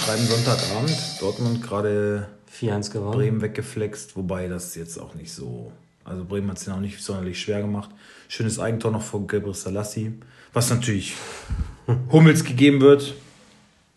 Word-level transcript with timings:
schreiben 0.00 0.26
Sonntagabend. 0.26 0.96
Dortmund 1.20 1.62
gerade 1.62 2.26
4-1 2.58 2.92
gewonnen. 2.92 3.12
Bremen 3.12 3.40
weggeflext, 3.42 4.16
wobei 4.16 4.48
das 4.48 4.74
jetzt 4.74 4.98
auch 4.98 5.14
nicht 5.14 5.32
so. 5.32 5.72
Also 6.04 6.24
Bremen 6.24 6.50
hat 6.50 6.58
es 6.58 6.66
ja 6.66 6.74
auch 6.74 6.80
nicht 6.80 7.02
sonderlich 7.02 7.40
schwer 7.40 7.60
gemacht. 7.60 7.90
Schönes 8.28 8.58
Eigentor 8.58 8.92
noch 8.92 9.02
von 9.02 9.26
Gabriel 9.26 9.54
Salassi, 9.54 10.12
was 10.52 10.70
natürlich 10.70 11.14
Hummels 12.12 12.44
gegeben 12.44 12.80
wird. 12.80 13.14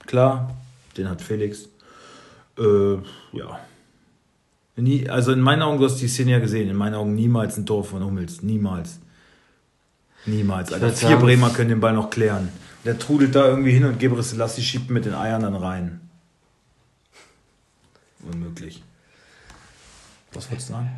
Klar, 0.05 0.53
den 0.97 1.09
hat 1.09 1.21
Felix. 1.21 1.69
Äh, 2.57 2.95
ja. 3.31 3.59
Nie, 4.75 5.07
also 5.07 5.31
in 5.31 5.39
meinen 5.39 5.61
Augen, 5.61 5.79
du 5.79 5.85
hast 5.85 6.01
die 6.01 6.07
Szene 6.07 6.31
ja 6.31 6.39
gesehen, 6.39 6.69
in 6.69 6.75
meinen 6.75 6.95
Augen 6.95 7.15
niemals 7.15 7.57
ein 7.57 7.65
Tor 7.65 7.83
von 7.85 8.03
Hummels. 8.03 8.41
Niemals. 8.41 8.99
Niemals. 10.25 10.73
Alter. 10.73 10.91
Vier 10.91 11.17
Bremer 11.17 11.49
können 11.51 11.69
den 11.69 11.79
Ball 11.79 11.93
noch 11.93 12.09
klären. 12.09 12.49
Der 12.85 12.99
trudelt 12.99 13.35
da 13.35 13.47
irgendwie 13.47 13.71
hin 13.71 13.85
und 13.85 13.99
Gebre 13.99 14.23
Selassie 14.23 14.61
schiebt 14.61 14.89
mit 14.89 15.05
den 15.05 15.13
Eiern 15.13 15.43
dann 15.43 15.55
rein. 15.55 16.02
Unmöglich. 18.31 18.83
Was 20.33 20.49
wolltest 20.49 20.69
du 20.69 20.73
sagen? 20.73 20.89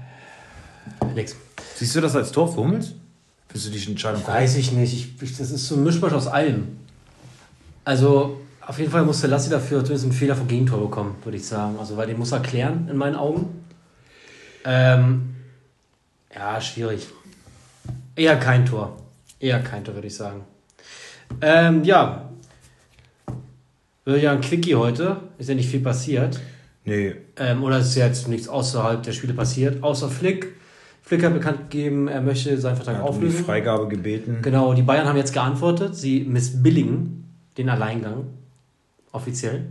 Nix. 1.14 1.36
Siehst 1.76 1.96
du 1.96 2.02
das 2.02 2.16
als 2.16 2.32
Tor 2.32 2.48
für 2.48 2.58
Hummels? 2.58 2.94
Findest 3.48 3.68
du 3.68 3.72
die 3.72 3.92
Entscheidung 3.92 4.26
Weiß 4.28 4.56
ich 4.56 4.72
nicht. 4.72 4.94
Ich, 4.94 5.22
ich, 5.22 5.38
das 5.38 5.52
ist 5.52 5.68
so 5.68 5.76
ein 5.76 5.84
Mischmasch 5.84 6.14
aus 6.14 6.28
allem. 6.28 6.78
Also, 7.84 8.42
auf 8.62 8.80
jeden 8.80 8.92
Fall 8.92 9.04
musste 9.04 9.28
Lassi 9.28 9.50
dafür 9.50 9.80
zumindest 9.80 10.06
einen 10.06 10.14
Fehler 10.14 10.36
vom 10.36 10.48
Gegentor 10.48 10.80
bekommen, 10.80 11.16
würde 11.24 11.38
ich 11.38 11.46
sagen. 11.46 11.78
Also, 11.80 11.98
weil 11.98 12.08
den 12.08 12.18
muss 12.18 12.32
er 12.32 12.40
klären, 12.40 12.88
in 12.90 12.98
meinen 12.98 13.16
Augen. 13.16 13.64
Ähm, 14.64 15.36
ja, 16.34 16.60
schwierig. 16.60 17.08
Eher 18.16 18.38
kein 18.38 18.66
Tor. 18.66 18.98
Eher 19.40 19.62
kein 19.62 19.84
Tor, 19.84 19.96
würde 19.96 20.08
ich 20.08 20.16
sagen. 20.16 20.42
Ähm, 21.42 21.84
ja. 21.84 22.30
Wird 24.06 24.22
ja 24.22 24.32
ein 24.32 24.42
Quickie 24.42 24.76
heute. 24.76 25.18
Ist 25.38 25.50
ja 25.50 25.56
nicht 25.56 25.70
viel 25.70 25.82
passiert. 25.82 26.40
Nee, 26.86 27.16
Ähm, 27.38 27.64
oder 27.64 27.80
ist 27.80 27.96
jetzt 27.96 28.28
nichts 28.28 28.48
außerhalb 28.48 29.02
der 29.02 29.12
Spiele 29.12 29.34
passiert, 29.34 29.84
außer 29.84 30.08
Flick. 30.10 30.54
Flick 31.02 31.24
hat 31.24 31.34
bekannt 31.34 31.70
gegeben, 31.70 32.08
er 32.08 32.22
möchte 32.22 32.58
seinen 32.60 32.76
Vertrag 32.76 32.96
er 32.96 33.04
hat 33.04 33.10
um 33.10 33.20
die 33.20 33.28
auflösen. 33.28 33.46
Freigabe 33.46 33.88
gebeten. 33.88 34.38
Genau, 34.42 34.74
die 34.74 34.82
Bayern 34.84 35.08
haben 35.08 35.18
jetzt 35.18 35.34
geantwortet, 35.34 35.96
sie 35.96 36.22
missbilligen 36.22 37.26
den 37.58 37.70
Alleingang. 37.70 38.26
Offiziell. 39.12 39.66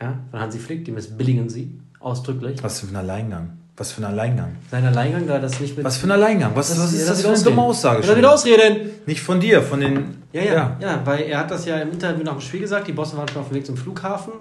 Ja, 0.00 0.18
von 0.30 0.40
Hansi 0.40 0.58
Flick, 0.58 0.84
die 0.84 0.92
missbilligen 0.92 1.48
sie. 1.48 1.72
Ausdrücklich. 2.00 2.62
Was 2.62 2.80
für 2.80 2.86
ein 2.88 2.96
Alleingang? 2.96 3.50
Was 3.76 3.92
für 3.92 4.00
ein 4.02 4.04
Alleingang? 4.06 4.56
Sein 4.70 4.84
Alleingang, 4.84 5.26
da 5.26 5.38
das 5.38 5.60
nicht 5.60 5.76
mit. 5.76 5.84
Was 5.84 5.98
für 5.98 6.06
ein 6.08 6.12
Alleingang? 6.12 6.52
Was, 6.54 6.76
was 6.78 6.92
ist 6.92 7.02
ja, 7.02 7.08
das 7.08 7.22
für 7.22 7.28
eine 7.28 7.38
dumme. 7.42 7.62
Aussage? 7.62 8.02
Lass 8.04 8.16
wieder 8.16 8.32
ausreden! 8.32 8.90
Nicht 9.06 9.20
von 9.20 9.38
dir, 9.38 9.62
von 9.62 9.80
den. 9.80 10.22
Ja, 10.32 10.42
ja, 10.42 10.76
ja, 10.80 11.00
weil 11.04 11.22
er 11.22 11.38
hat 11.40 11.50
das 11.50 11.64
ja 11.64 11.76
im 11.78 11.92
Interview 11.92 12.24
nach 12.24 12.32
dem 12.32 12.40
Spiel 12.40 12.60
gesagt, 12.60 12.88
die 12.88 12.92
Bosse 12.92 13.16
waren 13.16 13.28
schon 13.28 13.42
auf 13.42 13.48
dem 13.48 13.56
Weg 13.56 13.66
zum 13.66 13.76
Flughafen 13.76 14.32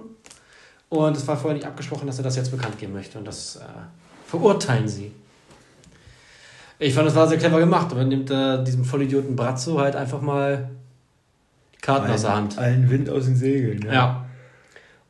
und 0.90 1.18
es 1.18 1.28
war 1.28 1.38
vorher 1.38 1.56
nicht 1.56 1.68
abgesprochen, 1.68 2.08
dass 2.08 2.18
er 2.18 2.24
das 2.24 2.36
jetzt 2.36 2.52
bekannt 2.52 2.80
geben 2.80 2.94
möchte 2.94 3.18
und 3.18 3.26
das 3.26 3.58
äh, 3.58 3.62
verurteilen 4.26 4.88
sie. 4.88 5.12
Ich 6.80 6.94
fand, 6.94 7.08
das 7.08 7.16
war 7.16 7.28
sehr 7.28 7.38
clever 7.38 7.60
gemacht, 7.60 7.88
aber 7.92 8.04
nimmt 8.04 8.30
äh, 8.30 8.64
diesem 8.64 8.86
Vollidioten 8.86 9.36
Brazzo 9.36 9.80
halt 9.80 9.96
einfach 9.96 10.22
mal 10.22 10.70
die 11.76 11.82
Karten 11.82 12.12
aus 12.12 12.22
der 12.22 12.36
Hand. 12.36 12.58
Allen 12.58 12.90
Wind 12.90 13.10
aus 13.10 13.26
den 13.26 13.36
Segeln. 13.36 13.86
Ja. 13.92 14.26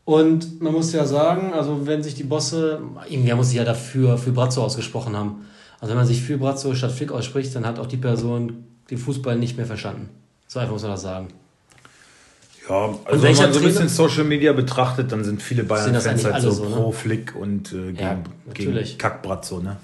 Und 0.06 0.62
man 0.62 0.72
muss 0.72 0.94
ja 0.94 1.06
sagen, 1.06 1.54
also 1.54 1.86
wenn 1.86 2.02
sich 2.02 2.16
die 2.16 2.24
Bosse, 2.24 2.82
irgendwer 3.10 3.36
muss 3.36 3.50
sich 3.50 3.58
ja 3.58 3.66
dafür 3.66 4.18
für 4.18 4.32
Brazzo 4.32 4.64
ausgesprochen 4.64 5.18
haben. 5.18 5.46
Also 5.82 5.92
wenn 5.92 5.98
man 5.98 6.08
sich 6.08 6.24
für 6.24 6.38
Brazzo 6.38 6.74
statt 6.74 6.92
Flick 6.92 7.12
ausspricht, 7.12 7.54
dann 7.54 7.66
hat 7.66 7.78
auch 7.78 7.88
die 7.88 7.98
Person 7.98 8.64
den 8.90 8.98
Fußball 8.98 9.36
nicht 9.36 9.58
mehr 9.58 9.66
verstanden. 9.66 10.10
So 10.48 10.60
einfach 10.60 10.72
muss 10.72 10.84
man 10.84 10.92
das 10.92 11.02
sagen. 11.02 11.28
Ja, 12.70 12.96
also 13.06 13.24
wenn 13.24 13.36
man 13.36 13.54
so 13.54 13.60
ein 13.60 13.66
bisschen 13.66 13.90
Social 13.90 14.24
Media 14.24 14.54
betrachtet, 14.54 15.12
dann 15.12 15.24
sind 15.24 15.42
viele 15.42 15.64
Bayern-Fans 15.64 16.26
halt 16.26 16.42
so 16.42 16.52
so, 16.52 16.66
ne? 16.66 16.76
pro 16.76 16.92
Flick 16.92 17.36
und 17.36 17.72
äh, 17.72 17.94
gegen, 17.94 17.98
Ja, 17.98 18.18
gegen. 18.54 18.98
Kackbratzo, 18.98 19.60
ne? 19.60 19.78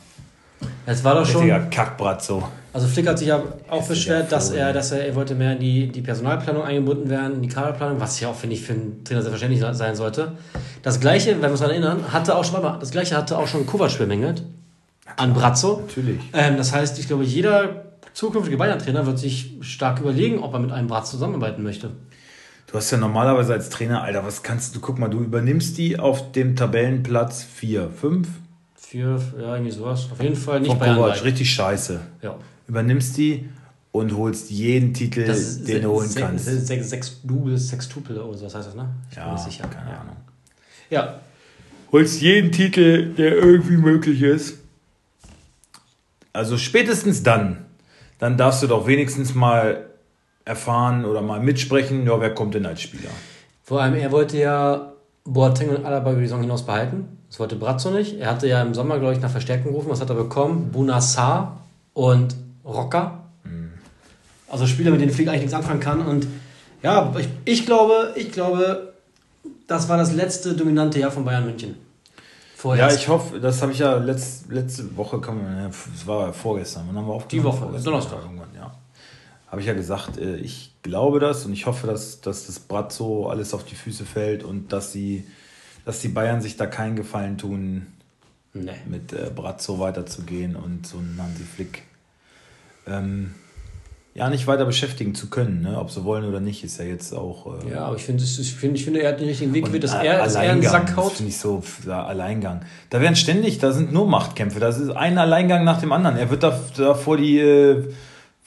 Es 0.86 1.04
war 1.04 1.16
doch 1.16 1.26
schon. 1.26 1.42
Richtiger 1.42 1.60
Kackbratzo. 1.68 2.44
Also 2.74 2.88
Flick 2.88 3.08
hat 3.08 3.20
sich 3.20 3.28
ja 3.28 3.42
auch 3.70 3.88
beschwert, 3.88 4.32
dass 4.32 4.50
er, 4.50 4.74
dass 4.74 4.92
er, 4.92 5.06
er 5.06 5.16
wollte 5.16 5.36
mehr 5.36 5.54
in 5.54 5.60
die, 5.60 5.88
die 5.90 6.02
Personalplanung 6.02 6.64
eingebunden 6.64 7.10
werden, 7.10 7.36
in 7.36 7.42
die 7.44 7.48
Kaderplanung, 7.48 8.00
was 8.00 8.20
ja 8.20 8.30
auch, 8.30 8.36
finde 8.36 8.56
ich, 8.56 8.64
für 8.64 8.74
einen 8.74 9.04
Trainer 9.04 9.22
selbstverständlich 9.22 9.78
sein 9.78 9.96
sollte. 9.96 10.32
Das 10.82 11.00
gleiche, 11.00 11.32
wenn 11.32 11.42
wir 11.42 11.52
uns 11.52 11.60
daran 11.60 11.76
erinnern, 11.76 12.12
hatte 12.12 12.36
auch 12.36 12.44
schon, 12.44 12.62
mal, 12.62 12.78
das 12.80 12.90
gleiche 12.90 13.16
hatte 13.16 13.38
auch 13.38 13.48
schon 13.48 13.68
Kovac 13.68 13.98
bemängelt. 14.00 14.44
An 15.18 15.34
Brazzo. 15.34 15.84
Natürlich. 15.88 16.20
Ähm, 16.34 16.58
das 16.58 16.74
heißt, 16.74 16.98
ich 16.98 17.08
glaube, 17.08 17.24
jeder 17.24 17.86
zukünftige 18.14 18.58
Bayern-Trainer 18.58 19.06
wird 19.06 19.20
sich 19.20 19.58
stark 19.62 20.00
überlegen, 20.00 20.40
ob 20.40 20.54
er 20.54 20.60
mit 20.60 20.72
einem 20.72 20.88
Brazzo 20.88 21.12
zusammenarbeiten 21.12 21.62
möchte. 21.62 21.92
Du 22.74 22.80
hast 22.80 22.90
ja 22.90 22.98
normalerweise 22.98 23.54
als 23.54 23.70
Trainer, 23.70 24.02
Alter, 24.02 24.26
was 24.26 24.42
kannst 24.42 24.76
du, 24.76 24.80
guck 24.80 24.98
mal, 24.98 25.08
du 25.08 25.20
übernimmst 25.20 25.78
die 25.78 26.00
auf 26.00 26.32
dem 26.32 26.56
Tabellenplatz 26.56 27.44
4, 27.44 27.92
5 27.92 28.28
Für, 28.76 29.22
ja, 29.40 29.54
irgendwie 29.54 29.70
sowas. 29.72 30.08
Auf 30.12 30.20
jeden 30.20 30.36
Fall 30.36 30.60
nicht 30.60 30.72
von 30.72 30.80
Bayern. 30.80 30.96
Kovac, 30.96 31.24
richtig 31.24 31.54
scheiße. 31.54 32.00
Ja. 32.24 32.36
Übernimmst 32.68 33.16
die 33.18 33.48
und 33.92 34.18
holst 34.18 34.50
jeden 34.50 34.92
Titel, 34.96 35.20
ist 35.20 35.68
den 35.68 35.84
du 35.84 35.90
holen 35.92 36.10
se- 36.10 36.20
kannst. 36.20 36.46
se- 36.46 36.60
Sechs, 36.62 36.90
sechs 36.90 37.22
Doubles, 37.24 37.70
Sextupel 37.70 38.18
oder 38.20 38.36
so, 38.40 38.46
was 38.48 38.56
heißt 38.56 38.70
das, 38.70 38.76
ne? 38.76 38.90
Ich 39.12 39.16
bin 39.18 39.24
Ja, 39.24 39.28
mir 39.30 39.34
nicht 39.36 39.44
sicher. 39.44 39.68
keine 39.68 39.92
ja. 39.92 39.98
Ahnung. 40.00 40.16
Ja, 40.90 41.20
Holst 41.92 42.22
jeden 42.22 42.52
Titel, 42.52 43.14
der 43.14 43.36
irgendwie 43.38 43.78
möglich 43.78 44.24
ist. 44.24 44.58
Also 46.34 46.58
spätestens 46.58 47.22
dann, 47.22 47.66
dann 48.18 48.36
darfst 48.36 48.64
du 48.64 48.68
doch 48.68 48.88
wenigstens 48.88 49.36
mal 49.36 49.86
erfahren 50.46 51.06
oder 51.06 51.22
mal 51.22 51.40
mitsprechen, 51.40 52.06
ja, 52.06 52.20
wer 52.20 52.34
kommt 52.34 52.54
denn 52.56 52.66
als 52.66 52.82
Spieler? 52.82 53.10
Vor 53.64 53.82
allem, 53.82 53.96
er 53.96 54.12
wollte 54.12 54.38
ja 54.38 54.94
Boateng 55.24 55.70
und 55.70 55.86
Alaba 55.86 56.12
über 56.12 56.20
die 56.20 56.28
Saison 56.28 56.42
hinaus 56.42 56.66
behalten. 56.66 57.18
Das 57.30 57.40
wollte 57.40 57.56
Brazzo 57.56 57.90
nicht. 57.92 58.20
Er 58.20 58.30
hatte 58.30 58.48
ja 58.48 58.62
im 58.62 58.74
Sommer, 58.74 59.00
glaube 59.00 59.14
ich, 59.14 59.22
nach 59.22 59.32
Verstärkung 59.32 59.72
gerufen. 59.72 59.90
Was 59.90 60.02
hat 60.02 60.10
er 60.10 60.16
bekommen? 60.16 60.72
Bunassar 60.72 61.62
und 61.94 62.36
Rocker. 62.66 63.20
Also 64.50 64.68
Spieler, 64.68 64.92
mit 64.92 65.02
denen 65.02 65.12
Flick 65.12 65.28
eigentlich 65.30 65.42
nichts 65.42 65.56
anfangen 65.56 65.80
kann. 65.80 66.06
Und 66.06 66.28
ja, 66.84 67.12
ich, 67.18 67.28
ich 67.46 67.66
glaube, 67.66 68.12
ich 68.16 68.32
glaube, 68.32 68.94
das 69.66 69.90
war 69.90 69.98
das 69.98 70.14
letzte 70.14 70.54
dominante 70.54 71.00
Jahr 71.00 71.10
von 71.10 71.26
Bayern 71.26 71.46
München. 71.46 71.70
Ja, 71.70 71.76
Vorerst. 72.58 73.00
ich 73.00 73.08
hoffe, 73.08 73.40
das 73.40 73.62
habe 73.62 73.72
ich 73.72 73.80
ja 73.80 73.96
letzt, 73.98 74.50
letzte 74.52 74.96
Woche, 74.96 75.20
kann 75.20 75.42
man, 75.44 75.58
ja, 75.64 75.68
es 75.68 76.06
war 76.08 76.32
vorgestern, 76.32 76.84
wann 76.88 76.98
haben 76.98 77.08
wir 77.08 77.14
aufgenommen? 77.14 77.48
Woche, 77.48 77.58
Vorgestern, 77.58 77.92
Donnerstag. 77.92 78.20
ja, 78.20 78.24
Irgendwann, 78.26 78.50
ja. 78.56 78.72
Habe 79.54 79.62
ich 79.62 79.68
ja 79.68 79.76
gesagt, 79.76 80.18
äh, 80.18 80.38
ich 80.38 80.72
glaube 80.82 81.20
das 81.20 81.46
und 81.46 81.54
ich 81.54 81.68
hoffe, 81.68 81.86
dass, 81.86 82.22
dass 82.22 82.48
das 82.48 82.58
Brazzo 82.58 83.30
alles 83.30 83.54
auf 83.54 83.64
die 83.64 83.76
Füße 83.76 84.04
fällt 84.04 84.44
und 84.44 84.74
dass 84.74 84.92
sie, 84.92 85.26
dass 85.86 86.00
die 86.00 86.08
Bayern 86.08 86.42
sich 86.42 86.58
da 86.58 86.66
keinen 86.66 86.96
Gefallen 86.96 87.38
tun, 87.38 87.86
nee. 88.56 88.72
mit 88.90 89.14
äh, 89.14 89.30
Brazzo 89.30 89.78
weiterzugehen 89.78 90.56
und 90.56 90.88
so 90.88 90.98
einen 90.98 91.20
Hansi 91.22 91.44
Flick 91.44 91.84
ähm, 92.88 93.36
ja 94.16 94.28
nicht 94.32 94.48
weiter 94.48 94.66
beschäftigen 94.66 95.14
zu 95.14 95.30
können, 95.30 95.62
ne? 95.62 95.78
ob 95.78 95.92
sie 95.92 96.04
wollen 96.04 96.26
oder 96.26 96.40
nicht, 96.40 96.64
ist 96.64 96.80
ja 96.80 96.86
jetzt 96.86 97.14
auch 97.14 97.64
äh, 97.64 97.74
Ja, 97.74 97.86
aber 97.86 97.96
ich 97.96 98.06
finde, 98.06 98.24
ich 98.24 98.56
finde, 98.56 99.02
er 99.04 99.12
hat 99.12 99.20
den 99.20 99.28
richtigen 99.28 99.54
Weg 99.54 99.66
gewählt, 99.66 99.84
dass 99.84 99.94
er, 99.94 100.18
dass 100.18 100.34
er 100.34 100.52
einen 100.52 100.64
Sack 100.64 100.88
das 100.88 100.96
haut. 100.96 101.12
finde 101.12 101.30
ich 101.30 101.38
so, 101.38 101.62
ja, 101.86 102.04
Alleingang. 102.04 102.62
Da 102.90 103.02
werden 103.02 103.16
ständig, 103.16 103.60
da 103.60 103.72
sind 103.72 103.94
nur 103.94 104.08
Machtkämpfe. 104.08 104.60
Das 104.60 104.80
ist 104.80 104.90
ein 104.90 105.20
Alleingang 105.20 105.64
nach 105.64 105.80
dem 105.80 105.92
anderen. 105.92 106.18
Er 106.18 106.32
wird 106.32 106.42
da, 106.42 106.60
da 106.76 106.96
vor 106.96 107.18
die 107.18 107.38
äh, 107.38 107.94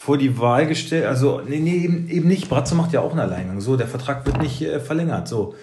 vor 0.06 0.17
die 0.19 0.39
Wahl 0.39 0.69
gestellt. 0.69 1.05
Also, 1.05 1.43
nee, 1.49 1.59
nee, 1.59 1.78
eben, 1.78 2.09
eben 2.09 2.28
nicht. 2.28 2.49
Bratzo 2.49 2.77
macht 2.77 2.93
ja 2.93 3.00
auch 3.00 3.11
einen 3.11 3.19
Alleingang. 3.19 3.61
So, 3.61 3.77
der 3.77 3.89
Vertrag 3.89 4.25
wird 4.25 4.41
nicht 4.41 4.62
äh, 4.62 4.78
verlängert. 4.78 5.27
So. 5.27 5.56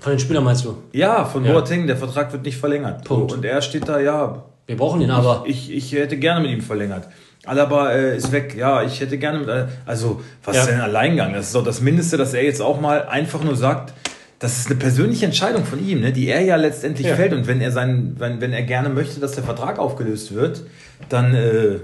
Von 0.00 0.10
den 0.12 0.18
Spielern 0.18 0.42
meinst 0.42 0.64
du? 0.64 0.76
Ja, 0.92 1.24
von 1.24 1.44
Ja. 1.44 1.52
Boateng, 1.52 1.86
der 1.86 1.96
Vertrag 1.96 2.32
wird 2.32 2.42
nicht 2.42 2.56
verlängert. 2.58 3.04
Punkt. 3.04 3.32
Und 3.32 3.44
er 3.44 3.62
steht 3.62 3.88
da, 3.88 4.00
ja, 4.00 4.42
Wir 4.66 4.76
brauchen 4.76 5.00
ihn 5.00 5.12
aber. 5.12 5.44
ich, 5.46 5.70
ich 5.72 5.92
hätte 5.92 6.16
gerne 6.16 6.40
mit 6.40 6.50
ihm 6.50 6.62
verlängert. 6.62 7.06
Alaba 7.46 7.92
äh, 7.92 8.16
ist 8.16 8.32
weg. 8.32 8.56
Ja, 8.58 8.82
ich 8.82 9.00
hätte 9.00 9.18
gerne 9.18 9.38
mit. 9.38 9.48
Al- 9.48 9.68
Also, 9.86 10.20
was 10.42 10.56
Ja. 10.56 10.62
ist 10.62 10.68
denn 10.70 10.76
ein 10.80 10.82
Alleingang? 10.90 11.32
Das 11.32 11.46
ist 11.46 11.54
doch 11.54 11.64
das 11.64 11.80
Mindeste, 11.80 12.16
dass 12.16 12.34
er 12.34 12.42
jetzt 12.42 12.60
auch 12.60 12.80
mal 12.80 13.02
einfach 13.06 13.44
nur 13.44 13.54
sagt, 13.54 13.94
das 14.40 14.58
ist 14.58 14.66
eine 14.66 14.76
persönliche 14.80 15.26
Entscheidung 15.26 15.64
von 15.64 15.78
ihm, 15.84 16.00
ne, 16.00 16.10
die 16.12 16.26
er 16.28 16.40
ja 16.40 16.56
letztendlich 16.56 17.06
Ja. 17.06 17.14
fällt. 17.14 17.32
Und 17.34 17.46
wenn 17.46 17.60
er 17.60 17.70
sein, 17.70 18.16
wenn, 18.18 18.40
wenn 18.40 18.52
er 18.52 18.62
gerne 18.62 18.88
möchte, 18.88 19.20
dass 19.20 19.32
der 19.32 19.44
Vertrag 19.44 19.78
aufgelöst 19.78 20.34
wird, 20.34 20.62
dann, 21.08 21.34
äh, 21.34 21.76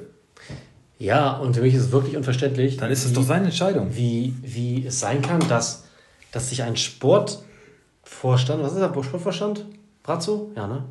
Ja, 1.04 1.32
und 1.36 1.54
für 1.54 1.62
mich 1.62 1.74
ist 1.74 1.82
es 1.84 1.92
wirklich 1.92 2.16
unverständlich. 2.16 2.76
dann 2.78 2.90
ist 2.90 3.04
es 3.04 3.10
wie- 3.10 3.14
doch 3.14 3.22
seine 3.22 3.46
Entscheidung. 3.46 3.88
wie, 3.94 4.34
wie 4.42 4.86
es 4.86 5.00
sein 5.00 5.20
kann, 5.22 5.40
dass, 5.48 5.84
dass 6.32 6.48
sich 6.50 6.62
ein 6.62 6.76
Sportvorstand, 6.76 8.62
was 8.62 8.72
ist 8.72 8.80
der 8.80 8.88
Sportvorstand? 8.88 9.64
Brazzo? 10.02 10.50
Ja, 10.56 10.66
ne? 10.66 10.84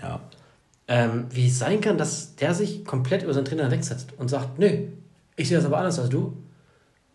Ja. 0.00 0.20
Ähm, 0.88 1.26
wie 1.30 1.48
es 1.48 1.58
sein 1.58 1.80
kann, 1.80 1.98
dass 1.98 2.36
der 2.36 2.54
sich 2.54 2.84
komplett 2.84 3.22
über 3.22 3.34
seinen 3.34 3.44
Trainer 3.46 3.70
wegsetzt 3.70 4.10
und 4.18 4.28
sagt, 4.28 4.58
nö, 4.58 4.70
ich 5.36 5.48
sehe 5.48 5.56
das 5.56 5.66
aber 5.66 5.78
anders 5.78 5.98
als 5.98 6.08
du. 6.10 6.36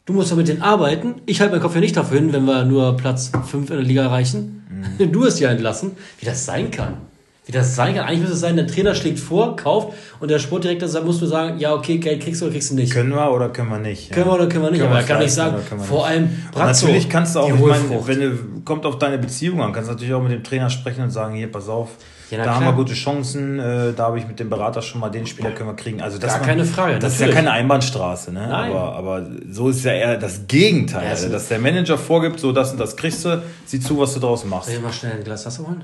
Du 0.05 0.13
musst 0.13 0.31
doch 0.31 0.35
mit 0.35 0.47
denen 0.47 0.61
arbeiten. 0.61 1.21
Ich 1.25 1.39
halte 1.39 1.53
meinen 1.53 1.61
Kopf 1.61 1.75
ja 1.75 1.79
nicht 1.81 1.95
dafür 1.95 2.17
hin, 2.19 2.33
wenn 2.33 2.43
wir 2.45 2.65
nur 2.65 2.97
Platz 2.97 3.31
5 3.45 3.69
in 3.69 3.75
der 3.77 3.85
Liga 3.85 4.03
erreichen. 4.03 4.57
Du 5.11 5.23
hast 5.25 5.39
ja 5.39 5.49
entlassen. 5.51 5.91
Wie 6.19 6.25
das 6.25 6.43
sein 6.45 6.71
kann. 6.71 6.97
Wie 7.47 7.51
das 7.51 7.75
sein 7.75 7.95
kann. 7.95 8.05
Eigentlich 8.05 8.19
müsste 8.19 8.35
es 8.35 8.39
sein, 8.41 8.55
der 8.55 8.67
Trainer 8.67 8.93
schlägt 8.93 9.19
vor, 9.19 9.55
kauft 9.55 9.93
und 10.19 10.29
der 10.29 10.37
Sportdirektor 10.37 10.87
sagt, 10.87 11.05
musst 11.07 11.21
du 11.23 11.25
sagen, 11.25 11.57
ja, 11.57 11.73
okay, 11.73 11.97
Geld 11.97 12.21
kriegst 12.21 12.39
du 12.39 12.45
oder 12.45 12.53
kriegst 12.53 12.69
du 12.69 12.75
nicht. 12.75 12.93
Können 12.93 13.09
wir 13.15 13.31
oder 13.31 13.49
können 13.49 13.69
wir 13.69 13.79
nicht? 13.79 14.11
Können 14.11 14.27
wir 14.27 14.33
oder 14.33 14.47
können 14.47 14.63
wir 14.65 14.69
nicht, 14.71 14.79
Können 14.81 14.91
aber 14.91 15.01
er 15.01 15.07
kann 15.07 15.19
nicht 15.19 15.33
sagen, 15.33 15.57
vor 15.79 16.05
allem 16.05 16.29
Brazzo, 16.51 16.85
Natürlich 16.85 17.09
kannst 17.09 17.35
du 17.35 17.39
auch, 17.39 17.49
ich 17.49 17.59
meine, 17.59 18.07
wenn 18.07 18.19
du, 18.19 18.37
kommt 18.63 18.85
auf 18.85 18.99
deine 18.99 19.17
Beziehung 19.17 19.59
an, 19.61 19.73
kannst 19.73 19.89
du 19.89 19.93
natürlich 19.93 20.13
auch 20.13 20.21
mit 20.21 20.31
dem 20.31 20.43
Trainer 20.43 20.69
sprechen 20.69 21.01
und 21.03 21.09
sagen, 21.09 21.33
hier, 21.35 21.51
pass 21.51 21.67
auf, 21.67 21.89
Ja, 22.29 22.43
da 22.43 22.51
haben 22.53 22.59
klar. 22.61 22.73
wir 22.73 22.75
gute 22.77 22.93
Chancen, 22.93 23.57
äh, 23.57 23.91
da 23.97 24.03
habe 24.05 24.19
ich 24.19 24.27
mit 24.27 24.39
dem 24.39 24.51
Berater 24.51 24.83
schon 24.83 25.01
mal 25.01 25.09
den 25.09 25.25
Spieler 25.25 25.49
können 25.49 25.69
wir 25.69 25.75
kriegen. 25.75 25.99
Also 25.99 26.19
das 26.19 26.29
Gar 26.33 26.39
man- 26.41 26.47
keine 26.47 26.63
Frage, 26.65 26.99
Das 26.99 27.13
ist 27.13 27.19
ja 27.21 27.25
natürlich. 27.25 27.43
keine 27.43 27.51
Einbahnstraße, 27.57 28.31
ne? 28.33 28.47
Nein. 28.49 28.71
Aber, 28.71 28.95
aber 28.95 29.27
so 29.49 29.69
ist 29.69 29.83
ja 29.83 29.93
eher 29.93 30.17
das 30.17 30.41
Gegenteil, 30.47 31.05
Ja, 31.07 31.13
ist- 31.13 31.27
dass 31.33 31.47
der 31.47 31.57
Manager 31.57 31.97
vorgibt, 31.97 32.39
so 32.39 32.51
das 32.51 32.71
und 32.71 32.79
das 32.79 32.95
kriegst 32.95 33.25
du, 33.25 33.41
sieh 33.65 33.79
zu, 33.79 33.97
was 33.97 34.13
du 34.13 34.19
draußen 34.19 34.47
machst. 34.47 34.67
Soll 34.67 34.75
ich 34.77 34.83
mal 34.83 34.93
schnell 34.93 35.13
ein 35.13 35.23
Glas 35.23 35.43
Wasser 35.47 35.63
holen? 35.65 35.83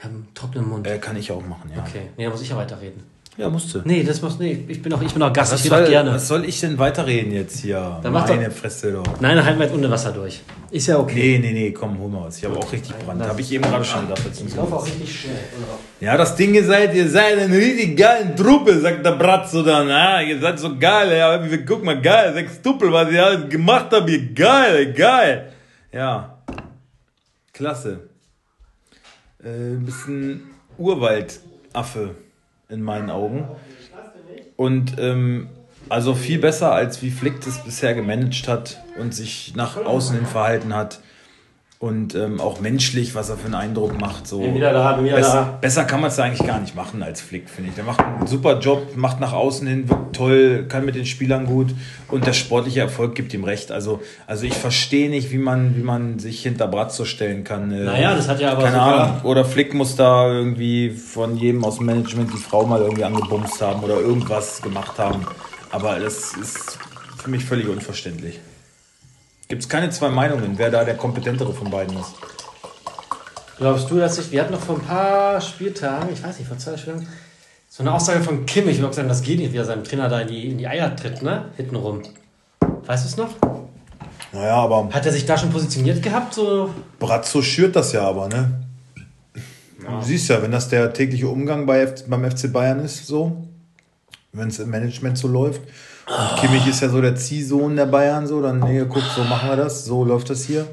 Ich 0.00 0.04
habe 0.04 0.14
einen 0.14 0.28
trockenen 0.34 0.66
Mund. 0.66 0.86
Äh, 0.86 0.96
kann 0.98 1.14
ich 1.16 1.30
auch 1.30 1.44
machen, 1.44 1.70
ja. 1.76 1.82
Okay, 1.86 2.08
nee, 2.16 2.24
da 2.24 2.30
muss 2.30 2.40
ich 2.40 2.48
ja 2.48 2.56
weiterreden. 2.56 3.02
Ja, 3.36 3.50
musst 3.50 3.74
du. 3.74 3.82
Nee, 3.84 4.02
das 4.02 4.20
muss 4.22 4.38
nee, 4.38 4.64
ich 4.66 4.80
bin 4.82 4.92
auch 4.94 5.00
ich 5.02 5.12
bin 5.12 5.22
auch 5.22 5.32
Gast, 5.32 5.52
Was 5.52 5.64
ich 5.64 5.70
rede 5.70 5.82
soll, 5.84 5.90
gerne. 5.90 6.12
was 6.14 6.26
soll 6.26 6.44
ich 6.46 6.58
denn 6.60 6.78
weiterreden 6.78 7.32
jetzt 7.32 7.60
hier? 7.60 8.00
Dann 8.02 8.12
mach 8.12 8.26
Meine 8.26 8.48
doch- 8.48 8.54
Fresse 8.54 8.92
doch. 8.92 9.04
Nein, 9.20 9.36
dann 9.36 9.44
halten 9.44 9.58
wir 9.58 9.66
jetzt 9.66 9.74
ohne 9.74 9.90
Wasser 9.90 10.12
durch. 10.12 10.40
Ist 10.70 10.86
ja 10.88 10.98
okay. 10.98 11.38
Nee, 11.38 11.48
nee, 11.48 11.52
nee, 11.52 11.70
komm, 11.72 11.98
hol 11.98 12.08
mal 12.08 12.24
was. 12.24 12.38
Ich 12.38 12.44
habe 12.44 12.56
auch 12.58 12.72
richtig 12.72 12.94
Brand. 12.98 13.22
Habe 13.22 13.40
ich 13.42 13.52
eben 13.52 13.62
gerade 13.62 13.84
schon 13.84 14.08
gedacht. 14.08 14.22
Ich 14.46 14.56
laufe 14.56 14.74
auch 14.74 14.86
richtig 14.86 15.20
schnell. 15.20 15.36
Ja, 16.00 16.16
das 16.16 16.34
Ding 16.34 16.54
ist 16.54 16.70
halt, 16.70 16.94
ihr 16.94 17.08
seid 17.08 17.38
eine 17.38 17.54
richtig 17.56 17.94
geile 17.96 18.34
Truppe, 18.34 18.78
sagt 18.80 19.04
der 19.04 19.12
Bratzo 19.12 19.62
dann. 19.62 19.90
Ah, 19.90 20.22
ihr 20.22 20.40
seid 20.40 20.58
so 20.58 20.78
geil, 20.78 21.14
ja, 21.16 21.42
wir 21.50 21.64
guck 21.66 21.84
mal, 21.84 22.00
geil, 22.00 22.32
sechs 22.32 22.62
Tuppel, 22.62 22.90
was 22.90 23.10
ihr 23.12 23.22
alles 23.24 23.50
gemacht 23.50 23.88
habt, 23.92 24.08
ihr 24.08 24.32
geil, 24.32 24.92
geil. 24.94 25.52
Ja, 25.92 26.38
klasse. 27.52 28.08
Äh, 29.44 29.74
ein 29.74 29.84
bisschen 29.84 30.42
Urwaldaffe 30.76 32.14
in 32.68 32.82
meinen 32.82 33.10
Augen. 33.10 33.48
Und 34.56 34.98
ähm, 34.98 35.48
also 35.88 36.14
viel 36.14 36.38
besser, 36.38 36.72
als 36.72 37.02
wie 37.02 37.10
Flick 37.10 37.40
das 37.40 37.64
bisher 37.64 37.94
gemanagt 37.94 38.48
hat 38.48 38.82
und 38.98 39.14
sich 39.14 39.54
nach 39.56 39.76
außen 39.76 40.16
hin 40.16 40.26
verhalten 40.26 40.74
hat. 40.74 41.00
Und 41.82 42.14
ähm, 42.14 42.42
auch 42.42 42.60
menschlich, 42.60 43.14
was 43.14 43.30
er 43.30 43.38
für 43.38 43.46
einen 43.46 43.54
Eindruck 43.54 43.98
macht. 43.98 44.26
So. 44.26 44.40
Bin 44.40 44.54
wieder 44.54 44.70
da, 44.74 44.92
bin 44.92 45.06
wieder 45.06 45.16
Bess- 45.16 45.32
da. 45.32 45.58
Besser 45.62 45.84
kann 45.84 46.02
man 46.02 46.10
es 46.10 46.18
eigentlich 46.18 46.46
gar 46.46 46.60
nicht 46.60 46.76
machen 46.76 47.02
als 47.02 47.22
Flick, 47.22 47.48
finde 47.48 47.70
ich. 47.70 47.74
Der 47.74 47.84
macht 47.84 48.00
einen 48.00 48.26
super 48.26 48.58
Job, 48.58 48.96
macht 48.96 49.18
nach 49.18 49.32
außen 49.32 49.66
hin, 49.66 49.88
wirkt 49.88 50.14
toll, 50.14 50.66
kann 50.68 50.84
mit 50.84 50.94
den 50.94 51.06
Spielern 51.06 51.46
gut 51.46 51.68
und 52.08 52.26
der 52.26 52.34
sportliche 52.34 52.80
Erfolg 52.80 53.14
gibt 53.14 53.32
ihm 53.32 53.44
recht. 53.44 53.72
Also, 53.72 54.02
also 54.26 54.44
ich 54.44 54.52
verstehe 54.52 55.08
nicht, 55.08 55.30
wie 55.32 55.38
man, 55.38 55.74
wie 55.74 55.82
man 55.82 56.18
sich 56.18 56.42
hinter 56.42 56.68
Brazzo 56.68 57.06
stellen 57.06 57.44
kann. 57.44 57.72
Äh, 57.72 57.84
Naja, 57.84 58.14
das 58.14 58.28
hat 58.28 58.40
ja 58.42 58.52
aber 58.52 58.64
Keine 58.64 58.82
Ahnung. 58.82 59.22
Oder 59.24 59.46
Flick 59.46 59.72
muss 59.72 59.96
da 59.96 60.30
irgendwie 60.30 60.90
von 60.90 61.38
jedem 61.38 61.64
aus 61.64 61.78
dem 61.78 61.86
Management 61.86 62.30
die 62.34 62.42
Frau 62.42 62.66
mal 62.66 62.82
irgendwie 62.82 63.04
angebumst 63.04 63.62
haben 63.62 63.82
oder 63.82 63.98
irgendwas 63.98 64.60
gemacht 64.60 64.98
haben. 64.98 65.26
Aber 65.70 65.98
das 65.98 66.34
ist 66.36 66.78
für 67.16 67.30
mich 67.30 67.42
völlig 67.42 67.68
unverständlich. 67.68 68.38
Gibt 69.50 69.62
es 69.62 69.68
keine 69.68 69.90
zwei 69.90 70.10
Meinungen, 70.10 70.52
wer 70.58 70.70
da 70.70 70.84
der 70.84 70.96
kompetentere 70.96 71.52
von 71.52 71.72
beiden 71.72 71.98
ist. 71.98 72.14
Glaubst 73.58 73.90
du, 73.90 73.98
dass 73.98 74.16
ich. 74.16 74.30
Wir 74.30 74.42
hatten 74.42 74.52
noch 74.52 74.60
vor 74.60 74.76
ein 74.76 74.82
paar 74.82 75.40
Spieltagen, 75.40 76.08
ich 76.12 76.22
weiß 76.22 76.38
nicht, 76.38 76.46
vor 76.46 76.56
zwei 76.56 76.76
Spielen, 76.76 77.04
so 77.68 77.82
eine 77.82 77.92
Aussage 77.92 78.22
von 78.22 78.46
Kimmich, 78.46 78.76
ich 78.76 78.80
würde 78.80 78.94
sagen, 78.94 79.08
das 79.08 79.22
geht 79.22 79.40
nicht, 79.40 79.52
wie 79.52 79.56
er 79.56 79.64
seinem 79.64 79.82
Trainer 79.82 80.08
da 80.08 80.20
in 80.20 80.28
die, 80.28 80.50
in 80.50 80.58
die 80.58 80.68
Eier 80.68 80.94
tritt, 80.94 81.22
ne? 81.22 81.46
Hintenrum. 81.56 82.02
Weißt 82.86 83.04
du 83.04 83.08
es 83.08 83.16
noch? 83.16 83.30
Naja, 84.32 84.54
aber 84.54 84.88
Hat 84.92 85.04
er 85.04 85.10
sich 85.10 85.26
da 85.26 85.36
schon 85.36 85.50
positioniert 85.50 86.00
gehabt? 86.00 86.32
So? 86.34 86.72
Brazzo 87.00 87.42
schürt 87.42 87.74
das 87.74 87.90
ja 87.92 88.02
aber, 88.02 88.28
ne? 88.28 88.68
Du 89.34 90.00
siehst 90.02 90.28
ja, 90.28 90.40
wenn 90.42 90.52
das 90.52 90.68
der 90.68 90.92
tägliche 90.92 91.26
Umgang 91.26 91.66
bei 91.66 91.92
beim 92.06 92.30
FC 92.30 92.52
Bayern 92.52 92.78
ist, 92.78 93.04
so, 93.04 93.48
wenn 94.32 94.46
es 94.46 94.60
im 94.60 94.70
Management 94.70 95.18
so 95.18 95.26
läuft. 95.26 95.62
Und 96.10 96.40
Kimmich 96.40 96.66
ist 96.66 96.80
ja 96.82 96.88
so 96.88 97.00
der 97.00 97.14
Ziehsohn 97.14 97.76
der 97.76 97.86
Bayern, 97.86 98.26
so, 98.26 98.42
dann, 98.42 98.58
nee, 98.60 98.84
guck, 98.88 99.02
so 99.14 99.22
machen 99.24 99.48
wir 99.48 99.56
das, 99.56 99.84
so 99.84 100.04
läuft 100.04 100.28
das 100.30 100.44
hier. 100.44 100.66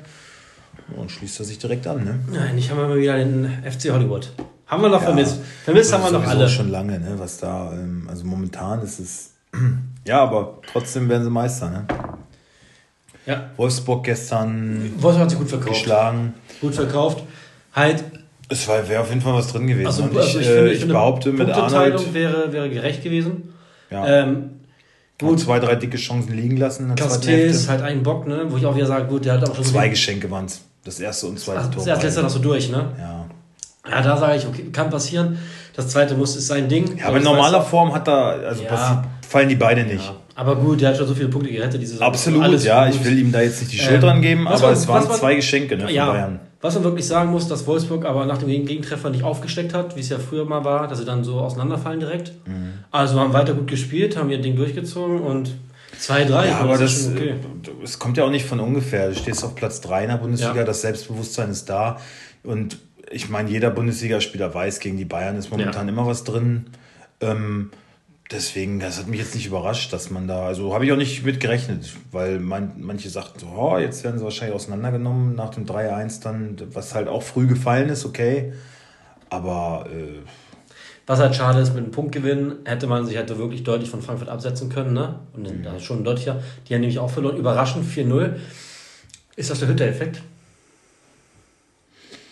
Und 0.95 1.11
schließt 1.11 1.39
er 1.39 1.45
sich 1.45 1.59
direkt 1.59 1.85
an, 1.85 2.03
ne? 2.03 2.19
Nein, 2.31 2.57
ich 2.57 2.71
habe 2.71 2.87
mal 2.87 2.97
wieder 2.97 3.17
den 3.17 3.45
FC 3.69 3.91
Hollywood. 3.91 4.31
Haben 4.65 4.81
wir 4.83 4.89
noch 4.89 5.01
vermisst. 5.01 5.39
Vermisst 5.63 5.93
haben 5.93 6.03
wir 6.03 6.11
noch 6.19 6.25
alle. 6.27 6.49
schon 6.49 6.69
lange, 6.69 6.99
ne? 6.99 7.13
Was 7.17 7.37
da, 7.37 7.71
ähm, 7.73 8.07
also 8.09 8.25
momentan 8.25 8.81
ist 8.81 8.99
es, 8.99 9.31
ja, 10.05 10.23
aber 10.23 10.59
trotzdem 10.71 11.07
werden 11.09 11.23
sie 11.23 11.29
Meister, 11.29 11.69
ne? 11.69 11.85
Ja. 13.25 13.51
Wolfsburg 13.57 14.05
gestern 14.05 14.91
Wolfsburg 14.97 15.23
hat 15.23 15.29
sich 15.29 15.39
gut 15.39 15.49
verkauft. 15.49 15.69
geschlagen. 15.73 16.33
Gut 16.61 16.73
verkauft. 16.75 17.23
Halt, 17.75 18.03
Es 18.49 18.67
war- 18.69 18.87
wäre 18.87 19.01
auf 19.01 19.09
jeden 19.09 19.21
Fall 19.21 19.33
was 19.33 19.51
drin 19.51 19.67
gewesen. 19.67 19.87
also, 19.87 20.03
Und 20.03 20.13
ich, 20.13 20.17
also 20.19 20.39
ich, 20.39 20.47
äh, 20.47 20.49
finde, 20.49 20.67
ich 20.67 20.73
ich 20.73 20.79
finde, 20.79 20.93
behaupte 20.93 21.31
mit 21.33 21.49
Arnold, 21.49 22.13
wäre, 22.13 22.53
wäre 22.53 22.69
gerecht 22.69 23.03
gewesen. 23.03 23.53
ja, 23.91 24.07
Ähm, 24.07 24.51
gut. 25.19 25.39
zwei, 25.39 25.59
drei 25.59 25.75
dicke 25.75 25.97
Chancen 25.97 26.33
liegen 26.35 26.57
lassen 26.57 26.93
Castells 26.95 27.67
halt 27.69 27.81
ein 27.81 28.03
Bock, 28.03 28.27
ne? 28.27 28.45
Wo 28.49 28.57
ich 28.57 28.65
auch 28.65 28.75
wieder 28.75 28.85
sage, 28.87 29.05
gut, 29.05 29.25
der 29.25 29.33
hat 29.33 29.49
auch 29.49 29.55
schon 29.55 29.63
Zwei 29.63 29.89
Geschenke 29.89 30.29
waren 30.29 30.45
es. 30.45 30.61
Das 30.83 30.99
erste 30.99 31.27
und 31.27 31.39
zweite 31.39 31.59
Ach, 31.61 31.65
Tor. 31.65 31.75
das 31.77 31.87
erste 31.87 32.05
lässt 32.05 32.17
er 32.17 32.23
beide. 32.23 32.33
noch 32.33 32.41
so 32.43 32.49
durch, 32.49 32.69
ne? 32.69 32.85
Ja. 32.99 33.25
Ja, 33.89 34.01
da 34.01 34.17
sage 34.17 34.37
ich, 34.37 34.45
okay, 34.45 34.65
kann 34.71 34.89
passieren. 34.89 35.37
Das 35.75 35.87
zweite 35.89 36.15
muss 36.15 36.35
ist 36.35 36.47
sein 36.47 36.67
Ding. 36.67 36.97
ja, 36.97 37.07
aber 37.07 37.17
in 37.17 37.23
normaler 37.23 37.61
Form 37.61 37.93
hat 37.93 38.07
er, 38.07 38.47
also 38.49 38.63
Ja. 38.63 39.03
fallen 39.27 39.47
die 39.49 39.55
beide 39.55 39.83
nicht. 39.83 40.03
Ja. 40.05 40.15
Aber 40.35 40.55
gut, 40.55 40.81
der 40.81 40.89
hat 40.89 40.97
schon 40.97 41.07
so 41.07 41.15
viele 41.15 41.29
Punkte 41.29 41.51
gerettet 41.51 41.81
diese 41.81 41.93
Saison. 41.93 42.07
Absolut, 42.07 42.63
ja. 42.63 42.85
gut. 42.85 42.95
Ich 42.95 43.05
will 43.05 43.17
ihm 43.17 43.31
da 43.31 43.41
jetzt 43.41 43.59
nicht 43.61 43.71
die 43.73 43.77
Schuld 43.79 43.95
Ähm, 43.95 44.01
dran 44.01 44.21
geben, 44.21 44.47
aber 44.47 44.59
man- 44.61 44.73
es 44.73 44.87
waren 44.87 45.07
man- 45.07 45.17
zwei 45.17 45.35
Geschenke 45.35 45.77
ne, 45.77 45.85
von 45.85 45.93
ja, 45.93 46.11
Bayern. 46.11 46.39
Was 46.61 46.73
man 46.75 46.83
wirklich 46.83 47.05
sagen 47.05 47.31
muss, 47.31 47.47
dass 47.47 47.67
Wolfsburg 47.67 48.05
aber 48.05 48.25
nach 48.25 48.39
dem 48.39 48.47
Gegentreffer 48.47 49.09
nicht 49.09 49.23
aufgesteckt 49.23 49.73
hat, 49.73 49.95
wie 49.95 49.99
es 49.99 50.09
ja 50.09 50.17
früher 50.17 50.45
mal 50.45 50.63
war, 50.63 50.87
dass 50.87 50.97
sie 50.99 51.05
dann 51.05 51.23
so 51.23 51.35
auseinanderfallen 51.39 51.99
direkt. 51.99 52.33
Mhm. 52.47 52.73
Also 52.91 53.19
haben 53.19 53.33
weiter 53.33 53.53
gut 53.53 53.67
gespielt, 53.67 54.17
haben 54.17 54.29
ihr 54.29 54.39
Ding 54.41 54.55
durchgezogen 54.55 55.19
und 55.21 55.51
2-3. 55.99 56.47
Ja, 56.47 56.57
aber 56.59 56.77
das, 56.77 57.09
okay. 57.09 57.35
es 57.83 57.99
kommt 57.99 58.17
ja 58.17 58.23
auch 58.25 58.29
nicht 58.31 58.45
von 58.45 58.59
ungefähr. 58.59 59.09
Du 59.09 59.15
stehst 59.15 59.43
auf 59.43 59.55
Platz 59.55 59.81
3 59.81 60.03
in 60.03 60.09
der 60.09 60.17
Bundesliga, 60.17 60.55
Ja. 60.57 60.63
das 60.63 60.81
Selbstbewusstsein 60.81 61.49
ist 61.51 61.65
da. 61.69 61.99
Und 62.43 62.77
ich 63.11 63.29
meine, 63.29 63.49
jeder 63.49 63.69
Bundesligaspieler 63.69 64.53
weiß, 64.53 64.79
gegen 64.79 64.97
die 64.97 65.05
Bayern 65.05 65.37
ist 65.37 65.49
momentan 65.51 65.87
Ja. 65.87 65.93
immer 65.93 66.05
was 66.07 66.23
drin. 66.23 66.65
Ähm, 67.21 67.71
deswegen, 68.31 68.79
das 68.79 68.97
hat 68.97 69.07
mich 69.07 69.19
jetzt 69.19 69.35
nicht 69.35 69.45
überrascht, 69.45 69.93
dass 69.93 70.09
man 70.09 70.27
da, 70.27 70.45
also 70.45 70.73
habe 70.73 70.85
ich 70.85 70.91
auch 70.91 70.97
nicht 70.97 71.23
mit 71.23 71.39
gerechnet, 71.39 71.93
weil 72.11 72.39
man, 72.39 72.73
manche 72.77 73.09
sagten 73.09 73.39
so, 73.39 73.47
oh, 73.47 73.77
jetzt 73.77 74.03
werden 74.03 74.17
sie 74.17 74.23
wahrscheinlich 74.23 74.55
auseinandergenommen 74.55 75.35
nach 75.35 75.49
dem 75.49 75.65
3-1 75.65 76.21
dann, 76.23 76.57
was 76.73 76.93
halt 76.93 77.07
auch 77.07 77.23
früh 77.23 77.47
gefallen 77.47 77.89
ist, 77.89 78.05
okay. 78.05 78.53
Aber 79.29 79.87
äh, 79.91 80.21
Was 81.05 81.19
halt 81.19 81.35
schade 81.35 81.59
ist, 81.59 81.73
mit 81.73 81.83
einem 81.83 81.91
Punktgewinn 81.91 82.57
hätte 82.65 82.87
man 82.87 83.05
sich 83.05 83.17
halt 83.17 83.29
wirklich 83.37 83.63
deutlich 83.63 83.89
von 83.89 84.01
Frankfurt 84.01 84.29
absetzen 84.29 84.69
können. 84.69 84.93
Ne? 84.93 85.19
Und 85.33 85.47
dann, 85.47 85.63
da 85.63 85.75
ist 85.75 85.83
schon 85.83 86.03
deutlicher. 86.03 86.41
Die 86.67 86.73
haben 86.73 86.81
nämlich 86.81 86.99
auch 86.99 87.09
verloren. 87.09 87.37
Überraschend 87.37 87.85
4-0. 87.85 88.35
Ist 89.35 89.49
das 89.49 89.59
der 89.59 89.69
Hütter-Effekt? 89.69 90.21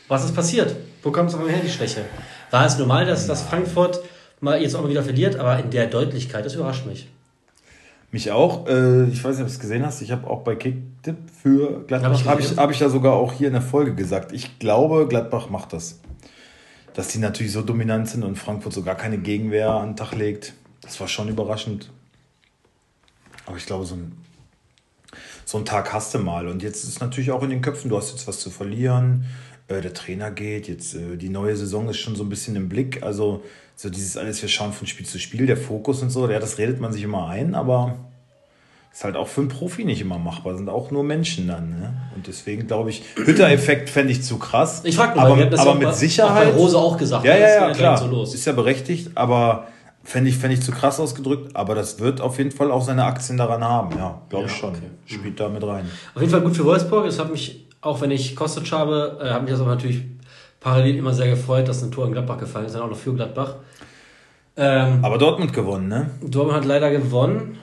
Was 0.08 0.26
ist 0.26 0.36
passiert? 0.36 0.76
Wo 1.04 1.12
kommt 1.12 1.30
es 1.30 1.36
auf 1.36 1.42
einmal 1.42 1.56
her, 1.56 1.64
die 1.64 1.72
Schwäche? 1.72 2.06
War 2.52 2.66
es 2.66 2.78
normal, 2.78 3.06
dass, 3.06 3.28
dass 3.28 3.44
Frankfurt 3.44 4.02
mal 4.40 4.62
jetzt 4.62 4.76
auch 4.76 4.82
mal 4.82 4.90
wieder 4.90 5.04
verliert, 5.04 5.38
aber 5.38 5.60
in 5.60 5.70
der 5.70 5.88
Deutlichkeit, 5.88 6.46
das 6.46 6.56
überrascht 6.56 6.86
mich. 6.86 7.08
Mich 8.12 8.32
auch. 8.32 8.68
Äh, 8.68 9.10
ich 9.10 9.24
weiß 9.24 9.36
nicht, 9.36 9.42
ob 9.42 9.48
du 9.48 9.54
es 9.54 9.60
gesehen 9.60 9.86
hast. 9.86 10.02
Ich 10.02 10.12
habe 10.12 10.28
auch 10.30 10.44
bei 10.44 10.56
Kicktipp 10.56 11.18
für 11.42 11.86
Gladbach, 11.86 12.14
ich 12.14 12.26
habe 12.26 12.42
ich, 12.42 12.56
hab 12.56 12.72
ich 12.72 12.80
ja 12.80 12.88
sogar 12.88 13.14
auch 13.14 13.34
hier 13.34 13.48
in 13.48 13.54
der 13.54 13.62
Folge 13.62 13.94
gesagt. 13.94 14.32
Ich 14.32 14.58
glaube, 14.60 15.08
Gladbach 15.08 15.50
macht 15.50 15.74
das. 15.74 16.00
Dass 16.94 17.10
die 17.10 17.20
natürlich 17.20 17.52
so 17.52 17.62
dominant 17.62 18.08
sind 18.08 18.24
und 18.24 18.38
Frankfurt 18.38 18.72
so 18.72 18.84
gar 18.84 18.96
keine 18.96 19.18
Gegenwehr 19.18 19.70
an 19.72 19.90
den 19.90 19.96
Tag 19.98 20.16
legt. 20.16 20.54
Das 20.82 20.98
war 21.02 21.10
schon 21.10 21.28
überraschend. 21.28 21.92
Aber 23.46 23.58
ich 23.58 23.66
glaube, 23.66 23.86
so 23.86 23.96
ein, 23.96 24.14
so 25.44 25.58
einen 25.58 25.66
Tag 25.66 25.92
hast 25.92 26.14
du 26.14 26.20
mal. 26.20 26.48
Und 26.48 26.64
jetzt 26.64 26.84
ist 26.84 26.90
es 26.90 27.00
natürlich 27.02 27.32
auch 27.32 27.44
in 27.44 27.50
den 27.50 27.62
Köpfen, 27.62 27.90
du 27.90 27.98
hast 27.98 28.12
jetzt 28.12 28.28
was 28.28 28.40
zu 28.40 28.50
verlieren. 28.50 29.26
Äh, 29.68 29.82
der 29.82 29.94
Trainer 29.94 30.32
geht, 30.32 30.68
jetzt 30.68 30.96
äh, 30.96 31.18
die 31.18 31.30
neue 31.30 31.58
Saison 31.58 31.90
ist 31.90 31.98
schon 31.98 32.16
so 32.16 32.24
ein 32.24 32.30
bisschen 32.30 32.56
im 32.56 32.70
Blick. 32.70 33.04
Also 33.04 33.44
so 33.76 33.90
dieses 33.90 34.16
alles, 34.18 34.42
wir 34.42 34.50
schauen 34.50 34.72
von 34.74 34.88
Spiel 34.88 35.06
zu 35.06 35.20
Spiel, 35.20 35.46
der 35.48 35.58
Fokus 35.58 36.02
und 36.02 36.10
so, 36.10 36.30
ja, 36.30 36.40
das 36.40 36.58
redet 36.58 36.80
man 36.80 36.94
sich 36.94 37.04
immer 37.04 37.28
ein, 37.28 37.56
aber 37.56 37.96
ist 38.94 39.04
halt 39.04 39.18
auch 39.18 39.28
für 39.28 39.42
einen 39.42 39.50
Profi 39.50 39.84
nicht 39.84 40.00
immer 40.00 40.18
machbar, 40.18 40.56
sind 40.56 40.70
auch 40.70 40.90
nur 40.90 41.04
Menschen 41.04 41.50
dann. 41.50 41.72
Ne? 41.72 41.94
Und 42.16 42.28
deswegen 42.28 42.66
glaube 42.68 42.90
ich, 42.92 43.04
Hütter-Effekt 43.18 43.90
fände 43.90 44.14
ich 44.14 44.24
zu 44.24 44.38
krass. 44.38 44.82
Ich 44.86 44.96
frage 44.96 45.18
mal, 45.18 45.26
aber, 45.30 45.34
aber 45.44 45.54
ja 45.56 45.64
auch 45.64 45.74
mit 45.78 45.88
bei- 45.90 45.94
Sicherheit. 45.94 46.48
Auch 46.48 46.52
bei 46.54 46.58
Rose 46.58 46.78
auch 46.78 46.98
gesagt. 46.98 47.26
Ja, 47.26 47.34
ne? 47.34 47.40
ja, 47.42 47.48
ja, 47.50 47.68
geht 47.68 47.78
klar. 47.78 47.98
So 47.98 48.08
los. 48.08 48.34
Ist 48.34 48.46
ja 48.46 48.54
berechtigt, 48.54 49.12
aber 49.16 49.68
fände 50.02 50.30
ich, 50.30 50.38
fänd 50.38 50.54
ich 50.54 50.62
zu 50.62 50.72
krass 50.72 50.98
ausgedrückt. 51.02 51.58
Aber 51.58 51.76
das 51.76 52.00
wird 52.00 52.22
auf 52.22 52.38
jeden 52.38 52.52
Fall 52.52 52.72
auch 52.72 52.82
seine 52.84 53.04
Aktien 53.04 53.38
daran 53.38 53.66
haben. 53.66 53.98
Ja, 53.98 54.22
glaube 54.30 54.46
Ja, 54.46 54.52
ich 54.52 54.58
schon. 54.58 54.70
okay. 54.70 54.90
Spielt 55.08 55.42
da 55.42 55.50
mit 55.50 55.64
rein. 55.68 55.86
Auf 56.14 56.22
jeden 56.22 56.32
Fall 56.32 56.40
gut 56.42 56.56
für 56.56 56.64
Wolfsburg. 56.64 57.06
Es 57.06 57.20
hat 57.20 57.30
mich, 57.30 57.68
auch 57.82 58.00
wenn 58.00 58.12
ich 58.12 58.34
Kostic 58.34 58.72
habe, 58.72 59.20
äh, 59.22 59.30
hat 59.32 59.42
mich 59.42 59.52
das 59.52 59.60
aber 59.60 59.72
natürlich 59.72 60.04
parallel 60.66 60.96
immer 60.96 61.14
sehr 61.14 61.30
gefreut, 61.30 61.68
dass 61.68 61.84
ein 61.84 61.92
Tor 61.92 62.08
in 62.08 62.12
Gladbach 62.14 62.40
gefallen 62.40 62.66
ist, 62.66 62.74
dann 62.74 62.82
auch 62.82 62.90
noch 62.90 62.98
für 62.98 63.14
Gladbach. 63.14 63.58
Ähm, 64.58 65.06
Aber 65.06 65.20
Dortmund 65.20 65.54
gewonnen, 65.54 65.88
ne? 65.88 66.10
Dortmund 66.22 66.58
hat 66.58 66.66
leider 66.66 66.90
gewonnen. 66.90 67.60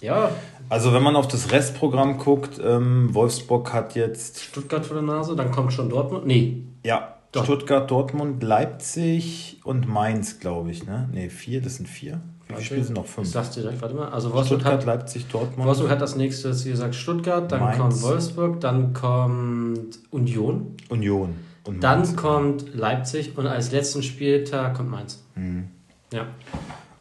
Ja, 0.00 0.30
Also 0.68 0.92
wenn 0.92 1.02
man 1.04 1.14
auf 1.14 1.28
das 1.28 1.52
Restprogramm 1.52 2.18
guckt, 2.18 2.60
ähm, 2.62 3.14
Wolfsburg 3.14 3.72
hat 3.72 3.94
jetzt, 3.94 4.42
Stuttgart 4.42 4.84
vor 4.84 4.94
der 4.96 5.04
Nase, 5.04 5.36
dann 5.36 5.52
kommt 5.52 5.72
schon 5.72 5.88
Dortmund. 5.88 6.26
Nee, 6.26 6.64
ja, 6.84 7.14
Stuttgart, 7.40 7.88
Dortmund, 7.88 8.42
Leipzig 8.42 9.60
und 9.62 9.86
Mainz, 9.88 10.40
glaube 10.40 10.72
ich. 10.72 10.84
Ne, 10.86 11.08
nee, 11.12 11.28
vier, 11.28 11.62
das 11.62 11.76
sind 11.76 11.88
vier. 11.88 12.20
Wie 12.48 12.54
viele 12.54 12.64
Spiele 12.64 12.84
sind 12.84 12.96
noch? 12.96 13.06
Fünf. 13.06 13.26
Ich 13.28 13.32
sag's 13.32 13.50
dir 13.50 13.60
direkt, 13.62 13.80
warte 13.80 13.94
mal. 13.94 14.08
Also 14.08 14.32
Wolfsburg 14.32 14.60
Stuttgart, 14.60 14.80
hat, 14.80 14.86
Leipzig, 14.86 15.26
Dortmund. 15.28 15.68
Wolfsburg 15.68 15.90
hat 15.90 16.00
das 16.00 16.16
nächste, 16.16 16.52
wie 16.64 16.70
gesagt, 16.70 16.94
Stuttgart, 16.96 17.50
dann 17.52 17.60
Mainz. 17.60 17.78
kommt 17.78 18.02
Wolfsburg, 18.02 18.60
dann 18.60 18.92
kommt 18.92 19.98
Union, 20.10 20.74
Union. 20.88 21.34
Und 21.66 21.82
dann 21.82 22.00
Mainz. 22.00 22.16
kommt 22.16 22.74
Leipzig 22.74 23.36
und 23.36 23.46
als 23.46 23.72
letzten 23.72 24.02
Spieltag 24.02 24.74
kommt 24.76 24.90
Mainz. 24.90 25.24
Mhm. 25.34 25.68
Ja. 26.12 26.26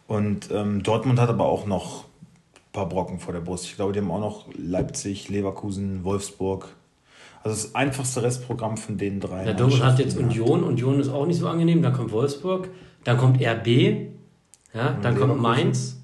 Und 0.08 0.50
ähm, 0.52 0.84
Dortmund 0.84 1.20
hat 1.20 1.30
aber 1.30 1.46
auch 1.46 1.66
noch 1.66 2.04
ein 2.04 2.72
paar 2.72 2.90
Brocken 2.90 3.20
vor 3.20 3.34
der 3.34 3.42
Brust. 3.42 3.66
Ich 3.66 3.76
glaube, 3.76 3.94
die 3.94 4.00
haben 4.00 4.12
auch 4.12 4.20
noch 4.20 4.46
Leipzig, 4.58 5.30
Leverkusen, 5.30 6.04
Wolfsburg. 6.04 6.68
Also 7.44 7.56
das 7.56 7.76
einfachste 7.76 8.24
Restprogramm 8.24 8.78
von 8.78 8.98
den 8.98 9.20
drei. 9.20 9.44
Der 9.46 9.54
Dortmund 9.54 9.84
hat 9.84 10.00
jetzt 10.00 10.18
Union, 10.18 10.64
Union 10.64 11.00
ist 11.00 11.10
auch 11.10 11.28
nicht 11.28 11.40
so 11.40 11.48
angenehm, 11.48 11.84
dann 11.84 11.94
kommt 11.94 12.12
Wolfsburg, 12.12 12.70
dann 13.04 13.18
kommt 13.18 13.40
RB, 13.40 13.68
ja, 14.74 14.98
dann 15.02 15.16
kommt 15.16 15.36
Leverkusen. 15.36 15.42
Mainz 15.42 15.98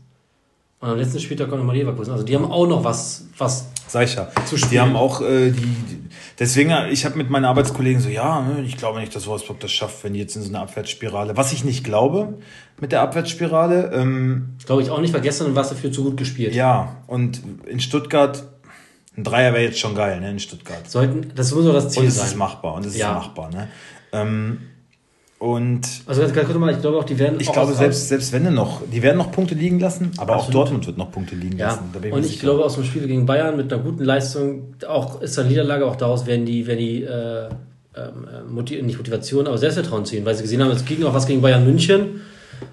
und 0.82 0.90
am 0.90 0.98
letzten 0.98 1.20
Spieltag 1.20 1.50
kommt 1.50 1.62
nochmal 1.62 1.76
Leverkusen. 1.76 2.12
Also 2.12 2.24
die 2.24 2.36
haben 2.36 2.46
auch 2.46 2.68
noch 2.68 2.84
was, 2.84 3.28
was 3.38 3.71
Sag 3.92 4.06
ich 4.06 4.16
ja. 4.16 4.30
Zu 4.46 4.56
Die 4.56 4.80
haben 4.80 4.96
auch 4.96 5.20
äh, 5.22 5.52
die, 5.52 5.60
die. 5.62 6.00
Deswegen, 6.40 6.72
ich 6.92 7.04
habe 7.06 7.18
mit 7.18 7.30
meinen 7.30 7.44
Arbeitskollegen 7.46 8.02
so, 8.02 8.08
ja, 8.08 8.42
ne, 8.42 8.64
ich 8.64 8.78
glaube 8.78 9.00
nicht, 9.02 9.14
dass 9.14 9.28
Wolfsburg 9.28 9.60
das 9.60 9.72
schafft, 9.72 10.04
wenn 10.06 10.14
die 10.14 10.20
jetzt 10.20 10.36
in 10.38 10.42
so 10.42 10.48
eine 10.48 10.60
Abwärtsspirale. 10.60 11.36
Was 11.36 11.52
ich 11.52 11.66
nicht 11.66 11.84
glaube 11.84 12.40
mit 12.80 12.94
der 12.94 13.02
Abwärtsspirale. 13.02 13.92
Ähm, 13.94 14.56
glaube 14.66 14.82
ich 14.82 14.90
auch 14.90 15.02
nicht, 15.02 15.14
weil 15.14 15.20
gestern 15.22 15.54
war 15.56 15.64
es 15.64 15.70
dafür 15.70 15.92
zu 15.92 16.04
gut 16.06 16.16
gespielt. 16.18 16.56
ja, 16.56 16.96
und 17.08 17.42
in 17.68 17.80
Stuttgart, 17.82 18.44
ein 19.18 19.26
Dreier 19.26 19.52
wäre 19.54 19.64
jetzt 19.66 19.80
schon 19.80 19.94
geil, 19.94 20.22
ne? 20.22 20.32
In 20.32 20.40
Stuttgart. 20.40 20.90
Sollten, 20.90 21.34
das 21.36 21.54
muss 21.54 21.66
doch 21.66 21.74
das 21.74 21.90
Ziel 21.90 22.04
Und 22.04 22.08
es 22.08 22.16
sein. 22.16 22.28
ist 22.28 22.38
machbar. 22.38 22.76
Und 22.76 22.86
es 22.86 22.96
Ja. 22.98 23.10
ist 23.10 23.16
machbar, 23.16 23.50
ne? 23.52 23.68
Ähm, 24.14 24.60
und 25.42 25.88
Also 26.06 26.22
ganz, 26.22 26.34
ganz 26.34 26.46
kurz 26.46 26.60
mal, 26.60 26.72
ich 26.72 26.82
glaube 26.82 27.00
auch, 27.00 27.04
die 27.04 27.18
werden 27.18 27.40
ich 27.40 27.50
auch 27.50 27.54
glaube, 27.54 27.74
selbst, 27.74 28.10
selbst 28.10 28.32
wenn 28.32 28.54
noch, 28.54 28.84
die 28.94 29.02
werden 29.02 29.18
noch 29.18 29.32
Punkte 29.32 29.56
liegen 29.56 29.80
lassen, 29.80 30.12
aber 30.18 30.34
auch 30.34 30.42
Absolut. 30.42 30.54
Dortmund 30.54 30.86
wird 30.86 31.00
noch 31.00 31.12
Punkte 31.12 31.34
liegen 31.34 31.58
Ja, 31.58 31.70
lassen. 31.70 32.12
Und 32.12 32.24
ich 32.24 32.40
glaube 32.40 32.64
aus 32.64 32.76
dem 32.76 32.84
Spiel 32.84 33.08
gegen 33.08 33.26
Bayern 33.26 33.58
mit 33.58 33.74
einer 33.74 33.82
guten 33.82 34.04
Leistung, 34.04 34.76
auch 34.88 35.20
ist 35.20 35.40
eine 35.40 35.50
Niederlage, 35.50 35.88
auch 35.88 35.96
daraus 35.96 36.28
werden 36.28 36.46
die, 36.46 36.68
werden 36.68 36.78
die 36.78 37.02
äh, 37.02 37.46
ähm, 37.46 38.28
äh, 38.32 38.52
Motiv 38.52 38.84
nicht 38.84 39.00
Motivation, 39.00 39.48
aber 39.48 39.58
Selbstvertrauen 39.58 40.06
ziehen, 40.06 40.24
weil 40.26 40.36
sie 40.36 40.44
gesehen 40.44 40.62
haben, 40.62 40.70
es 40.70 40.86
ging 40.86 41.04
auch 41.06 41.16
was 41.16 41.26
gegen 41.26 41.42
Bayern 41.42 41.66
München, 41.66 42.22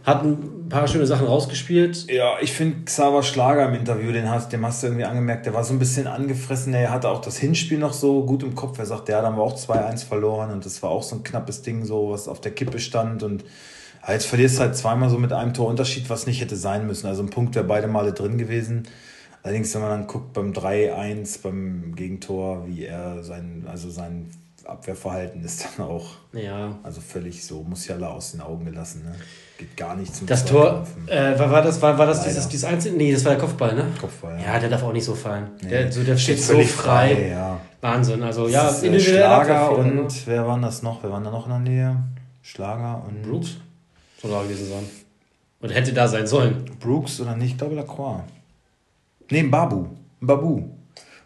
hatten 0.05 0.37
ein 0.69 0.71
paar 0.71 0.87
schöne 0.87 1.07
Sachen 1.07 1.27
rausgespielt. 1.27 2.11
Ja, 2.11 2.35
ich 2.43 2.53
finde 2.53 2.85
Xaver 2.85 3.23
Schlager 3.23 3.67
im 3.69 3.75
Interview, 3.75 4.13
den 4.13 4.29
hast, 4.29 4.53
dem 4.53 4.67
hast 4.67 4.83
du 4.83 4.89
irgendwie 4.89 5.07
angemerkt, 5.07 5.47
der 5.47 5.55
war 5.55 5.65
so 5.65 5.73
ein 5.73 5.79
bisschen 5.79 6.07
angefressen. 6.07 6.75
Er 6.75 6.91
hatte 6.91 7.09
auch 7.09 7.23
das 7.23 7.39
Hinspiel 7.39 7.79
noch 7.79 7.95
so 7.95 8.27
gut 8.27 8.43
im 8.43 8.55
Kopf. 8.55 8.79
Er 8.79 8.85
sagt, 8.85 9.09
ja, 9.09 9.23
da 9.23 9.29
haben 9.29 9.37
wir 9.37 9.43
auch 9.43 9.57
2-1 9.57 10.05
verloren 10.05 10.51
und 10.51 10.67
das 10.67 10.83
war 10.83 10.91
auch 10.91 11.03
so 11.03 11.17
ein 11.17 11.23
knappes 11.23 11.63
Ding, 11.63 11.87
so 11.87 12.11
was 12.11 12.29
auf 12.29 12.43
der 12.43 12.53
Kippe 12.53 12.81
stand. 12.81 13.23
Und 13.23 13.45
ja, 14.07 14.13
jetzt 14.13 14.27
verlierst 14.27 14.59
du 14.59 14.61
halt 14.61 14.77
zweimal 14.77 15.09
so 15.09 15.17
mit 15.19 15.33
einem 15.33 15.55
Torunterschied, 15.55 16.11
was 16.11 16.27
nicht 16.27 16.43
hätte 16.43 16.57
sein 16.57 16.87
müssen. 16.87 17.07
Also 17.07 17.23
ein 17.23 17.31
Punkt 17.31 17.55
wäre 17.55 17.65
beide 17.65 17.89
Male 17.89 18.13
drin 18.13 18.37
gewesen. 18.37 18.87
Allerdings, 19.43 19.75
wenn 19.75 19.81
man 19.81 19.91
dann 19.91 20.07
guckt 20.07 20.35
beim 20.35 20.53
3-1, 20.53 21.41
beim 21.43 21.95
Gegentor, 21.97 22.67
wie 22.67 22.85
er 22.85 23.23
sein, 23.25 23.65
also 23.67 23.89
sein 23.89 24.29
Abwehrverhalten 24.69 25.43
ist 25.45 25.67
dann 25.79 25.87
auch 25.87 26.07
Ja. 26.33 26.77
also 26.83 27.01
völlig 27.01 27.45
so, 27.45 27.63
Musiala 27.63 28.09
aus 28.09 28.33
den 28.33 28.41
Augen 28.41 28.65
gelassen. 28.65 29.03
Ne? 29.05 29.15
Geht 29.59 29.77
gar 29.77 29.97
nicht 29.97 30.15
zum 30.15 30.27
Das 30.27 30.45
Tor, 30.45 30.87
äh, 31.07 31.39
war, 31.39 31.51
war 31.51 31.63
das, 31.63 31.81
war, 31.83 31.97
war 31.99 32.07
das 32.07 32.19
Leider. 32.19 32.29
dieses, 32.31 32.49
dieses 32.49 32.65
einzelne? 32.65 32.97
Nee, 32.99 33.13
das 33.13 33.25
war 33.25 33.33
der 33.33 33.41
Kopfball, 33.41 33.75
ne? 33.75 33.87
Kopfball. 34.01 34.39
Ja, 34.41 34.59
der 34.59 34.69
darf 34.69 34.83
auch 34.83 34.93
nicht 34.93 35.05
so 35.05 35.15
fallen. 35.15 35.49
Nee. 35.63 35.69
Der, 35.71 35.91
so, 35.93 36.03
der 36.05 36.17
steht 36.17 36.41
so 36.41 36.53
völlig 36.53 36.71
frei. 36.71 37.29
ja. 37.31 37.61
Wahnsinn. 37.81 38.23
Also 38.23 38.49
ja, 38.49 38.65
Das 38.65 38.83
ist, 38.83 38.93
äh, 38.93 39.01
Schlager 39.01 39.83
ne? 39.83 40.01
und 40.03 40.27
wer 40.27 40.47
waren 40.47 40.63
das 40.63 40.83
noch? 40.83 41.03
Wer 41.03 41.11
waren 41.13 41.25
da 41.25 41.31
noch 41.31 41.45
in 41.47 41.51
der 41.51 41.59
Nähe? 41.61 41.97
Schlager 42.43 43.03
und 43.07 43.23
Brooks 43.23 43.57
soll 44.21 44.31
da 44.31 44.43
gewesen 44.43 44.69
sein. 44.69 44.85
Und 45.61 45.71
hätte 45.71 45.93
da 45.93 46.07
sein 46.09 46.27
sollen. 46.27 46.65
Brooks 46.81 47.21
oder 47.21 47.35
nicht? 47.37 47.53
Ich 47.53 47.59
glaube 47.59 47.75
Lacroix. 47.75 48.21
Nee, 49.31 49.43
Babu. 49.45 49.87
Babu. 50.21 50.63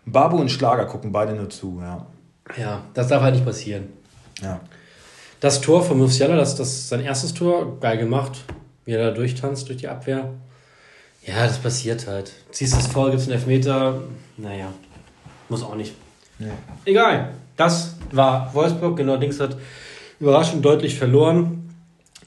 Babu 0.04 0.36
und 0.38 0.50
Schlager 0.50 0.86
gucken 0.86 1.12
beide 1.12 1.34
nur 1.34 1.48
zu, 1.50 1.78
ja. 1.80 2.06
Ja, 2.58 2.82
das 2.94 3.08
darf 3.08 3.22
halt 3.22 3.34
nicht 3.34 3.44
passieren. 3.44 3.88
ja. 4.42 4.60
Das 5.40 5.60
Tor 5.60 5.82
von 5.82 5.98
Musiala, 5.98 6.36
das, 6.36 6.54
das 6.54 6.68
ist 6.68 6.88
sein 6.88 7.00
erstes 7.00 7.34
Tor, 7.34 7.80
geil 7.80 7.98
gemacht, 7.98 8.44
wie 8.84 8.92
er 8.92 9.06
da 9.06 9.10
durchtanzt 9.10 9.68
durch 9.68 9.78
die 9.78 9.88
Abwehr. 9.88 10.30
Ja, 11.26 11.46
das 11.46 11.58
passiert 11.58 12.06
halt. 12.06 12.30
Ziehst 12.52 12.74
das 12.76 12.86
voll, 12.86 13.10
gibt's 13.10 13.24
einen 13.24 13.32
Elfmeter. 13.32 14.02
Naja, 14.36 14.72
muss 15.48 15.64
auch 15.64 15.74
nicht. 15.74 15.94
Nee. 16.38 16.46
Egal. 16.84 17.30
Das 17.56 17.96
war 18.12 18.54
Wolfsburg, 18.54 18.96
genau, 18.96 19.16
Dings 19.16 19.40
hat 19.40 19.56
überraschend 20.20 20.64
deutlich 20.64 20.96
verloren. 20.96 21.74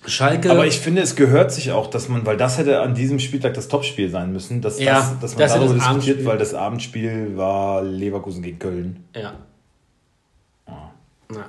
Schalke. 0.05 0.51
Aber 0.51 0.67
ich 0.67 0.79
finde, 0.79 1.01
es 1.01 1.15
gehört 1.15 1.53
sich 1.53 1.71
auch, 1.71 1.87
dass 1.87 2.09
man, 2.09 2.25
weil 2.25 2.35
das 2.35 2.57
hätte 2.57 2.81
an 2.81 2.95
diesem 2.95 3.19
Spieltag 3.19 3.53
das 3.53 3.69
Topspiel 3.69 4.09
sein 4.09 4.33
müssen, 4.33 4.61
dass, 4.61 4.77
Ja, 4.77 4.95
das, 4.95 5.19
dass 5.19 5.31
man 5.35 5.39
das 5.39 5.53
darüber 5.53 5.73
diskutiert, 5.73 6.25
weil 6.25 6.37
das 6.37 6.53
Abendspiel 6.53 7.37
war 7.37 7.81
Leverkusen 7.81 8.43
gegen 8.43 8.59
Köln. 8.59 9.05
Ja. 9.15 9.35
Ja. 11.33 11.45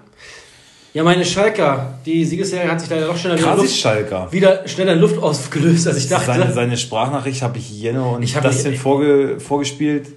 Ja, 0.94 1.04
meine 1.04 1.26
Schalker, 1.26 1.98
die 2.06 2.24
Siegesserie 2.24 2.70
hat 2.70 2.80
sich 2.80 2.88
leider 2.88 3.06
doch 3.08 3.16
schneller 3.18 3.36
wieder, 3.36 3.48
Krass, 3.48 3.58
Luft, 3.60 3.76
Schalker. 3.76 4.32
wieder 4.32 4.66
schneller 4.66 4.94
in 4.94 5.00
Luft 5.00 5.22
aufgelöst, 5.22 5.86
als 5.86 5.98
ich 5.98 6.08
dachte. 6.08 6.24
Seine, 6.26 6.52
seine 6.54 6.76
Sprachnachricht 6.78 7.42
habe 7.42 7.58
ich 7.58 7.70
Jeno 7.70 8.14
und 8.16 8.22
Ich 8.22 8.34
hab 8.34 8.42
Dustin 8.44 8.70
nicht- 8.70 8.80
vorge, 8.80 9.38
vorgespielt. 9.38 10.08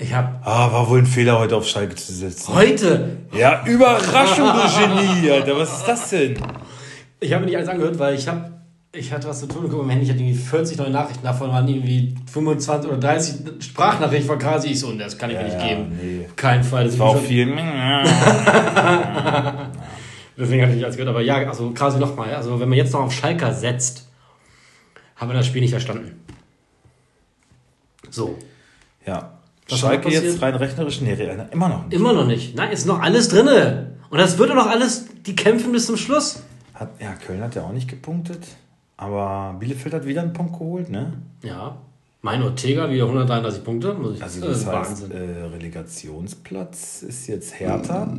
Ich 0.00 0.14
habe 0.14 0.28
Ah, 0.44 0.70
war 0.70 0.88
wohl 0.88 1.00
ein 1.00 1.06
Fehler, 1.06 1.40
heute 1.40 1.56
auf 1.56 1.66
Schalke 1.66 1.96
zu 1.96 2.12
setzen. 2.12 2.54
heute, 2.54 3.16
Ja, 3.36 3.64
Überraschung, 3.66 4.46
du 4.46 5.18
Genie, 5.18 5.28
Alter. 5.32 5.56
Was 5.58 5.78
ist 5.78 5.88
das 5.88 6.10
denn? 6.10 6.36
ich 7.18 7.32
habe 7.32 7.40
mir 7.40 7.46
nicht 7.46 7.56
alles 7.56 7.68
angehört, 7.68 7.98
weil 7.98 8.14
ich 8.14 8.28
habe, 8.28 8.52
ich 8.98 9.12
hatte 9.12 9.28
was 9.28 9.40
zu 9.40 9.46
tun 9.46 9.68
guck 9.70 9.84
mal, 9.84 9.92
Handy, 9.92 10.04
ich 10.04 10.10
hatte 10.10 10.20
irgendwie 10.20 10.38
40 10.38 10.78
neue 10.78 10.90
Nachrichten, 10.90 11.22
davon 11.24 11.50
waren 11.50 11.66
irgendwie 11.68 12.14
25 12.30 12.90
oder 12.90 13.00
30 13.00 13.64
Sprachnachrichten 13.64 14.26
von 14.26 14.38
Kasi. 14.38 14.68
Ich 14.68 14.80
so, 14.80 14.88
und 14.88 14.98
das 14.98 15.16
kann 15.16 15.30
ich 15.30 15.36
mir 15.36 15.44
nicht 15.44 15.60
geben. 15.60 15.98
nee. 16.00 16.28
Keinen 16.36 16.64
Fall. 16.64 16.84
Das 16.84 16.98
War 16.98 17.08
auch 17.08 17.18
viel. 17.18 17.46
Deswegen 20.36 20.62
hatte 20.62 20.70
ich 20.70 20.76
nicht 20.76 20.84
alles 20.84 20.96
gehört. 20.96 21.08
Aber 21.08 21.22
ja, 21.22 21.36
also 21.48 21.70
quasi 21.70 21.98
nochmal. 21.98 22.34
Also 22.34 22.60
wenn 22.60 22.68
man 22.68 22.78
jetzt 22.78 22.92
noch 22.92 23.00
auf 23.00 23.12
Schalker 23.12 23.52
setzt, 23.52 24.08
haben 25.16 25.30
wir 25.30 25.34
das 25.34 25.46
Spiel 25.46 25.62
nicht 25.62 25.70
verstanden. 25.72 26.24
So. 28.10 28.38
Ja. 29.04 29.38
Was 29.68 29.80
Schalke 29.80 30.08
jetzt 30.10 30.40
rein 30.40 30.54
rechnerisch? 30.54 31.00
Nee, 31.00 31.16
immer 31.50 31.68
noch 31.68 31.84
nicht. 31.84 31.94
Immer 31.94 32.12
noch 32.12 32.26
nicht. 32.26 32.56
Nein, 32.56 32.70
ist 32.70 32.86
noch 32.86 33.00
alles 33.00 33.28
drinne. 33.28 33.96
Und 34.10 34.18
das 34.18 34.38
wird 34.38 34.50
doch 34.50 34.54
noch 34.54 34.68
alles, 34.68 35.06
die 35.26 35.34
kämpfen 35.36 35.72
bis 35.72 35.86
zum 35.86 35.96
Schluss. 35.96 36.42
Hat, 36.72 36.90
ja, 37.00 37.12
Köln 37.14 37.42
hat 37.42 37.54
ja 37.54 37.62
auch 37.64 37.72
nicht 37.72 37.88
gepunktet. 37.88 38.46
Aber 38.98 39.56
Bielefeld 39.58 39.94
hat 39.94 40.04
wieder 40.06 40.20
einen 40.22 40.32
Punkt 40.34 40.52
geholt, 40.52 40.90
ne? 40.90 41.14
Ja. 41.42 41.78
Mein 42.20 42.42
Ortega 42.42 42.90
wieder 42.90 43.04
133 43.04 43.62
Punkte. 43.64 43.94
Muss 43.94 44.16
ich, 44.16 44.22
Also 44.22 44.40
das 44.40 44.48
das 44.50 44.58
ist 44.58 44.66
heißt, 44.66 45.02
Wahnsinn. 45.02 45.12
äh, 45.12 45.44
Relegationsplatz 45.44 47.02
ist 47.04 47.26
jetzt 47.28 47.58
Hertha. 47.60 48.12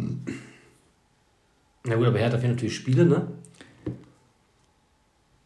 Na 1.84 1.96
gut, 1.96 2.08
aber 2.08 2.18
Hertha 2.18 2.38
fehlen 2.38 2.54
natürlich 2.54 2.76
Spiele, 2.76 3.06
ne? 3.06 3.28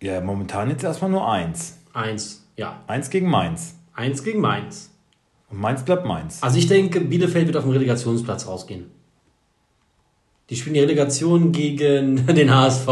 Ja, 0.02 0.22
momentan 0.22 0.70
jetzt 0.70 0.84
erstmal 0.84 1.10
nur 1.10 1.28
eins. 1.30 1.80
Eins. 1.94 2.46
Ja. 2.56 2.82
Eins 2.88 3.10
gegen 3.10 3.28
Mainz. 3.30 3.76
Eins 3.96 4.24
gegen 4.24 4.40
Mainz. 4.40 4.92
Und 5.50 5.60
Mainz 5.60 5.84
bleibt 5.84 6.06
Mainz. 6.06 6.44
Also 6.44 6.58
ich 6.60 6.68
denke, 6.68 7.00
Bielefeld 7.02 7.48
wird 7.48 7.58
auf 7.58 7.64
dem 7.64 7.72
Relegationsplatz 7.72 8.46
rausgehen. 8.48 8.86
Die 10.50 10.56
spielen 10.56 10.76
die 10.76 10.82
Relegation 10.82 11.52
gegen 11.52 12.28
den 12.28 12.54
HSV. 12.54 12.88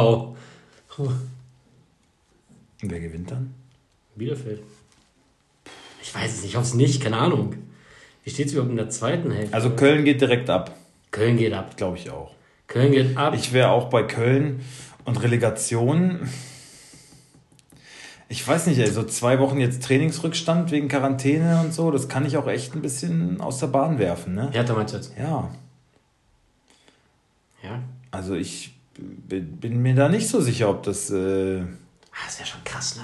Und 2.82 2.92
wer 2.92 3.00
gewinnt 3.00 3.32
dann? 3.32 3.54
Bielefeld. 4.16 4.62
Ich 6.02 6.14
weiß 6.16 6.32
es 6.34 6.42
nicht, 6.42 6.52
ich 6.52 6.56
hoffe 6.56 6.68
es 6.68 6.74
nicht, 6.74 7.02
keine 7.02 7.18
Ahnung. 7.18 7.56
Wie 8.24 8.30
steht 8.30 8.48
es 8.48 8.54
überhaupt 8.54 8.72
in 8.72 8.78
der 8.78 8.90
zweiten 8.90 9.32
Hälfte? 9.32 9.54
Also 9.54 9.72
Köln 9.72 10.04
geht 10.04 10.22
direkt 10.22 10.50
ab. 10.50 10.76
Köln 11.12 11.38
geht 11.38 11.54
ab. 11.54 11.78
Glaube 11.78 11.98
ich 11.98 12.10
auch. 12.10 12.32
Köln 12.68 12.92
geht 12.92 13.18
ab. 13.18 13.34
Ich 13.36 13.54
wäre 13.54 13.70
auch 13.70 13.90
bei 13.90 14.04
Köln 14.04 14.62
und 15.06 15.22
Relegation. 15.22 16.20
Ich 18.30 18.48
weiß 18.48 18.68
nicht, 18.68 18.80
ey, 18.80 18.88
so 18.90 19.04
zwei 19.04 19.40
Wochen 19.40 19.60
jetzt 19.60 19.84
Trainingsrückstand 19.84 20.72
wegen 20.72 20.88
Quarantäne 20.88 21.60
und 21.62 21.74
so, 21.74 21.92
das 21.92 22.08
kann 22.08 22.26
ich 22.26 22.38
auch 22.38 22.48
echt 22.48 22.74
ein 22.76 22.82
bisschen 22.82 23.42
aus 23.42 23.60
der 23.60 23.68
Bahn 23.68 24.00
werfen, 24.00 24.36
ne? 24.36 24.50
Hertha 24.54 24.74
meinst 24.74 24.94
du 24.94 24.98
jetzt? 24.98 25.14
Ja, 25.18 25.52
Ja. 27.62 27.84
also 28.10 28.36
ich 28.36 28.74
bin 28.98 29.58
bin 29.58 29.82
mir 29.82 29.96
da 29.96 30.08
nicht 30.10 30.28
so 30.30 30.40
sicher, 30.42 30.70
ob 30.70 30.84
das. 30.84 31.10
Äh, 31.12 31.64
Ah, 32.12 32.26
das 32.26 32.40
wäre 32.40 32.48
schon 32.48 32.64
krass, 32.64 32.96
ne? 32.98 33.04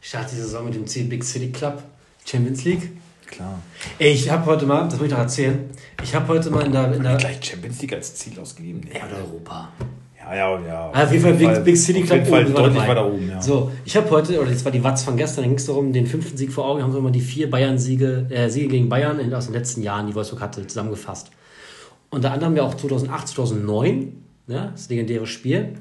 Start 0.00 0.30
die 0.32 0.36
Saison 0.36 0.64
mit 0.64 0.74
dem 0.74 0.86
C 0.86 1.04
Big 1.04 1.22
City 1.24 1.50
Club 1.52 1.82
Champions 2.24 2.64
League. 2.64 2.90
klar. 3.26 3.60
Ey, 3.98 4.12
ich 4.12 4.28
habe 4.30 4.46
heute 4.46 4.66
mal, 4.66 4.84
das 4.84 4.94
muss 4.94 5.06
ich 5.06 5.12
noch 5.12 5.18
erzählen, 5.18 5.70
ich 6.02 6.14
habe 6.14 6.28
heute 6.28 6.50
mal 6.50 6.64
in 6.66 6.72
der, 6.72 6.92
in 6.92 7.02
der 7.02 7.16
Gleich 7.16 7.44
Champions 7.44 7.80
League 7.80 7.92
als 7.92 8.14
Ziel 8.14 8.38
ausgegeben? 8.38 8.80
Nee. 8.84 8.98
ja, 8.98 9.06
in 9.06 9.14
Europa. 9.14 9.72
Ja, 10.18 10.34
ja, 10.34 10.66
ja. 10.66 10.90
Ah, 10.92 11.04
auf 11.04 11.12
jeden 11.12 11.22
Fall 11.22 11.34
Big, 11.34 11.64
Big 11.64 11.76
City 11.76 12.02
auf 12.02 12.06
Club 12.06 12.18
jeden 12.18 12.30
Fall 12.30 12.44
oben, 12.46 12.54
deutlich 12.54 12.88
weiter 12.88 13.06
oben, 13.06 13.28
ja. 13.28 13.42
So, 13.42 13.72
ich 13.84 13.96
habe 13.96 14.10
heute, 14.10 14.40
oder 14.40 14.50
das 14.50 14.64
war 14.64 14.72
die 14.72 14.82
Watz 14.82 15.02
von 15.02 15.16
gestern, 15.16 15.42
da 15.42 15.48
ging 15.48 15.56
es 15.56 15.66
darum, 15.66 15.92
den 15.92 16.06
fünften 16.06 16.36
Sieg 16.36 16.52
vor 16.52 16.66
Augen, 16.66 16.82
haben 16.82 16.94
wir 16.94 17.00
mal 17.00 17.12
die 17.12 17.20
vier 17.20 17.50
Bayern-Siege, 17.50 18.26
äh, 18.30 18.48
Siege 18.48 18.68
gegen 18.68 18.88
Bayern 18.88 19.18
in, 19.18 19.32
aus 19.34 19.46
den 19.46 19.54
letzten 19.54 19.82
Jahren, 19.82 20.06
die 20.06 20.14
Wolfsburg 20.14 20.40
hatte, 20.40 20.66
zusammengefasst. 20.66 21.30
Unter 22.10 22.32
anderem 22.32 22.56
ja 22.56 22.62
auch 22.62 22.74
2008, 22.74 23.28
2009 23.28 24.12
ne? 24.46 24.70
das 24.72 24.88
legendäre 24.88 25.26
Spiel. 25.26 25.74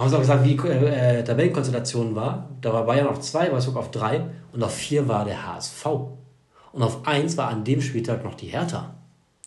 Haben 0.00 0.08
sie 0.08 0.16
auch 0.16 0.20
gesagt, 0.20 0.44
wie 0.44 0.56
äh, 0.56 1.18
äh, 1.18 1.24
Tabellenkonstellation 1.24 2.14
war. 2.14 2.48
Da 2.62 2.72
war 2.72 2.86
Bayern 2.86 3.06
auf 3.06 3.20
zwei, 3.20 3.52
Wolfsburg 3.52 3.76
auf 3.76 3.90
drei 3.90 4.24
und 4.50 4.62
auf 4.62 4.74
vier 4.74 5.06
war 5.08 5.26
der 5.26 5.46
HSV. 5.46 5.86
Und 6.72 6.82
auf 6.82 7.06
eins 7.06 7.36
war 7.36 7.48
an 7.48 7.64
dem 7.64 7.82
Spieltag 7.82 8.24
noch 8.24 8.34
die 8.34 8.46
Hertha. 8.46 8.94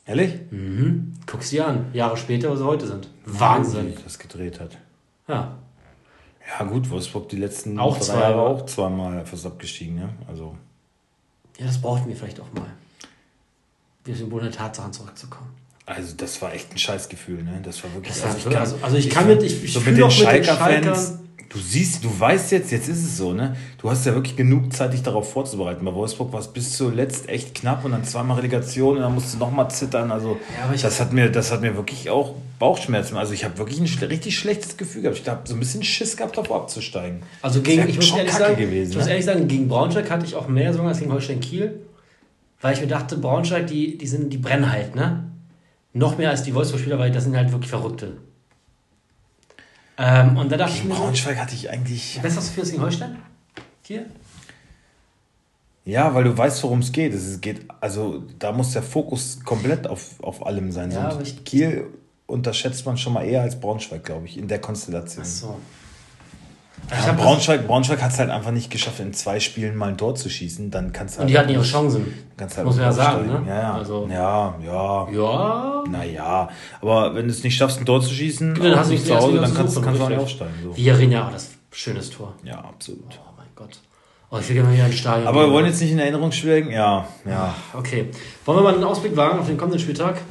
Ehrlich? 0.05 0.35
Mhm. 0.51 1.13
Guck's 1.25 1.49
dir 1.49 1.67
an, 1.67 1.87
Jahre 1.93 2.17
später, 2.17 2.51
wo 2.51 2.55
sie 2.55 2.65
heute 2.65 2.85
sind. 2.85 3.09
Wahnsinn. 3.25 3.97
Wie 3.97 4.03
das 4.03 4.19
gedreht 4.19 4.59
hat. 4.59 4.77
Ja. 5.27 5.57
Ja, 6.47 6.65
gut, 6.65 6.87
Wolfsburg 6.91 7.29
die 7.29 7.37
letzten 7.37 7.79
Auch 7.79 7.97
drei 7.97 8.03
zwei, 8.03 8.19
Jahre 8.19 8.41
auch 8.41 8.65
zweimal 8.67 9.25
fast 9.25 9.47
abgestiegen, 9.47 9.95
ne? 9.95 10.09
Also. 10.27 10.55
Ja, 11.57 11.65
das 11.65 11.81
brauchten 11.81 12.09
wir 12.09 12.15
vielleicht 12.15 12.39
auch 12.39 12.53
mal. 12.53 12.69
Wir 14.03 14.15
sind 14.15 14.29
wohl 14.29 14.41
in 14.41 14.51
der 14.51 14.55
Tatsachen 14.55 14.93
zurückzukommen. 14.93 15.62
Also 15.85 16.13
das 16.15 16.41
war 16.41 16.53
echt 16.53 16.71
ein 16.71 16.77
Scheißgefühl, 16.77 17.43
ne? 17.43 17.59
Das 17.63 17.83
war 17.83 17.93
wirklich. 17.93 18.13
Das 18.13 18.23
also, 18.23 18.37
ich 18.37 18.43
kann, 18.45 18.55
also- 18.55 18.77
also 18.81 18.95
ich 18.97 19.09
kann 19.09 19.27
mit- 19.27 19.43
ich- 19.43 19.63
ich 19.65 19.73
so 19.73 19.81
mit 19.81 19.97
den 19.97 20.09
Schalker-Fans. 20.09 21.19
Du 21.49 21.59
siehst, 21.59 22.03
du 22.03 22.09
weißt 22.19 22.51
jetzt, 22.51 22.71
jetzt 22.71 22.87
ist 22.89 23.03
es 23.03 23.15
so, 23.17 23.31
ne? 23.31 23.55
Du 23.77 23.87
hast 23.87 24.03
ja 24.07 24.15
wirklich 24.15 24.35
genug 24.35 24.73
Zeit, 24.73 24.91
dich 24.93 25.03
darauf 25.03 25.31
vorzubereiten. 25.31 25.85
Bei 25.85 25.93
Wolfsburg 25.93 26.33
war 26.33 26.39
es 26.39 26.47
bis 26.47 26.75
zuletzt 26.75 27.29
echt 27.29 27.53
knapp 27.53 27.85
und 27.85 27.91
dann 27.91 28.03
zweimal 28.03 28.37
Relegation 28.37 28.95
und 28.95 29.03
dann 29.03 29.13
musst 29.13 29.35
du 29.35 29.37
nochmal 29.37 29.69
zittern. 29.69 30.09
Also 30.11 30.39
Ja, 30.65 30.75
das 30.81 30.99
hat 30.99 31.13
mir, 31.13 31.29
das 31.29 31.51
hat 31.51 31.61
mir 31.61 31.75
wirklich 31.75 32.09
auch 32.09 32.33
Bauchschmerzen. 32.57 33.17
Also 33.17 33.33
ich 33.33 33.43
habe 33.43 33.55
wirklich 33.59 33.79
ein 33.79 33.85
schle 33.87 34.09
richtig 34.09 34.35
schlechtes 34.35 34.77
Gefühl 34.77 35.03
gehabt. 35.03 35.19
Ich 35.19 35.29
habe 35.29 35.41
so 35.47 35.53
ein 35.53 35.59
bisschen 35.59 35.83
Schiss 35.83 36.17
gehabt, 36.17 36.35
davor 36.37 36.55
abzusteigen. 36.61 37.21
Also 37.43 37.61
gegen, 37.61 37.87
ich 37.87 37.97
muss 37.97 38.09
ehrlich 38.15 38.31
kacke 38.31 38.43
sagen, 38.45 38.57
gewesen, 38.57 38.91
ich 38.91 38.95
muss 38.97 39.05
ne? 39.05 39.11
ehrlich 39.11 39.25
sagen, 39.25 39.47
gegen 39.47 39.67
Braunschweig 39.67 40.09
hatte 40.09 40.25
ich 40.25 40.33
auch 40.35 40.47
mehr 40.47 40.73
Sorgen 40.73 40.87
als 40.87 40.99
gegen 40.99 41.11
Holstein 41.11 41.39
Kiel, 41.39 41.81
weil 42.61 42.73
ich 42.73 42.81
mir 42.81 42.87
dachte, 42.87 43.17
Braunschweig, 43.17 43.67
die, 43.67 43.95
die 43.97 44.07
sind, 44.07 44.33
die 44.33 44.37
brennen 44.37 44.71
halt, 44.71 44.95
ne? 44.95 45.25
Noch 45.93 46.17
mehr 46.17 46.29
als 46.31 46.43
die 46.43 46.53
Wolfsburg-Spieler, 46.53 46.97
weil 46.99 47.11
das 47.11 47.23
sind 47.23 47.35
halt 47.35 47.51
wirklich 47.51 47.69
Verrückte. 47.69 48.17
Ähm, 49.97 50.37
und 50.37 50.51
da 50.51 50.57
dachte 50.57 50.71
ich 50.73 50.77
Gegen 50.79 50.89
mir, 50.89 50.95
so, 50.95 51.03
Braunschweig 51.03 51.37
hatte 51.37 51.53
ich 51.53 51.69
eigentlich. 51.69 52.19
besser 52.21 52.41
für 52.41 52.61
das 52.61 52.71
gegen 52.71 52.81
Holstein? 52.81 53.17
Kiel? 53.83 54.07
Ja, 55.85 56.13
weil 56.15 56.23
du 56.23 56.35
weißt, 56.35 56.63
worum 56.63 56.79
es 56.79 56.91
geht. 56.91 57.13
Es 57.13 57.39
geht, 57.41 57.65
also 57.81 58.23
da 58.39 58.51
muss 58.51 58.71
der 58.71 58.81
Fokus 58.83 59.39
komplett 59.43 59.85
auf, 59.85 60.21
auf 60.23 60.45
allem 60.45 60.71
sein. 60.71 60.91
Ja, 60.91 61.19
ich- 61.21 61.43
Kiel 61.43 61.87
unterschätzt 62.25 62.85
man 62.85 62.97
schon 62.97 63.13
mal 63.13 63.25
eher 63.25 63.41
als 63.41 63.59
Braunschweig, 63.59 64.03
glaube 64.03 64.25
ich, 64.25 64.37
in 64.37 64.47
der 64.47 64.59
Konstellation. 64.59 65.25
So. 65.25 65.59
Ja, 66.91 67.13
Braunschweig, 67.13 67.65
Braunschweig 67.65 68.01
hat 68.01 68.11
es 68.11 68.19
halt 68.19 68.29
einfach 68.29 68.51
nicht 68.51 68.69
geschafft, 68.69 68.99
in 68.99 69.13
zwei 69.13 69.39
Spielen 69.39 69.75
mal 69.75 69.89
ein 69.89 69.97
Tor 69.97 70.15
zu 70.15 70.29
schießen. 70.29 70.69
Dann 70.69 70.91
kannst 70.93 71.17
du 71.17 71.21
Und 71.21 71.27
die 71.27 71.37
hatten 71.37 71.49
ihre 71.49 71.63
Chancen. 71.63 72.13
Kannst 72.37 72.57
halt 72.57 72.67
Muss 72.67 72.75
man 72.75 72.85
ja 72.85 72.91
sagen, 72.91 73.25
ne? 73.27 73.43
Ja, 73.47 73.59
ja. 73.61 73.73
Also- 73.73 74.07
ja, 74.11 74.55
ja. 74.63 75.07
Ja. 75.11 75.83
Naja, 75.89 76.49
aber 76.81 77.15
wenn 77.15 77.25
du 77.25 77.31
es 77.31 77.43
nicht 77.43 77.55
schaffst, 77.57 77.79
ein 77.79 77.85
Tor 77.85 78.01
zu 78.01 78.13
schießen, 78.13 78.53
Dann 78.55 78.75
hast 78.75 78.87
du 78.89 78.93
nicht 78.93 79.05
zu 79.05 79.15
Hause, 79.15 79.39
dann 79.39 79.53
kannst, 79.53 79.81
kannst 79.81 79.99
du 79.99 80.03
auch 80.05 80.09
nicht 80.09 80.19
aufsteigen. 80.19 80.53
So. 80.63 80.75
Villarin, 80.77 81.11
das 81.11 81.49
schönes 81.71 82.09
Tor. 82.11 82.33
Ja, 82.43 82.59
absolut. 82.59 83.03
Oh 83.19 83.33
mein 83.37 83.47
Gott. 83.55 83.79
Oh, 84.29 84.37
ich 84.39 84.47
will 84.49 84.55
gerne 84.55 84.69
mal 84.69 84.75
wieder 84.75 84.85
ins 84.87 84.95
Stadion. 84.95 85.27
Aber 85.27 85.45
wir 85.47 85.51
wollen 85.51 85.65
jetzt 85.65 85.81
nicht 85.81 85.91
in 85.91 85.99
Erinnerung 85.99 86.31
schwelgen. 86.31 86.71
Ja, 86.71 87.07
ja. 87.25 87.53
Okay. 87.73 88.09
Wollen 88.45 88.57
wir 88.59 88.63
mal 88.63 88.73
einen 88.75 88.83
Ausblick 88.83 89.15
wagen 89.15 89.39
auf 89.39 89.47
den 89.47 89.57
kommenden 89.57 89.79
Spieltag, 89.79 90.21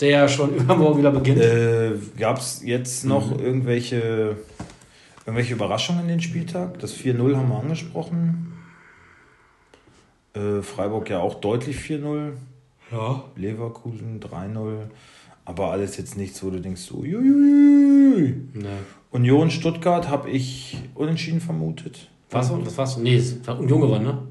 der 0.00 0.08
ja 0.10 0.28
schon 0.28 0.54
übermorgen 0.56 0.98
wieder 0.98 1.10
beginnt? 1.10 1.40
Äh, 1.40 1.92
Gab 2.18 2.38
es 2.38 2.62
jetzt 2.64 3.04
noch 3.04 3.30
Mhm. 3.30 3.38
irgendwelche, 3.44 4.36
irgendwelche 5.28 5.52
Überraschungen 5.52 6.04
in 6.04 6.08
den 6.08 6.20
Spieltag? 6.22 6.78
Das 6.78 6.96
4-0 6.96 7.36
haben 7.36 7.50
wir 7.50 7.58
angesprochen. 7.60 8.54
Äh, 10.32 10.62
Freiburg 10.62 11.10
ja 11.10 11.20
auch 11.20 11.34
deutlich 11.34 11.76
4-0. 11.76 12.32
Ja. 12.90 13.24
Leverkusen 13.36 14.20
3-0. 14.20 14.86
Aber 15.44 15.70
alles 15.70 15.98
jetzt 15.98 16.16
nichts, 16.16 16.42
wo 16.42 16.48
du 16.48 16.62
denkst, 16.62 16.80
so, 16.80 17.04
juiuiui. 17.04 18.40
Ne. 18.54 18.78
Union 19.10 19.50
Stuttgart 19.50 20.08
habe 20.08 20.30
ich 20.30 20.78
unentschieden 20.94 21.42
vermutet. 21.42 22.08
Was, 22.30 22.50
was 22.50 22.78
war's? 22.78 22.96
Nee, 22.96 23.16
es 23.16 23.46
war 23.46 23.58
Union 23.58 23.82
gewonnen, 23.82 24.04
ne? 24.04 24.22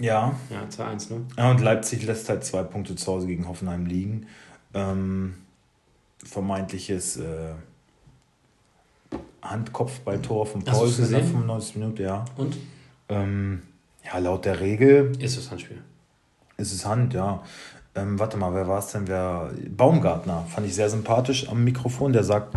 Ja. 0.00 0.38
Ja, 0.50 0.64
2-1, 0.68 1.14
ne? 1.14 1.24
ja. 1.38 1.50
Und 1.50 1.62
Leipzig 1.62 2.04
lässt 2.04 2.28
halt 2.28 2.44
zwei 2.44 2.62
Punkte 2.62 2.94
zu 2.94 3.10
Hause 3.10 3.26
gegen 3.26 3.48
Hoffenheim 3.48 3.86
liegen. 3.86 4.26
Ähm, 4.74 5.32
vermeintliches 6.22 7.16
äh, 7.16 7.54
Handkopfballtor 9.50 10.46
von 10.46 10.60
Hast 10.60 10.68
du's 10.68 10.78
Paulsen 10.78 11.04
in 11.06 11.10
der 11.10 11.20
gesehen? 11.20 11.34
95 11.36 11.76
Minute, 11.76 12.02
ja. 12.02 12.24
Und? 12.36 12.56
Ähm, 13.08 13.62
ja, 14.04 14.18
laut 14.18 14.44
der 14.44 14.60
Regel 14.60 15.12
Ist 15.20 15.36
das 15.36 15.50
Handspiel. 15.50 15.82
ist 16.56 16.72
es 16.72 16.86
Hand, 16.86 17.14
ja. 17.14 17.42
Ähm, 17.94 18.18
warte 18.18 18.36
mal, 18.36 18.52
wer 18.54 18.68
war 18.68 18.78
es 18.78 18.88
denn? 18.88 19.08
Wer, 19.08 19.50
Baumgartner 19.70 20.44
fand 20.48 20.66
ich 20.66 20.74
sehr 20.74 20.90
sympathisch 20.90 21.48
am 21.48 21.64
Mikrofon. 21.64 22.12
Der 22.12 22.24
sagt, 22.24 22.54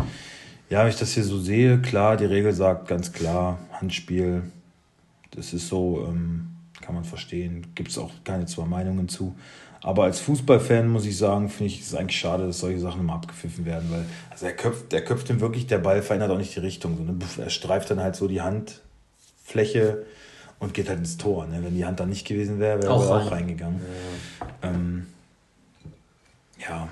ja, 0.68 0.82
wenn 0.82 0.88
ich 0.90 0.98
das 0.98 1.12
hier 1.12 1.24
so 1.24 1.38
sehe, 1.38 1.80
klar, 1.80 2.16
die 2.16 2.26
Regel 2.26 2.52
sagt 2.52 2.88
ganz 2.88 3.12
klar, 3.12 3.58
Handspiel. 3.72 4.42
Das 5.30 5.52
ist 5.52 5.68
so, 5.68 6.06
ähm, 6.08 6.48
kann 6.80 6.94
man 6.94 7.04
verstehen. 7.04 7.68
Gibt 7.74 7.90
es 7.90 7.98
auch 7.98 8.10
keine 8.24 8.46
zwei 8.46 8.64
Meinungen 8.66 9.08
zu. 9.08 9.34
Aber 9.82 10.04
als 10.04 10.20
Fußballfan 10.20 10.88
muss 10.88 11.06
ich 11.06 11.16
sagen, 11.16 11.48
finde 11.48 11.72
ich 11.72 11.80
es 11.80 11.94
eigentlich 11.94 12.18
schade, 12.18 12.46
dass 12.46 12.58
solche 12.58 12.80
Sachen 12.80 13.00
immer 13.00 13.14
abgepfiffen 13.14 13.64
werden, 13.64 13.88
weil 13.90 14.04
also 14.30 14.46
er 14.46 14.52
köpft, 14.52 14.92
der 14.92 15.02
köpft 15.04 15.30
ihm 15.30 15.40
wirklich, 15.40 15.66
der 15.66 15.78
Ball 15.78 16.02
verändert 16.02 16.30
auch 16.30 16.36
nicht 16.38 16.54
die 16.54 16.60
Richtung. 16.60 16.96
So, 16.98 17.02
ne? 17.02 17.16
Er 17.42 17.50
streift 17.50 17.90
dann 17.90 18.00
halt 18.00 18.14
so 18.14 18.28
die 18.28 18.42
Handfläche 18.42 20.04
und 20.58 20.74
geht 20.74 20.88
halt 20.88 20.98
ins 20.98 21.16
Tor. 21.16 21.46
Ne? 21.46 21.60
Wenn 21.62 21.74
die 21.74 21.86
Hand 21.86 21.98
dann 21.98 22.10
nicht 22.10 22.26
gewesen 22.26 22.60
wäre, 22.60 22.82
wäre 22.82 22.92
Auch 22.92 23.04
er 23.04 23.10
rein. 23.16 23.26
auch 23.26 23.30
reingegangen. 23.32 23.80
Ähm, 24.62 25.06
ja. 26.58 26.88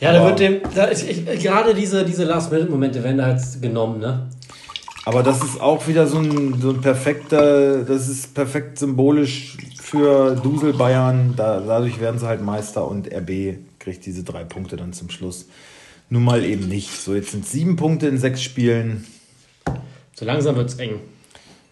Ja, 0.00 0.12
da 0.12 0.24
wird 0.26 0.38
dem. 0.38 0.60
Da 0.74 0.84
ist, 0.84 1.08
ich, 1.08 1.24
gerade 1.24 1.74
diese, 1.74 2.04
diese 2.04 2.24
Last-Minute-Momente 2.24 3.02
werden 3.02 3.18
da 3.18 3.24
halt 3.26 3.40
genommen, 3.62 4.00
ne? 4.00 4.28
Aber 5.08 5.22
das 5.22 5.42
ist 5.42 5.58
auch 5.58 5.88
wieder 5.88 6.06
so 6.06 6.18
ein, 6.18 6.60
so 6.60 6.68
ein 6.68 6.82
perfekter, 6.82 7.82
das 7.82 8.10
ist 8.10 8.34
perfekt 8.34 8.78
symbolisch 8.78 9.56
für 9.80 10.36
Dusel 10.36 10.74
Bayern. 10.74 11.32
Da, 11.34 11.60
dadurch 11.60 11.98
werden 11.98 12.20
sie 12.20 12.26
halt 12.26 12.42
Meister 12.42 12.86
und 12.86 13.10
RB 13.10 13.56
kriegt 13.78 14.04
diese 14.04 14.22
drei 14.22 14.44
Punkte 14.44 14.76
dann 14.76 14.92
zum 14.92 15.08
Schluss. 15.08 15.46
Nun 16.10 16.24
mal 16.24 16.44
eben 16.44 16.68
nicht. 16.68 16.90
So, 16.90 17.14
jetzt 17.14 17.30
sind 17.30 17.46
sieben 17.46 17.76
Punkte 17.76 18.06
in 18.06 18.18
sechs 18.18 18.42
Spielen. 18.42 19.06
So 20.14 20.26
langsam 20.26 20.56
wird's 20.56 20.74
eng. 20.74 21.00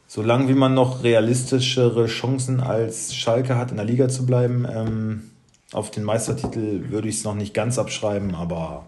Solange 0.07 0.49
wie 0.49 0.55
man 0.55 0.73
noch 0.73 1.05
realistischere 1.05 2.07
Chancen 2.07 2.61
als 2.61 3.15
Schalke 3.15 3.59
hat, 3.59 3.71
in 3.71 3.77
der 3.77 3.85
Liga 3.85 4.09
zu 4.09 4.25
bleiben, 4.25 4.67
ähm, 4.67 5.31
auf 5.73 5.91
den 5.91 6.05
Meistertitel 6.05 6.89
würde 6.89 7.11
ich 7.11 7.17
es 7.17 7.25
noch 7.25 7.35
nicht 7.35 7.53
ganz 7.53 7.79
abschreiben, 7.79 8.35
aber 8.35 8.87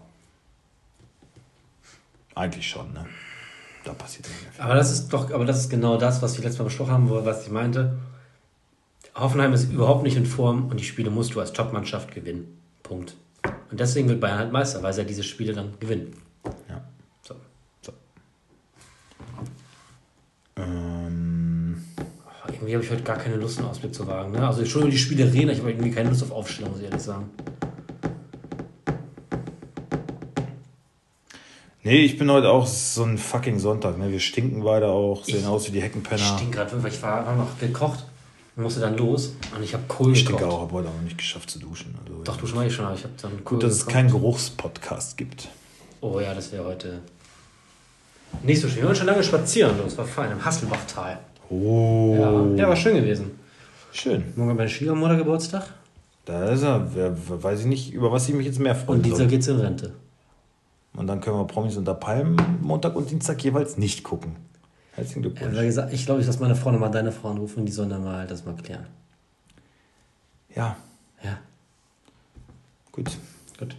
eigentlich 2.33 2.67
schon, 2.67 2.91
ne? 2.93 3.05
Da 3.83 3.93
passiert 3.93 4.27
nicht 4.27 4.37
viel. 4.37 4.61
Aber 4.61 4.75
das 4.75 4.91
ist 4.91 5.09
doch, 5.09 5.31
aber 5.31 5.45
das 5.45 5.59
ist 5.59 5.69
genau 5.69 5.97
das, 5.97 6.21
was 6.21 6.37
wir 6.37 6.43
letztes 6.43 6.59
Mal 6.59 6.65
besprochen 6.65 6.91
haben, 6.91 7.09
wo, 7.09 7.25
was 7.25 7.45
ich 7.45 7.51
meinte. 7.51 7.97
Hoffenheim 9.15 9.53
ist 9.53 9.71
überhaupt 9.71 10.03
nicht 10.03 10.17
in 10.17 10.25
Form 10.25 10.69
und 10.69 10.79
die 10.79 10.83
Spiele 10.83 11.09
musst 11.09 11.35
du 11.35 11.39
als 11.39 11.53
Top-Mannschaft 11.53 12.13
gewinnen. 12.13 12.59
Punkt. 12.83 13.15
Und 13.71 13.79
deswegen 13.79 14.09
wird 14.09 14.19
Bayern 14.19 14.39
halt 14.39 14.51
Meister, 14.51 14.81
weil 14.83 14.93
sie 14.93 15.01
ja 15.01 15.07
diese 15.07 15.23
Spiele 15.23 15.53
dann 15.53 15.73
gewinnen. 15.79 16.13
Ja. 16.69 16.83
So. 17.21 17.35
Ähm, 20.55 21.83
Aber 22.43 22.53
Irgendwie 22.53 22.73
habe 22.73 22.83
ich 22.83 22.91
heute 22.91 23.03
gar 23.03 23.17
keine 23.17 23.35
Lust, 23.35 23.59
einen 23.59 23.67
Ausblick 23.67 23.93
zu 23.93 24.07
wagen. 24.07 24.31
Ne? 24.31 24.45
Also 24.45 24.65
schon 24.65 24.83
über 24.83 24.91
die 24.91 24.97
Spiele 24.97 25.31
reden, 25.31 25.49
ich 25.49 25.59
habe 25.59 25.71
irgendwie 25.71 25.91
keine 25.91 26.09
Lust 26.09 26.23
auf 26.23 26.31
Aufstellung, 26.31 26.71
muss 26.71 26.79
ich 26.79 26.85
ehrlich 26.85 27.01
sagen. 27.01 27.29
Nee, 31.83 31.99
ich 32.05 32.17
bin 32.17 32.29
heute 32.31 32.49
auch 32.49 32.67
so 32.67 33.03
ein 33.03 33.17
fucking 33.17 33.59
Sonntag. 33.59 33.97
Ne? 33.97 34.11
Wir 34.11 34.19
stinken 34.19 34.63
beide 34.63 34.87
auch, 34.87 35.23
sehen 35.23 35.39
Ich- 35.39 35.45
aus 35.47 35.67
wie 35.67 35.71
die 35.71 35.77
Ich 35.79 35.83
Heckenpenner. 35.85 36.37
stink 36.37 36.53
gerade, 36.53 36.81
weil 36.83 36.91
ich 36.91 37.01
war, 37.01 37.25
war 37.25 37.35
noch 37.35 37.57
gekocht 37.59 38.05
und 38.55 38.63
musste 38.63 38.79
dann 38.81 38.97
los 38.97 39.33
und 39.55 39.63
ich 39.63 39.73
habe 39.73 39.83
Kohl 39.87 40.13
Ich 40.13 40.25
gekocht. 40.25 40.39
stinke 40.41 40.53
auch, 40.55 40.61
habe 40.61 40.73
heute 40.73 40.89
auch 40.89 40.93
noch 40.95 41.01
nicht 41.03 41.17
geschafft 41.17 41.49
zu 41.49 41.59
duschen. 41.59 41.95
Also, 42.05 42.23
Doch, 42.23 42.37
du 42.37 42.45
schon 42.47 42.57
mal 42.57 42.69
schon, 42.69 42.85
aber 42.85 42.95
ich 42.95 43.03
habe 43.03 43.13
dann 43.21 43.31
Kohl 43.43 43.57
Gut, 43.57 43.63
dass 43.63 43.73
es 43.73 43.79
gekocht. 43.79 43.93
keinen 43.93 44.09
Geruchspodcast 44.11 45.17
gibt. 45.17 45.47
Oh 46.01 46.19
ja, 46.19 46.33
das 46.33 46.51
wäre 46.51 46.65
heute 46.65 46.99
nicht 48.43 48.61
so 48.61 48.67
schön. 48.67 48.77
Wir 48.81 48.85
waren 48.87 48.95
schon 48.95 49.07
lange 49.07 49.23
spazieren, 49.23 49.71
das 49.83 49.97
war 49.97 50.05
fein, 50.05 50.31
im 50.31 50.43
Hasselbachtal. 50.43 51.19
Oh, 51.49 52.53
Ja, 52.57 52.67
war 52.69 52.75
schön 52.75 52.95
gewesen. 52.95 53.31
schön. 53.91 54.23
Morgen 54.35 54.55
meine 54.55 54.69
Schwiegermutter 54.69 55.15
Geburtstag 55.17 55.63
Da 56.25 56.49
ist 56.51 56.61
er. 56.61 56.87
Weiß 57.41 57.61
ich 57.61 57.65
nicht, 57.65 57.91
über 57.91 58.11
was 58.11 58.29
ich 58.29 58.35
mich 58.35 58.45
jetzt 58.45 58.59
mehr 58.59 58.75
freue. 58.75 58.97
und 58.97 59.05
dieser 59.05 59.25
geht's 59.25 59.47
in 59.47 59.59
Rente. 59.59 59.93
Und 60.99 61.07
dann 61.07 61.21
können 61.21 61.37
wir 61.37 61.47
Promis 61.47 61.77
unter 61.77 61.93
Palmen 61.93 62.35
Montag 62.61 62.93
und 62.97 63.09
Dienstag 63.09 63.41
jeweils 63.41 63.77
nicht 63.77 64.03
gucken. 64.03 64.35
Herzlichen 64.91 65.23
Er 65.23 65.29
Glückwunsch. 65.29 65.55
hat 65.55 65.63
gesagt, 65.63 65.93
ich 65.93 66.05
glaube, 66.05 66.19
ich 66.19 66.27
lasse 66.27 66.41
meine 66.41 66.57
Frau 66.57 66.73
nochmal 66.73 66.91
deine 66.91 67.13
Frau 67.13 67.29
anrufen 67.29 67.61
und 67.61 67.65
die 67.67 67.71
sollen 67.71 67.89
dann 67.89 68.03
mal 68.03 68.27
das 68.27 68.43
mal 68.45 68.53
klären. 68.55 68.85
Ja, 70.53 70.75
Ja, 71.23 71.37
gut. 72.91 73.09
gut. 73.57 73.77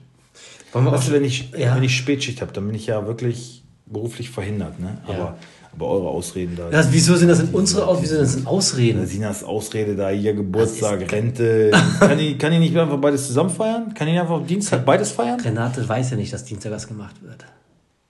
Wollen 0.72 0.86
wir 0.86 0.92
Weißt 0.92 1.08
du, 1.08 1.12
wenn 1.12 1.24
ich, 1.24 1.50
Ja. 1.50 1.76
wenn 1.76 1.82
ich 1.82 1.94
Spätschicht 1.94 2.40
habe, 2.40 2.52
dann 2.52 2.64
bin 2.66 2.74
ich 2.74 2.86
ja 2.86 3.06
wirklich 3.06 3.64
beruflich 3.84 4.30
verhindert. 4.30 4.80
Ne? 4.80 4.96
Ja. 5.06 5.36
Aber, 5.72 5.88
eure 5.88 6.08
Ausreden 6.08 6.56
da. 6.56 6.68
das, 6.68 6.92
Wieso 6.92 7.16
sind 7.16 7.28
das 7.28 7.40
in 7.40 7.48
unsere 7.50 7.86
Aus 7.86 8.02
wieso 8.02 8.16
sind 8.16 8.22
das 8.22 8.36
in 8.36 8.46
Ausreden? 8.46 9.06
Sinas 9.06 9.44
Ausrede 9.44 9.94
da, 9.94 10.08
hier 10.08 10.34
Geburtstag, 10.34 11.10
Rente. 11.12 11.70
Kann 12.00 12.18
ich, 12.18 12.38
kann 12.38 12.52
ich 12.52 12.58
nicht 12.58 12.76
einfach 12.76 12.98
beides 12.98 13.26
zusammen 13.26 13.50
feiern? 13.50 13.94
Kann 13.94 14.08
ich 14.08 14.18
einfach 14.18 14.44
Dienstag 14.44 14.84
beides 14.84 15.12
feiern? 15.12 15.40
Renate 15.40 15.88
weiß 15.88 16.10
ja 16.10 16.16
nicht, 16.16 16.32
dass 16.32 16.44
Dienstag 16.44 16.72
was 16.72 16.88
gemacht 16.88 17.22
wird. 17.22 17.44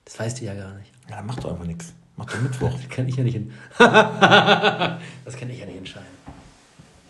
Das 0.05 0.19
weißt 0.19 0.41
du 0.41 0.45
ja 0.47 0.55
gar 0.55 0.75
nicht. 0.75 0.91
Ja, 1.09 1.23
mach 1.25 1.37
doch 1.37 1.53
einfach 1.53 1.67
nichts. 1.67 1.93
Mach 2.17 2.27
doch 2.27 2.41
Mittwoch. 2.41 2.71
Das 2.81 2.89
kann 2.89 3.09
ich 3.09 3.17
ja 3.17 3.25
nicht 3.25 3.35
hin. 3.35 3.51
das 3.79 5.37
kann 5.39 5.51
ich 5.51 5.59
ja 5.59 5.67
nicht 5.67 5.79
entscheiden. 5.79 6.07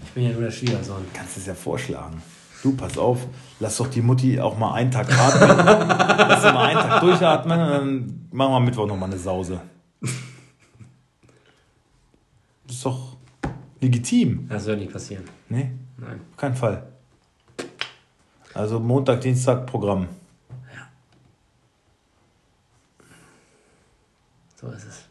Ich 0.05 0.11
bin 0.11 0.25
ja 0.25 0.31
nur 0.33 0.43
der 0.43 0.51
Schwiegersohn. 0.51 1.05
Kannst 1.15 1.37
es 1.37 1.47
ja 1.47 1.55
vorschlagen. 1.55 2.23
Du, 2.63 2.77
pass 2.77 2.99
auf, 2.99 3.27
lass 3.59 3.79
doch 3.79 3.87
die 3.87 4.03
Mutti 4.03 4.39
auch 4.39 4.59
mal 4.59 4.75
einen 4.75 4.91
Tag 4.91 5.09
atmen. 5.11 5.67
lass 5.67 6.43
sie 6.43 6.53
mal 6.53 6.67
einen 6.67 6.81
Tag 6.81 7.01
durchatmen 7.01 7.59
und 7.59 7.71
dann 7.71 8.29
machen 8.33 8.53
wir 8.53 8.61
Mittwoch 8.61 8.87
nochmal 8.87 9.11
eine 9.11 9.19
Sause. 9.19 9.61
Das 12.71 12.77
ist 12.77 12.87
doch 12.87 13.17
legitim. 13.81 14.47
Das 14.49 14.65
soll 14.65 14.77
nicht 14.77 14.93
passieren. 14.93 15.25
Nee, 15.49 15.73
Nein. 15.97 16.21
auf 16.31 16.37
keinen 16.37 16.55
Fall. 16.55 16.85
Also 18.55 18.79
Montag, 18.79 19.23
Dienstag 19.23 19.67
Programm. 19.67 20.07
So 24.55 24.69
ist 24.69 24.87
es. 24.87 25.05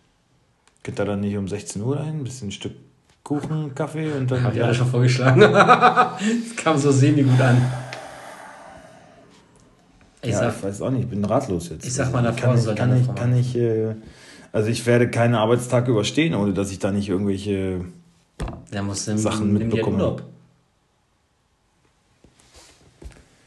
Geht 0.84 1.00
da 1.00 1.04
dann 1.04 1.19
nicht 1.19 1.36
um 1.36 1.50
16 1.50 1.82
Uhr 1.82 2.00
ein? 2.00 2.19
Ein 2.19 2.24
bisschen 2.24 2.48
ein 2.48 2.52
Stück 2.54 2.78
Kuchen, 3.24 3.76
Kaffee 3.76 4.10
und 4.13 4.32
dann. 4.32 4.41
Hab 4.41 4.56
ich 4.56 4.63
alle 4.63 4.74
schon 4.74 4.88
vorgeschlagen. 4.88 5.41
das 5.41 6.56
kam 6.56 6.78
so 6.78 6.93
semi-gut 6.93 7.41
an. 7.41 7.62
Ich 10.22 10.30
ja, 10.30 10.39
sag, 10.39 10.56
ich 10.56 10.63
weiß 10.63 10.82
auch 10.84 10.91
nicht, 10.91 11.04
ich 11.04 11.10
bin 11.10 11.26
ratlos 11.26 11.67
jetzt. 11.67 11.86
Ich 11.86 11.93
sag 11.93 12.13
meiner 12.13 12.32
Frau, 12.32 12.54
kann 12.54 12.58
ich, 12.58 12.76
kann 12.76 13.02
ich, 13.02 13.15
kann 13.15 13.38
ich, 13.38 13.56
äh, 13.58 13.95
also 14.51 14.69
ich 14.69 14.85
werde 14.85 15.09
keinen 15.09 15.35
Arbeitstag 15.35 15.88
überstehen, 15.88 16.33
ohne 16.35 16.53
dass 16.53 16.71
ich 16.71 16.79
da 16.79 16.91
nicht 16.91 17.09
irgendwelche 17.09 17.85
Sachen 18.71 19.53
nimm 19.53 19.59
dir 19.59 19.65
mitbekommen. 19.65 19.99
Urlaub. 19.99 20.23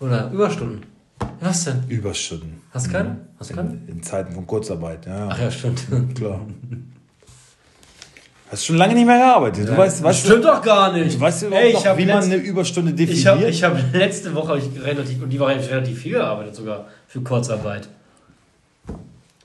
Oder 0.00 0.30
Überstunden. 0.30 0.82
Was 1.40 1.64
denn? 1.64 1.84
Überstunden. 1.88 2.62
Hast 2.72 2.86
du 2.86 2.90
keine? 2.90 3.16
Hast 3.38 3.50
du 3.50 3.54
keine? 3.54 3.70
In, 3.70 3.88
in 3.88 4.02
Zeiten 4.02 4.32
von 4.34 4.46
Kurzarbeit, 4.46 5.06
ja. 5.06 5.28
Ach 5.30 5.38
ja, 5.38 5.50
stimmt. 5.50 5.86
Klar. 6.14 6.40
Hast 8.50 8.66
schon 8.66 8.76
lange 8.76 8.94
nicht 8.94 9.06
mehr 9.06 9.18
gearbeitet. 9.18 9.68
Du 9.68 9.76
weißt, 9.76 10.02
weißt 10.02 10.26
Stimmt 10.26 10.44
doch 10.44 10.60
gar 10.60 10.92
nicht. 10.92 11.16
Du, 11.16 11.20
weißt 11.20 11.42
du 11.42 11.46
Ey, 11.46 11.70
überhaupt 11.70 11.78
ich 11.78 11.84
noch, 11.84 11.98
wie 11.98 12.06
man 12.06 12.22
eine 12.22 12.36
Überstunde 12.36 12.92
definiert? 12.92 13.18
Ich 13.18 13.26
habe 13.26 13.48
ich 13.48 13.64
hab 13.64 13.94
letzte 13.94 14.34
Woche 14.34 14.58
ich 14.58 14.84
relativ, 14.84 15.22
und 15.22 15.30
die 15.30 15.40
Woche 15.40 15.54
hab 15.54 15.60
ich 15.60 15.70
relativ 15.70 15.98
viel 16.00 16.12
gearbeitet 16.12 16.54
sogar 16.54 16.86
für 17.08 17.22
Kurzarbeit. 17.22 17.88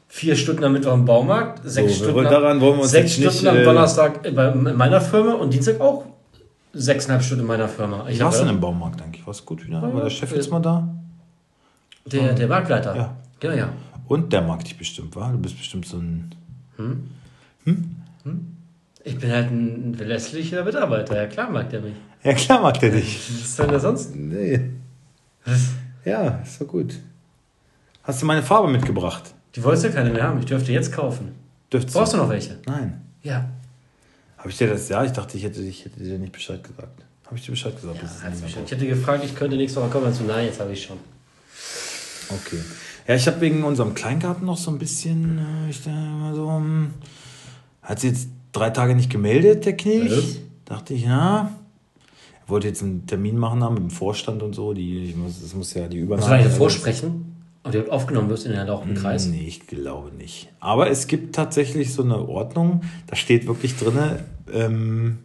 Vier 0.09 0.35
Stunden 0.35 0.63
am 0.63 0.73
Mittwoch 0.73 0.93
im 0.93 1.05
Baumarkt, 1.05 1.61
sechs 1.69 1.97
So, 1.99 2.05
Stunden, 2.05 2.23
daran 2.23 2.61
wollen 2.61 2.77
wir 2.77 2.81
uns 2.83 2.91
sechs 2.91 3.13
Stunden 3.13 3.29
nicht, 3.33 3.47
am 3.47 3.57
äh, 3.57 3.63
Donnerstag 3.63 4.23
bei 4.35 4.51
in 4.51 4.75
meiner 4.77 5.01
Firma 5.01 5.33
und 5.33 5.53
Dienstag 5.53 5.81
auch 5.81 6.05
sechseinhalb 6.73 7.23
Stunden 7.23 7.41
in 7.41 7.47
meiner 7.47 7.67
Firma. 7.67 8.07
Ich 8.07 8.17
Wie 8.17 8.23
warst 8.23 8.37
du 8.37 8.41
hab, 8.41 8.47
denn 8.47 8.55
im 8.55 8.61
Baumarkt 8.61 9.01
eigentlich? 9.01 9.25
War's 9.27 9.45
gut 9.45 9.65
wieder? 9.65 9.81
Ja, 9.81 9.93
War 9.93 10.03
der 10.03 10.09
Chef 10.09 10.31
jetzt 10.33 10.49
mal 10.49 10.61
da? 10.61 10.87
der, 12.05 12.33
der 12.33 12.47
Marktleiter. 12.47 12.95
Ja. 12.95 13.15
Ja, 13.43 13.53
ja. 13.53 13.69
Und 14.07 14.31
der 14.31 14.41
mag 14.41 14.63
dich 14.63 14.77
bestimmt, 14.77 15.15
wa? 15.15 15.29
Du 15.31 15.37
bist 15.39 15.57
bestimmt 15.57 15.85
so 15.85 15.97
ein. 15.97 16.33
Ich 19.03 19.17
bin 19.17 19.31
halt 19.31 19.51
ein 19.51 19.93
verlässlicher 19.95 20.63
Mitarbeiter. 20.63 21.15
Ja, 21.15 21.27
klar 21.27 21.49
mag 21.49 21.69
der 21.69 21.81
mich. 21.81 21.93
Ja, 22.23 22.33
klar 22.33 22.61
mag 22.61 22.79
der 22.79 22.91
dich. 22.91 23.19
Was 23.29 23.41
ist 23.41 23.59
denn 23.59 23.67
da 23.69 23.79
sonst? 23.79 24.15
Nee. 24.15 24.71
Ja, 26.05 26.39
ist 26.43 26.61
doch 26.61 26.67
gut. 26.67 26.95
Hast 28.03 28.21
du 28.21 28.25
meine 28.25 28.43
Farbe 28.43 28.69
mitgebracht? 28.69 29.33
Die 29.55 29.63
wolltest 29.63 29.85
du 29.85 29.91
keine 29.91 30.11
mehr 30.11 30.23
haben. 30.23 30.39
Ich 30.39 30.45
dürfte 30.45 30.71
jetzt 30.71 30.91
kaufen. 30.91 31.31
Dürftest 31.71 31.95
Brauchst 31.95 32.13
du 32.13 32.17
noch 32.17 32.29
welche? 32.29 32.57
Nein. 32.65 33.01
Ja. 33.23 33.49
Habe 34.37 34.49
ich 34.49 34.57
dir 34.57 34.67
das? 34.67 34.87
Ja, 34.89 35.03
ich 35.03 35.11
dachte, 35.11 35.37
ich 35.37 35.43
hätte, 35.43 35.61
ich 35.61 35.83
hätte 35.85 35.99
dir 35.99 36.17
nicht 36.19 36.31
Bescheid 36.31 36.63
gesagt. 36.63 37.03
Habe 37.25 37.35
ich 37.35 37.45
dir 37.45 37.51
Bescheid 37.51 37.75
gesagt? 37.75 37.99
ja 38.01 38.47
schon. 38.47 38.63
ich 38.63 38.71
hätte 38.71 38.87
gefragt, 38.87 39.23
ich 39.25 39.35
könnte 39.35 39.57
nächste 39.57 39.81
Woche 39.81 39.89
kommen. 39.89 40.05
Also, 40.05 40.23
nein, 40.23 40.45
jetzt 40.45 40.59
habe 40.59 40.71
ich 40.71 40.83
schon. 40.83 40.97
Okay. 42.29 42.59
Ja, 43.07 43.15
ich 43.15 43.27
habe 43.27 43.41
wegen 43.41 43.63
unserem 43.63 43.93
Kleingarten 43.93 44.45
noch 44.45 44.57
so 44.57 44.71
ein 44.71 44.77
bisschen. 44.77 45.39
Äh, 45.39 45.69
ich 45.69 45.83
da 45.83 45.89
immer 45.91 46.35
so. 46.35 46.51
hm, 46.51 46.93
Hat 47.81 47.99
sie 47.99 48.09
jetzt 48.09 48.29
drei 48.51 48.69
Tage 48.69 48.95
nicht 48.95 49.09
gemeldet, 49.09 49.65
der 49.65 49.75
Knilch? 49.75 50.11
Was? 50.11 50.37
Dachte 50.65 50.93
ich, 50.93 51.03
ja. 51.03 51.51
Er 52.45 52.49
wollte 52.49 52.67
jetzt 52.67 52.81
einen 52.81 53.05
Termin 53.07 53.37
machen 53.37 53.63
haben 53.63 53.73
mit 53.75 53.83
dem 53.83 53.89
Vorstand 53.89 54.43
und 54.43 54.53
so. 54.53 54.73
Die, 54.73 55.05
ich 55.05 55.15
muss, 55.15 55.41
das 55.41 55.53
muss 55.53 55.73
ja 55.73 55.87
die 55.87 55.97
Übernahme. 55.97 56.27
Du 56.29 56.33
eigentlich 56.35 56.53
vorsprechen? 56.57 57.26
Ob 57.67 57.85
du 57.85 57.91
aufgenommen 57.91 58.29
wirst 58.29 58.45
in 58.45 58.53
den 58.53 58.65
laufenden 58.67 58.97
Kreis? 58.97 59.27
Nee, 59.27 59.45
ich 59.47 59.67
glaube 59.67 60.11
nicht. 60.15 60.49
Aber 60.59 60.89
es 60.89 61.07
gibt 61.07 61.35
tatsächlich 61.35 61.93
so 61.93 62.03
eine 62.03 62.27
Ordnung, 62.27 62.81
da 63.07 63.15
steht 63.15 63.45
wirklich 63.47 63.75
drin, 63.77 63.97
ähm, 64.53 65.19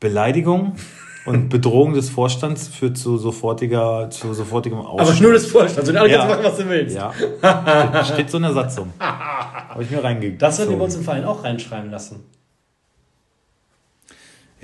Beleidigung 0.00 0.74
und 1.26 1.48
Bedrohung 1.48 1.94
des 1.94 2.10
Vorstands 2.10 2.68
führt 2.68 2.98
zu 2.98 3.16
sofortiger, 3.16 4.10
zu 4.10 4.34
sofortigem 4.34 4.78
Aber 4.80 4.90
Ausschluss. 5.02 5.20
nur 5.20 5.32
des 5.32 5.46
Vorstands. 5.46 5.88
Und 5.88 5.96
alle 5.96 6.10
Ja. 6.10 6.18
kannst 6.18 6.34
machen, 6.36 6.44
was 6.44 6.56
du 6.58 6.68
willst. 6.68 6.96
Ja, 6.96 7.12
steht, 7.12 8.06
steht 8.14 8.30
so 8.30 8.36
in 8.36 8.42
der 8.42 8.52
Satzung. 8.52 8.92
Habe 9.00 9.82
ich 9.82 9.90
mir 9.90 10.04
reingegangen. 10.04 10.38
Das 10.38 10.58
würden 10.58 10.76
wir 10.76 10.82
uns 10.84 10.94
im 10.96 11.02
Verein 11.04 11.24
auch 11.24 11.42
reinschreiben 11.44 11.90
lassen. 11.90 12.24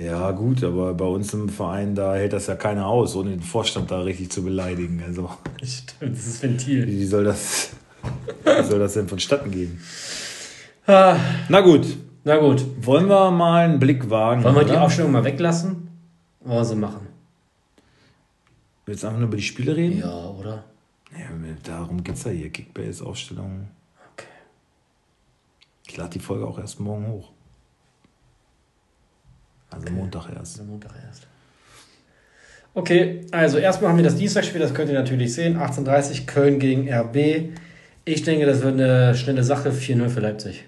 Ja, 0.03 0.31
gut, 0.31 0.63
aber 0.63 0.93
bei 0.95 1.05
uns 1.05 1.33
im 1.33 1.47
Verein, 1.49 1.93
da 1.95 2.15
hält 2.15 2.33
das 2.33 2.47
ja 2.47 2.55
keiner 2.55 2.87
aus, 2.87 3.15
ohne 3.15 3.29
den 3.31 3.41
Vorstand 3.41 3.91
da 3.91 4.01
richtig 4.01 4.31
zu 4.31 4.43
beleidigen. 4.43 5.03
Also, 5.05 5.29
Stimmt, 5.63 6.17
das 6.17 6.25
ist 6.27 6.41
Ventil. 6.41 6.87
wie 6.87 7.05
soll 7.05 7.23
das, 7.25 7.71
wie 8.43 8.63
soll 8.63 8.79
das 8.79 8.93
denn 8.93 9.07
vonstatten 9.07 9.51
gehen? 9.51 9.79
Ah, 10.87 11.15
Na 11.49 11.61
gut, 11.61 11.85
na 12.23 12.37
gut. 12.37 12.65
wollen 12.83 13.07
wir 13.07 13.29
mal 13.31 13.65
einen 13.65 13.79
Blick 13.79 14.09
wagen? 14.09 14.43
Wollen 14.43 14.55
wir 14.55 14.63
die 14.63 14.71
oder? 14.71 14.81
Aufstellung 14.83 15.11
mal 15.11 15.23
weglassen? 15.23 15.89
Wollen 16.39 16.57
wir 16.57 16.65
sie 16.65 16.75
machen? 16.75 17.07
Willst 18.87 19.03
du 19.03 19.07
einfach 19.07 19.19
nur 19.19 19.27
über 19.27 19.37
die 19.37 19.43
Spiele 19.43 19.75
reden? 19.75 19.99
Ja, 19.99 20.29
oder? 20.29 20.63
Ja, 21.15 21.27
darum 21.63 22.03
geht 22.03 22.15
es 22.15 22.23
ja 22.23 22.31
hier. 22.31 22.49
Kickbase, 22.49 23.05
Aufstellung. 23.05 23.67
Okay. 24.13 24.25
Ich 25.87 25.95
lade 25.97 26.09
die 26.11 26.19
Folge 26.19 26.47
auch 26.47 26.57
erst 26.57 26.79
morgen 26.79 27.05
hoch. 27.07 27.30
Also 29.71 29.91
Montag 29.91 30.29
erst. 30.29 30.59
Also 30.59 30.63
Montag 30.71 30.91
erst. 31.07 31.27
Okay, 32.73 33.25
also 33.31 33.57
erstmal 33.57 33.89
haben 33.91 33.97
wir 33.97 34.03
das 34.03 34.15
Dienstagsspiel, 34.15 34.61
das 34.61 34.73
könnt 34.73 34.89
ihr 34.89 34.97
natürlich 34.97 35.33
sehen. 35.33 35.57
18.30 35.57 36.25
Köln 36.25 36.59
gegen 36.59 36.91
RB. 36.91 37.51
Ich 38.05 38.23
denke, 38.23 38.45
das 38.45 38.61
wird 38.61 38.73
eine 38.75 39.13
schnelle 39.15 39.43
Sache. 39.43 39.71
4-0 39.71 40.09
für 40.09 40.19
Leipzig. 40.21 40.65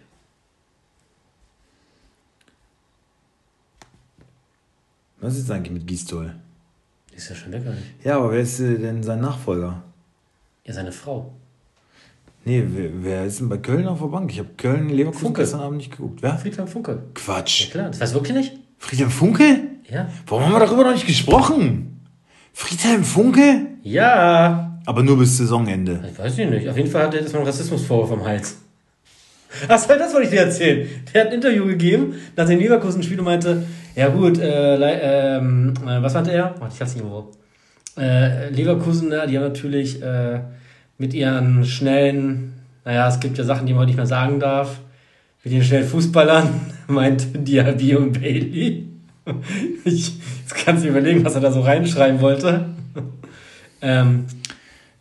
Was 5.19 5.37
ist 5.37 5.49
eigentlich 5.49 5.71
mit 5.71 5.87
Gistol? 5.87 6.35
Die 7.11 7.15
ist 7.17 7.29
ja 7.29 7.35
schon 7.35 7.51
weg, 7.53 7.61
oder 7.61 7.71
nicht? 7.73 7.85
Ja, 8.03 8.17
aber 8.17 8.31
wer 8.31 8.41
ist 8.41 8.59
äh, 8.59 8.77
denn 8.77 9.01
sein 9.03 9.21
Nachfolger? 9.21 9.81
Ja, 10.65 10.73
seine 10.73 10.91
Frau. 10.91 11.33
Nee, 12.43 12.65
wer, 12.67 12.89
wer 13.03 13.25
ist 13.25 13.39
denn 13.39 13.47
bei 13.47 13.57
Köln 13.57 13.87
auf 13.87 13.99
der 13.99 14.07
Bank? 14.07 14.29
Ich 14.31 14.39
habe 14.39 14.49
Köln-Leverkusen 14.57 15.27
Funke. 15.27 15.41
gestern 15.41 15.61
Abend 15.61 15.77
nicht 15.77 15.91
geguckt. 15.91 16.21
Wer? 16.21 16.37
Friedhelm 16.37 16.67
Funke. 16.67 16.91
Ja, 16.91 17.01
Quatsch. 17.13 17.71
klar. 17.71 17.87
Das 17.89 18.01
weißt 18.01 18.13
du 18.13 18.17
wirklich 18.19 18.35
nicht? 18.35 18.59
Friedhelm 18.77 19.09
Funke? 19.11 19.59
Ja. 19.89 20.07
Warum 20.27 20.45
haben 20.45 20.53
wir 20.53 20.59
darüber 20.59 20.83
noch 20.83 20.93
nicht 20.93 21.07
gesprochen? 21.07 22.01
Friedhelm 22.53 23.03
Funke? 23.03 23.67
Ja. 23.83 24.79
Aber 24.85 25.03
nur 25.03 25.17
bis 25.17 25.37
Saisonende. 25.37 26.03
Ich 26.11 26.19
weiß 26.19 26.37
ich 26.37 26.49
nicht. 26.49 26.69
Auf 26.69 26.77
jeden 26.77 26.89
Fall 26.89 27.03
hat 27.03 27.13
er 27.13 27.21
jetzt 27.21 27.33
mal 27.33 27.39
einen 27.39 27.47
Rassismusvorwurf 27.47 28.11
am 28.11 28.25
Hals. 28.25 28.57
Achso, 29.67 29.87
das 29.87 30.13
wollte 30.13 30.25
ich 30.25 30.31
dir 30.31 30.41
erzählen. 30.41 30.87
Der 31.13 31.21
hat 31.21 31.27
ein 31.29 31.35
Interview 31.35 31.65
gegeben 31.65 32.15
nach 32.35 32.47
dem 32.47 32.59
Leverkusen-Spiel 32.59 33.19
und 33.19 33.25
meinte, 33.25 33.63
ja 33.95 34.09
gut, 34.09 34.39
äh, 34.39 35.37
ähm, 35.37 35.73
äh, 35.85 36.01
was 36.01 36.13
meinte 36.15 36.31
er? 36.31 36.55
Warte, 36.59 36.73
ich 36.73 36.81
hab's 36.81 36.95
nicht 36.95 37.03
irgendwo. 37.03 37.31
Äh, 37.97 38.49
Leverkusen, 38.49 39.11
ja, 39.11 39.27
die 39.27 39.37
haben 39.37 39.43
natürlich 39.43 40.01
äh, 40.01 40.39
mit 40.97 41.13
ihren 41.13 41.65
schnellen, 41.65 42.53
naja, 42.83 43.07
es 43.07 43.19
gibt 43.19 43.37
ja 43.37 43.43
Sachen, 43.43 43.67
die 43.67 43.73
man 43.73 43.85
nicht 43.85 43.95
mehr 43.95 44.07
sagen 44.07 44.39
darf, 44.39 44.79
mit 45.43 45.53
den 45.53 45.63
schnellen 45.63 45.87
Fußballern, 45.87 46.49
meinte 46.87 47.37
Diaby 47.37 47.95
und 47.95 48.13
Bailey. 48.13 48.87
Ich, 49.85 50.13
jetzt 50.41 50.55
kannst 50.55 50.83
du 50.83 50.89
überlegen, 50.89 51.23
was 51.23 51.35
er 51.35 51.41
da 51.41 51.51
so 51.51 51.61
reinschreiben 51.61 52.19
wollte. 52.21 52.65
ähm, 53.81 54.25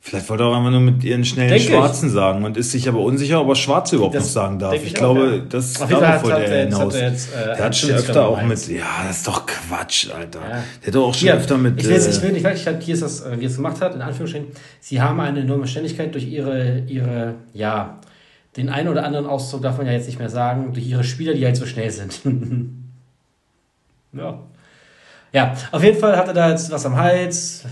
Vielleicht 0.05 0.28
wollte 0.28 0.42
er 0.42 0.48
auch 0.48 0.57
einfach 0.57 0.72
nur 0.72 0.81
mit 0.81 1.05
ihren 1.05 1.24
schnellen 1.24 1.50
Denk 1.50 1.62
ich. 1.62 1.68
Schwarzen 1.68 2.11
sagen 2.11 2.44
und 2.44 2.57
ist 2.57 2.72
sich 2.72 2.88
aber 2.88 2.98
unsicher, 2.98 3.40
ob 3.40 3.48
er 3.50 3.55
Schwarze 3.55 3.94
überhaupt 3.94 4.16
Das 4.16 4.24
noch 4.24 4.31
sagen 4.31 4.59
darf. 4.59 4.74
Ich, 4.74 4.83
ich 4.83 4.94
auch, 4.96 4.98
glaube, 4.98 5.37
ja. 5.37 5.42
das 5.48 5.76
Fall 5.76 5.88
darauf 5.88 6.24
wollte 6.24 6.44
er 6.44 6.64
hinaus. 6.64 6.94
hat 6.94 7.00
er 7.00 7.11
jetzt, 7.11 7.33
äh, 7.33 7.44
der 7.44 7.64
hat 7.64 7.76
schon 7.76 7.90
öfter 7.90 8.26
auch 8.26 8.42
mit, 8.42 8.68
ja, 8.68 9.05
das 9.07 9.18
ist 9.18 9.28
doch 9.28 9.46
Quatsch, 9.46 10.09
Alter. 10.12 10.40
Ja. 10.40 10.64
Der 10.85 10.92
hat 10.92 10.96
auch 10.96 11.14
schon 11.14 11.20
Hier, 11.20 11.35
öfter 11.35 11.57
mit. 11.57 11.81
Ich 11.81 11.88
jetzt, 11.88 12.09
ich 12.09 12.18
äh, 12.18 12.22
will 12.22 12.33
nicht, 12.33 12.44
ich 12.44 12.66
halt, 12.66 12.83
hier 12.83 12.94
ist 12.94 13.02
das, 13.05 13.20
äh, 13.20 13.38
wie 13.38 13.44
es 13.44 13.55
gemacht 13.55 13.81
hat, 13.81 13.94
in 13.94 14.02
Anführungsstrichen. 14.02 14.48
Sie 14.81 15.00
haben 15.00 15.20
eine 15.20 15.40
enorme 15.40 15.68
Ständigkeit 15.68 16.12
durch 16.12 16.26
ihre, 16.26 16.81
ihre, 16.88 17.37
ja, 17.55 18.00
den 18.57 18.69
einen 18.69 18.88
oder 18.88 19.05
anderen 19.05 19.27
Ausdruck 19.27 19.62
darf 19.62 19.79
man 19.79 19.87
ja 19.87 19.93
jetzt 19.93 20.07
nicht 20.07 20.19
mehr 20.19 20.29
sagen, 20.29 20.73
durch 20.75 20.87
ihre 20.87 21.05
Spieler, 21.05 21.35
die 21.35 21.45
halt 21.45 21.57
so 21.57 21.67
schnell 21.67 21.91
sind. 21.91 22.21
ja. 24.12 24.43
Ja, 25.33 25.57
auf 25.71 25.83
jeden 25.83 25.99
Fall 25.99 26.17
hat 26.17 26.29
er 26.29 26.35
da 26.35 26.51
jetzt 26.51 26.71
was 26.71 26.85
am 26.85 26.97
Hals. 26.97 27.65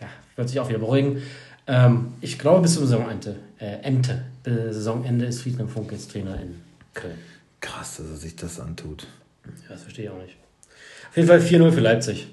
Ja, 0.00 0.08
wird 0.34 0.48
sich 0.48 0.58
auch 0.58 0.68
wieder 0.68 0.80
beruhigen. 0.80 1.22
Ähm, 1.68 2.14
ich 2.20 2.38
glaube, 2.38 2.62
bis 2.62 2.74
zum 2.74 2.86
Saisonende, 2.86 3.36
äh, 3.60 3.82
Ende, 3.82 4.24
bis 4.42 4.74
Saisonende 4.74 5.26
ist 5.26 5.42
Friedhelm 5.42 5.68
Funke 5.68 5.94
jetzt 5.94 6.10
Trainer 6.10 6.40
in 6.40 6.60
Köln. 6.94 7.18
krass, 7.60 7.98
dass 7.98 8.06
er 8.10 8.16
sich 8.16 8.34
das 8.34 8.58
antut. 8.58 9.06
Ja, 9.44 9.50
das 9.68 9.82
verstehe 9.82 10.06
ich 10.06 10.10
auch 10.10 10.20
nicht. 10.20 10.36
Auf 11.10 11.16
jeden 11.16 11.28
Fall 11.28 11.38
4-0 11.38 11.70
für 11.72 11.80
Leipzig. 11.80 12.26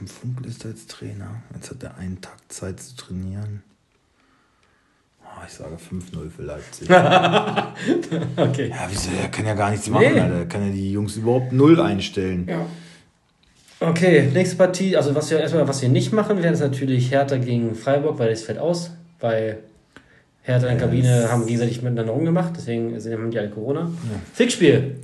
Friedhelm 0.00 0.06
Funkel 0.06 0.46
ist 0.46 0.64
als 0.64 0.86
Trainer. 0.86 1.42
Jetzt 1.54 1.70
hat 1.70 1.82
er 1.82 1.96
einen 1.98 2.20
Tag 2.20 2.38
Zeit 2.48 2.80
zu 2.80 2.96
trainieren. 2.96 3.62
Oh, 5.22 5.44
ich 5.46 5.52
sage 5.52 5.76
5-0 5.76 6.30
für 6.30 6.42
Leipzig. 6.42 6.90
okay. 8.36 8.68
Ja, 8.68 8.86
wieso? 8.88 9.10
Er 9.20 9.28
kann 9.28 9.46
ja 9.46 9.54
gar 9.54 9.70
nichts 9.70 9.88
machen, 9.88 10.12
nee. 10.12 10.20
Alter. 10.20 10.38
Er 10.38 10.46
kann 10.46 10.66
ja 10.66 10.72
die 10.72 10.92
Jungs 10.92 11.16
überhaupt 11.16 11.52
null 11.52 11.80
einstellen. 11.80 12.46
Ja. 12.48 12.66
Okay, 13.78 14.28
nächste 14.32 14.56
Partie. 14.56 14.96
Also, 14.96 15.14
was 15.14 15.30
wir 15.30 15.38
erstmal, 15.40 15.68
was 15.68 15.82
wir 15.82 15.88
nicht 15.88 16.12
machen 16.12 16.42
werden, 16.42 16.54
ist 16.54 16.60
natürlich 16.60 17.10
Hertha 17.10 17.36
gegen 17.36 17.74
Freiburg, 17.74 18.18
weil 18.18 18.30
das 18.30 18.42
fällt 18.42 18.58
aus. 18.58 18.90
Weil 19.20 19.60
Hertha 20.42 20.66
in 20.66 20.78
der 20.78 20.86
Kabine 20.86 21.30
haben 21.30 21.46
gegenseitig 21.46 21.82
miteinander 21.82 22.12
rumgemacht, 22.12 22.54
deswegen 22.56 22.94
haben 22.94 23.30
die 23.30 23.38
alle 23.38 23.50
Corona. 23.50 23.82
Ja. 23.82 24.20
Fixspiel. 24.34 24.96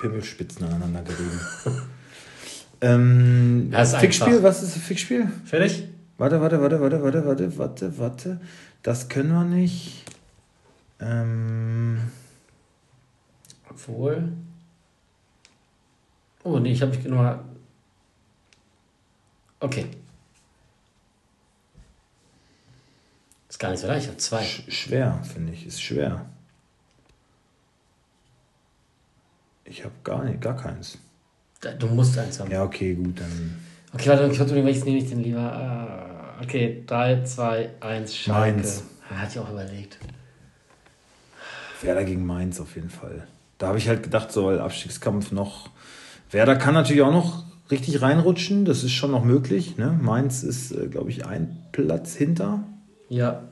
Pimmelspitzen 0.00 0.66
aneinander 0.66 1.02
gerieben. 1.02 1.40
ähm, 2.80 3.72
Fixspiel, 3.72 4.42
was 4.42 4.62
ist 4.62 4.76
das 4.76 4.82
Fixspiel? 4.82 5.28
Fertig? 5.44 5.88
Warte, 6.18 6.40
warte, 6.40 6.60
warte, 6.60 6.80
warte, 6.80 7.02
warte, 7.02 7.24
warte, 7.24 7.58
warte, 7.58 7.98
warte. 7.98 8.40
Das 8.82 9.08
können 9.08 9.32
wir 9.32 9.44
nicht. 9.44 10.04
Ähm. 11.00 12.00
Obwohl. 13.68 14.32
Oh, 16.44 16.58
nee, 16.58 16.72
ich 16.72 16.82
habe 16.82 16.94
mich 16.94 17.04
nur. 17.04 17.44
Okay. 19.60 19.86
Ist 23.48 23.58
gar 23.58 23.70
nicht 23.70 23.80
so 23.80 23.86
leicht, 23.86 24.02
ich 24.02 24.08
habe 24.08 24.18
zwei. 24.18 24.44
Sch 24.44 24.64
schwer, 24.68 25.22
finde 25.22 25.52
ich, 25.52 25.66
ist 25.66 25.80
schwer. 25.80 26.26
Ich 29.64 29.84
habe 29.84 29.94
gar 30.04 30.24
nicht, 30.24 30.40
gar 30.40 30.56
keins. 30.56 30.98
Du 31.72 31.86
musst 31.86 32.18
eins 32.18 32.40
haben. 32.40 32.50
Ja, 32.50 32.62
okay, 32.64 32.94
gut, 32.94 33.20
dann. 33.20 33.56
Okay, 33.92 34.08
warte, 34.08 34.26
ich 34.26 34.38
warte, 34.38 34.64
welches 34.64 34.84
nehme 34.84 34.98
ich 34.98 35.08
denn 35.08 35.22
lieber? 35.22 35.40
Ah, 35.40 36.42
okay, 36.42 36.82
3, 36.86 37.22
2, 37.22 37.70
1, 37.80 38.16
Schalke. 38.16 38.56
Mainz. 38.56 38.84
Ah, 39.08 39.16
hatte 39.16 39.32
ich 39.32 39.38
auch 39.38 39.50
überlegt. 39.50 39.98
Werder 41.82 42.04
gegen 42.04 42.24
Mainz 42.26 42.60
auf 42.60 42.74
jeden 42.74 42.90
Fall. 42.90 43.26
Da 43.58 43.68
habe 43.68 43.78
ich 43.78 43.88
halt 43.88 44.02
gedacht, 44.02 44.32
so 44.32 44.46
weil 44.46 44.60
Abstiegskampf 44.60 45.32
noch. 45.32 45.70
Werder 46.30 46.56
kann 46.56 46.74
natürlich 46.74 47.02
auch 47.02 47.12
noch 47.12 47.44
richtig 47.70 48.02
reinrutschen, 48.02 48.64
das 48.64 48.82
ist 48.82 48.92
schon 48.92 49.10
noch 49.10 49.24
möglich. 49.24 49.76
Ne? 49.76 49.98
Mainz 50.00 50.42
ist, 50.42 50.72
äh, 50.72 50.88
glaube 50.88 51.10
ich, 51.10 51.26
ein 51.26 51.56
Platz 51.72 52.14
hinter. 52.14 52.64
Ja. 53.08 53.42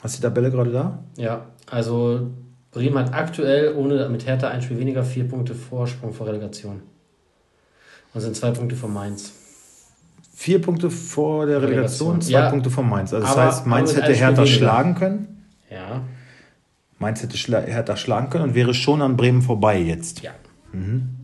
Hast 0.00 0.16
du 0.16 0.20
die 0.20 0.22
Tabelle 0.22 0.50
gerade 0.50 0.72
da? 0.72 1.04
Ja, 1.16 1.46
also 1.66 2.30
Bremen 2.70 2.98
hat 2.98 3.12
aktuell 3.12 3.74
ohne 3.74 4.08
mit 4.08 4.26
Hertha 4.26 4.48
ein 4.48 4.62
Spiel 4.62 4.78
weniger 4.78 5.02
vier 5.02 5.26
Punkte 5.26 5.54
Vorsprung 5.54 6.12
vor 6.12 6.26
Relegation. 6.28 6.82
Und 8.14 8.20
sind 8.20 8.36
zwei 8.36 8.50
Punkte 8.50 8.76
vor 8.76 8.88
Mainz. 8.88 9.32
Vier 10.34 10.60
Punkte 10.60 10.90
vor 10.90 11.46
der 11.46 11.60
Relegation, 11.62 12.20
zwei 12.20 12.32
ja. 12.32 12.50
Punkte 12.50 12.70
vor 12.70 12.84
Mainz. 12.84 13.12
Also 13.12 13.26
das 13.26 13.36
aber, 13.36 13.46
heißt, 13.46 13.66
Mainz 13.66 13.96
hätte 13.96 14.12
Hertha 14.12 14.46
schlagen 14.46 14.94
können. 14.94 15.46
Ja. 15.70 16.02
Mainz 16.98 17.22
hätte 17.22 17.36
Schla 17.36 17.60
Hertha 17.60 17.96
schlagen 17.96 18.30
können 18.30 18.44
und 18.44 18.54
wäre 18.54 18.74
schon 18.74 19.02
an 19.02 19.16
Bremen 19.16 19.42
vorbei 19.42 19.80
jetzt. 19.80 20.22
Ja. 20.22 20.32
Mhm. 20.72 21.18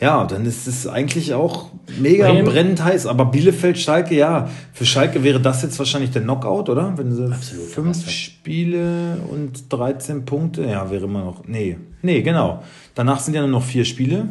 Ja, 0.00 0.24
dann 0.24 0.46
ist 0.46 0.66
es 0.66 0.86
eigentlich 0.86 1.34
auch 1.34 1.70
mega 1.98 2.30
Bremen. 2.30 2.46
brennend 2.46 2.82
heiß. 2.82 3.06
Aber 3.06 3.26
Bielefeld, 3.26 3.78
Schalke, 3.78 4.14
ja. 4.14 4.48
Für 4.72 4.86
Schalke 4.86 5.22
wäre 5.22 5.40
das 5.40 5.62
jetzt 5.62 5.78
wahrscheinlich 5.78 6.10
der 6.10 6.22
Knockout, 6.22 6.70
oder? 6.70 6.96
Wenn 6.96 7.12
sie 7.12 7.26
Absolut, 7.30 7.66
fünf 7.66 8.08
Spiele 8.08 9.18
und 9.30 9.70
13 9.70 10.24
Punkte, 10.24 10.64
ja, 10.64 10.90
wäre 10.90 11.04
immer 11.04 11.24
noch. 11.24 11.46
Nee, 11.46 11.76
nee, 12.00 12.22
genau. 12.22 12.62
Danach 12.94 13.20
sind 13.20 13.34
ja 13.34 13.42
nur 13.42 13.50
noch 13.50 13.62
vier 13.62 13.84
Spiele. 13.84 14.28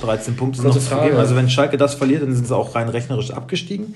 13 0.00 0.36
Punkte 0.36 0.60
sind 0.60 0.68
noch 0.68 0.74
zu 0.74 0.80
vergeben. 0.80 1.16
Also 1.16 1.36
wenn 1.36 1.48
Schalke 1.48 1.76
das 1.76 1.94
verliert, 1.94 2.22
dann 2.22 2.34
sind 2.34 2.46
sie 2.46 2.56
auch 2.56 2.74
rein 2.74 2.88
rechnerisch 2.88 3.30
abgestiegen. 3.30 3.94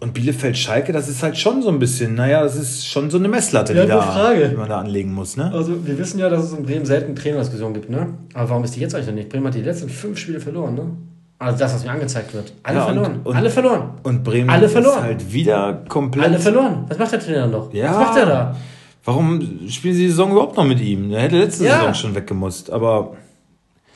Und 0.00 0.12
Bielefeld-Schalke, 0.12 0.92
das 0.92 1.08
ist 1.08 1.22
halt 1.22 1.38
schon 1.38 1.62
so 1.62 1.70
ein 1.70 1.78
bisschen, 1.78 2.14
naja, 2.14 2.42
das 2.42 2.56
ist 2.56 2.86
schon 2.86 3.08
so 3.10 3.16
eine 3.16 3.28
Messlatte, 3.28 3.72
ja, 3.72 3.82
die, 3.84 3.88
da, 3.88 4.34
die, 4.34 4.54
man 4.54 4.68
da 4.68 4.80
anlegen 4.80 5.12
muss. 5.12 5.38
Ne? 5.38 5.50
Also 5.52 5.86
wir 5.86 5.96
wissen 5.98 6.18
ja, 6.18 6.28
dass 6.28 6.44
es 6.44 6.52
in 6.52 6.64
Bremen 6.64 6.84
selten 6.84 7.16
Trainerdiskussionen 7.16 7.72
gibt, 7.72 7.88
ne? 7.88 8.08
Aber 8.34 8.50
warum 8.50 8.64
ist 8.64 8.76
die 8.76 8.80
jetzt 8.80 8.94
eigentlich 8.94 9.06
noch 9.06 9.14
nicht? 9.14 9.30
Bremen 9.30 9.46
hat 9.46 9.54
die 9.54 9.62
letzten 9.62 9.88
fünf 9.88 10.18
Spiele 10.18 10.38
verloren, 10.38 10.74
ne? 10.74 10.90
Also 11.38 11.58
das, 11.58 11.74
was 11.74 11.84
mir 11.84 11.90
angezeigt 11.90 12.32
wird. 12.34 12.52
Alle 12.62 12.78
ja, 12.78 12.84
verloren. 12.84 13.20
Und, 13.24 13.36
Alle 13.36 13.50
verloren. 13.50 13.90
Und 14.02 14.24
Bremen 14.24 14.48
Alle 14.48 14.68
verloren. 14.68 14.98
ist 14.98 15.02
halt 15.02 15.32
wieder 15.32 15.82
komplett... 15.88 16.24
Alle 16.24 16.38
verloren. 16.38 16.84
Was 16.88 16.98
macht 16.98 17.12
der 17.12 17.20
Trainer 17.20 17.46
noch? 17.46 17.72
Ja. 17.74 17.90
Was 17.90 17.98
macht 17.98 18.18
er 18.18 18.26
da? 18.26 18.56
Warum 19.04 19.40
spielen 19.68 19.94
sie 19.94 20.02
die 20.02 20.08
Saison 20.08 20.32
überhaupt 20.32 20.56
noch 20.56 20.64
mit 20.64 20.80
ihm? 20.80 21.10
Er 21.10 21.22
hätte 21.22 21.38
letzte 21.38 21.64
ja. 21.64 21.78
Saison 21.78 21.94
schon 21.94 22.14
weggemusst, 22.14 22.70
aber... 22.70 23.16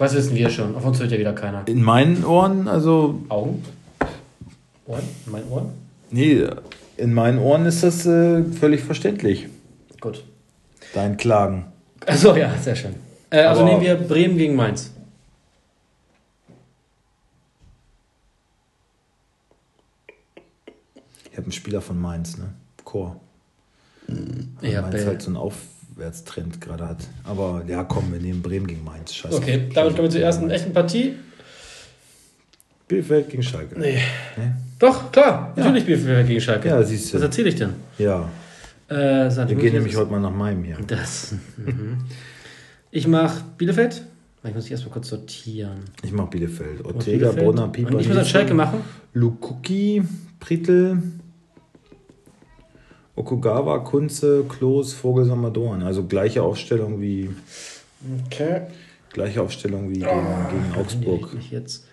Was 0.01 0.15
wissen 0.15 0.35
wir 0.35 0.49
schon? 0.49 0.75
Auf 0.77 0.87
uns 0.87 0.99
hört 0.99 1.13
ja 1.13 1.19
wieder 1.19 1.35
keiner. 1.35 1.69
In 1.69 1.83
meinen 1.83 2.25
Ohren, 2.25 2.69
also. 2.69 3.21
Augen? 3.29 3.63
Ohren? 4.87 5.03
In 5.27 5.33
meinen 5.33 5.49
Ohren? 5.51 5.73
Nee, 6.11 6.47
in 6.97 7.13
meinen 7.13 7.39
Ohren 7.39 7.67
ist 7.67 7.83
das 7.83 8.07
äh, 8.07 8.43
völlig 8.45 8.83
verständlich. 8.83 9.49
Gut. 10.01 10.25
Dein 10.95 11.19
Klagen. 11.19 11.67
Achso, 12.07 12.35
ja, 12.35 12.57
sehr 12.57 12.77
schön. 12.77 12.95
Äh, 13.29 13.43
also 13.43 13.63
nehmen 13.63 13.83
wir 13.83 13.95
Bremen 13.95 14.39
gegen 14.39 14.57
Mainz. 14.57 14.91
Ich 21.31 21.37
habe 21.37 21.43
einen 21.43 21.53
Spieler 21.53 21.83
von 21.83 22.01
Mainz, 22.01 22.39
ne? 22.39 22.55
Chor. 22.85 23.21
Ja, 24.63 24.81
Mainz 24.81 25.05
halt 25.05 25.21
so 25.21 25.31
ein 25.31 25.37
Auf 25.37 25.57
Abwärtstrend 26.01 26.61
gerade 26.61 26.89
hat. 26.89 27.07
Aber 27.25 27.63
ja, 27.69 27.85
komm, 27.85 28.11
wir 28.13 28.21
nehmen 28.21 28.41
Bremen 28.41 28.67
gegen 28.67 28.83
Mainz. 28.83 29.15
Scheiße. 29.15 29.37
Okay, 29.37 29.69
damit 29.75 29.95
kommen 29.95 30.05
wir 30.05 30.11
zur 30.11 30.23
ersten 30.23 30.51
echten 30.51 30.73
Partie. 30.73 31.15
Bielefeld 32.89 33.29
gegen 33.29 33.43
Schalke. 33.43 33.79
Nee. 33.79 33.99
nee? 34.37 34.53
Doch, 34.79 35.13
klar. 35.13 35.53
Ja. 35.57 35.65
Natürlich 35.65 35.85
Bielefeld 35.85 36.27
gegen 36.27 36.41
Schalke. 36.41 36.69
Ja, 36.69 36.83
siehst 36.83 37.13
du. 37.13 37.17
Was 37.17 37.23
erzähle 37.23 37.51
ich 37.51 37.57
denn? 37.57 37.75
Ja. 37.99 38.31
Äh, 38.89 38.95
wir 38.95 39.57
gehen 39.57 39.75
nämlich 39.75 39.95
heute 39.95 40.11
mal 40.11 40.21
nach 40.21 40.35
meinem 40.35 40.65
hier. 40.65 40.79
Das. 40.87 41.35
Mhm. 41.59 41.99
ich 42.91 43.07
mache 43.07 43.45
Bielefeld. 43.59 44.03
Ich 44.43 44.55
muss 44.55 44.65
dich 44.65 44.73
erstmal 44.73 44.95
kurz 44.95 45.09
sortieren. 45.09 45.81
Ich 46.03 46.13
mache 46.13 46.29
Bielefeld. 46.29 46.83
Ortega, 46.83 47.31
Brunner, 47.31 47.69
Pieper. 47.69 47.93
Und 47.93 48.01
ich 48.01 48.09
muss 48.09 48.17
dann 48.17 48.25
Schalke 48.25 48.55
machen. 48.55 48.81
Lukuki, 49.13 50.03
Pritel, 50.41 51.03
Okugawa, 53.20 53.80
Kunze, 53.80 54.44
Klos, 54.48 54.94
Vogelsammer, 54.94 55.50
Dorn. 55.50 55.83
Also 55.83 56.04
gleiche 56.04 56.42
Aufstellung 56.42 57.00
wie. 57.00 57.30
Okay. 58.26 58.62
Gleiche 59.12 59.42
Aufstellung 59.42 59.90
wie 59.90 60.04
oh, 60.04 60.09
gegen, 60.09 60.48
gegen 60.50 60.80
Augsburg. 60.80 61.37
Ich 61.38 61.50
jetzt. 61.50 61.87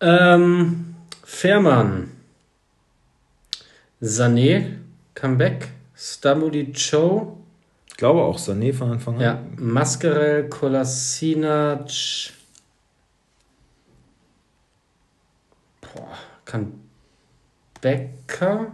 Ähm, 0.00 0.94
Fährmann. 1.24 2.10
Sané, 4.00 4.76
Comeback. 5.14 5.68
Stamuli 5.96 6.72
Cho. 6.72 7.36
Ich 7.88 7.96
glaube 7.96 8.22
auch 8.22 8.38
Sané 8.38 8.72
von 8.72 8.92
Anfang 8.92 9.16
an. 9.16 9.20
Ja, 9.20 9.42
Mascarell, 9.56 10.48
Kolasinac. 10.48 11.90
Boah, 15.80 16.08
kann 16.44 16.72
Becker. 17.80 18.72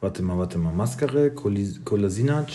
Warte 0.00 0.22
mal, 0.22 0.38
warte 0.38 0.58
mal. 0.58 0.72
Mascare, 0.72 1.32
Kolasinac. 1.32 2.52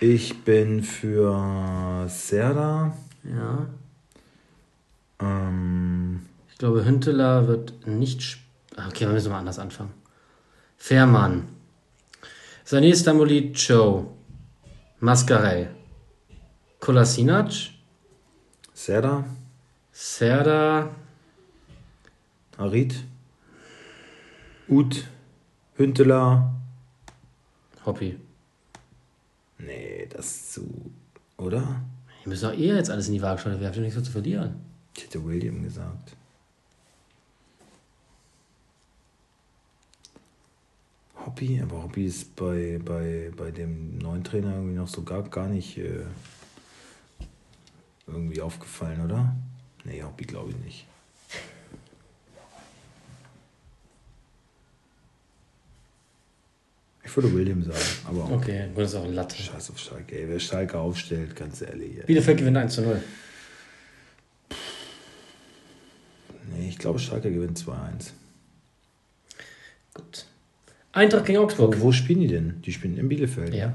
Ich 0.00 0.42
bin 0.42 0.82
für 0.82 2.06
Serda. 2.08 2.96
Ja. 3.22 3.66
Ähm. 5.20 6.26
Ich 6.50 6.58
glaube, 6.58 6.84
Hünteler 6.84 7.46
wird 7.46 7.86
nicht. 7.86 8.38
Okay, 8.88 9.06
wir 9.06 9.12
müssen 9.12 9.30
mal 9.30 9.38
anders 9.38 9.60
anfangen. 9.60 9.92
Fährmann. 10.76 11.48
Sané 12.64 12.92
Stamboli 12.94 13.52
Joe. 13.52 14.06
Mascarell. 14.98 15.70
Kolasinac. 16.80 17.52
Serda. 18.74 19.24
Serda. 19.92 20.90
Arid. 22.58 22.94
Ut. 24.68 25.06
Hünteler. 25.76 26.54
Hobby. 27.84 28.18
Nee, 29.58 30.06
das 30.10 30.26
ist 30.26 30.52
zu. 30.54 30.92
Oder? 31.36 31.82
Wir 32.22 32.30
müssen 32.30 32.50
doch 32.50 32.58
eher 32.58 32.76
jetzt 32.76 32.90
alles 32.90 33.08
in 33.08 33.14
die 33.14 33.22
Waagschale 33.22 33.60
werfen, 33.60 33.82
nichts 33.82 33.96
so 33.96 34.02
zu 34.02 34.12
verlieren. 34.12 34.56
Ich 34.96 35.04
hätte 35.04 35.24
William 35.24 35.62
gesagt. 35.62 36.16
Hobby, 41.24 41.60
aber 41.60 41.82
Hobby 41.82 42.06
ist 42.06 42.34
bei, 42.36 42.80
bei, 42.82 43.30
bei 43.36 43.50
dem 43.50 43.98
neuen 43.98 44.24
Trainer 44.24 44.54
irgendwie 44.54 44.76
noch 44.76 44.88
so 44.88 45.02
gar, 45.02 45.22
gar 45.24 45.48
nicht 45.48 45.76
äh, 45.76 46.06
irgendwie 48.06 48.40
aufgefallen, 48.40 49.04
oder? 49.04 49.36
Nee, 49.84 50.02
Hobby 50.02 50.24
glaube 50.24 50.50
ich 50.50 50.56
nicht. 50.64 50.86
Ich 57.06 57.16
würde 57.16 57.32
William 57.32 57.62
sagen. 57.62 57.78
Aber 58.04 58.30
Okay, 58.32 58.66
gut, 58.74 58.82
das 58.82 58.92
ist 58.92 58.96
auch 58.96 59.06
Latte. 59.06 59.40
Scheiß 59.40 59.70
auf 59.70 59.78
Schalke, 59.78 60.20
ey. 60.20 60.28
Wer 60.28 60.40
Schalke 60.40 60.76
aufstellt, 60.78 61.36
ganz 61.36 61.62
ehrlich. 61.62 61.98
Ey. 61.98 62.04
Bielefeld 62.04 62.38
gewinnt 62.38 62.56
1 62.56 62.74
zu 62.74 62.82
0. 62.82 63.00
Nee, 66.52 66.68
ich 66.68 66.78
glaube, 66.78 66.98
Schalke 66.98 67.32
gewinnt 67.32 67.58
2-1. 67.58 68.10
Gut. 69.94 70.26
Eintracht 70.92 71.26
gegen 71.26 71.38
Augsburg. 71.38 71.78
Wo, 71.78 71.84
wo 71.84 71.92
spielen 71.92 72.20
die 72.20 72.26
denn? 72.26 72.60
Die 72.62 72.72
spielen 72.72 72.98
in 72.98 73.08
Bielefeld. 73.08 73.54
Ja. 73.54 73.72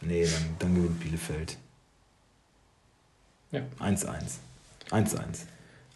Nee, 0.00 0.24
dann, 0.24 0.56
dann 0.60 0.74
gewinnt 0.76 1.00
Bielefeld. 1.00 1.56
Ja. 3.50 3.62
1-1. 3.80 4.36
1-1. 4.90 5.18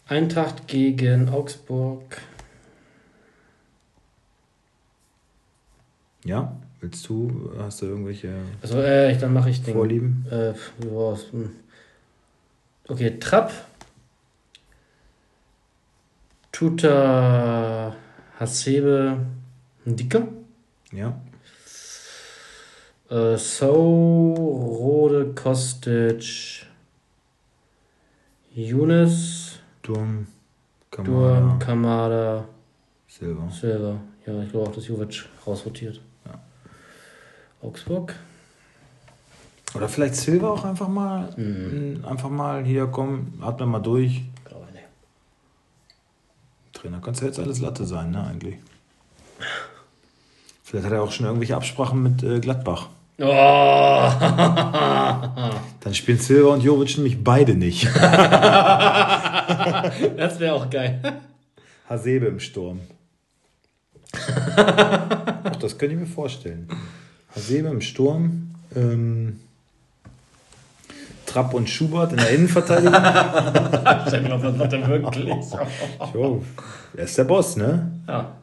Eintracht 0.07 0.67
gegen 0.67 1.29
Augsburg. 1.29 2.21
Ja? 6.25 6.55
Willst 6.81 7.07
du, 7.07 7.51
hast 7.57 7.81
du 7.81 7.85
irgendwelche 7.85 8.33
Also, 8.61 8.81
äh, 8.81 9.17
dann 9.17 9.33
mache 9.33 9.49
ich 9.49 9.63
den. 9.63 9.73
Vorlieben? 9.73 10.25
Äh? 10.29 10.53
Hm. 11.31 11.51
Okay, 12.87 13.17
Trapp. 13.19 13.51
Tuta 16.51 17.95
Hasebe 18.39 19.17
Dicke. 19.85 20.27
Ja. 20.91 21.19
Äh, 23.09 23.37
so, 23.37 24.33
Rode, 24.33 25.33
Kostic, 25.35 26.65
Younes, 28.53 29.59
Durm, 29.81 30.27
Durm, 30.91 31.05
Kamada, 31.05 31.57
Kamada, 31.59 32.47
Silber. 33.07 33.49
Silva. 33.51 33.99
Ja, 34.25 34.41
ich 34.41 34.49
glaube 34.49 34.69
auch, 34.69 34.73
dass 34.73 34.87
Jovic 34.87 35.25
rausrotiert. 35.45 36.01
Ja. 37.65 37.69
Augsburg. 37.69 38.15
Oder 39.75 39.89
vielleicht 39.89 40.15
Silber 40.15 40.51
auch 40.51 40.63
einfach 40.63 40.87
mal. 40.87 41.33
Mhm. 41.35 41.99
mh, 42.01 42.07
Einfach 42.07 42.29
mal 42.29 42.63
hier, 42.63 42.87
komm, 42.87 43.33
atme 43.41 43.65
mal 43.65 43.79
durch. 43.79 44.21
Glaube 44.45 44.65
ich 44.69 44.75
nicht. 44.75 44.85
Trainer 46.73 47.01
kannst 47.03 47.21
du 47.21 47.25
jetzt 47.25 47.39
alles 47.39 47.59
Latte 47.59 47.85
sein, 47.85 48.11
ne, 48.11 48.23
eigentlich. 48.23 48.55
Vielleicht 50.63 50.85
hat 50.85 50.93
er 50.93 51.03
auch 51.03 51.11
schon 51.11 51.25
irgendwelche 51.25 51.55
Absprachen 51.55 52.01
mit 52.01 52.23
äh, 52.23 52.39
Gladbach. 52.39 52.87
Oh! 53.19 53.25
Dann 55.79 55.93
spielen 55.93 56.17
Silva 56.19 56.53
und 56.53 56.63
Jovic 56.63 56.97
nämlich 56.97 57.21
beide 57.23 57.55
nicht. 57.55 57.85
das 57.95 58.01
wäre 60.39 60.53
auch 60.53 60.69
geil. 60.69 61.21
Hasebe 61.89 62.25
im 62.27 62.39
Sturm. 62.39 62.79
Auch 64.57 65.55
das 65.57 65.77
könnte 65.77 65.95
ich 65.95 66.01
mir 66.01 66.07
vorstellen. 66.07 66.67
Hasebe 67.35 67.67
im 67.67 67.81
Sturm. 67.81 68.55
Ähm, 68.75 69.39
Trapp 71.25 71.53
und 71.53 71.69
Schubert 71.69 72.11
in 72.11 72.17
der 72.17 72.29
Innenverteidigung. 72.29 72.93
Ich 74.05 74.23
glaube, 74.25 74.43
das 74.43 74.57
wird 74.57 74.73
er 74.73 74.87
wirklich. 74.87 75.33
Jo, 76.13 76.41
er 76.95 77.03
ist 77.03 77.17
der 77.17 77.23
Boss, 77.25 77.57
ne? 77.57 77.91
Ja. 78.07 78.35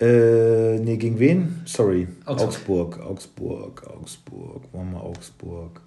Äh, 0.00 0.78
nee, 0.78 0.96
gegen 0.96 1.18
wen? 1.18 1.62
Sorry. 1.66 2.06
Augsburg. 2.24 3.00
Augsburg, 3.00 3.80
Augsburg, 3.80 3.86
Augsburg. 3.86 4.62
Wollen 4.72 4.92
wir 4.92 5.02
Augsburg? 5.02 5.80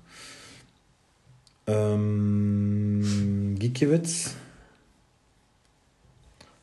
Ähm, 1.68 3.56
Gikiewicz. 3.58 4.36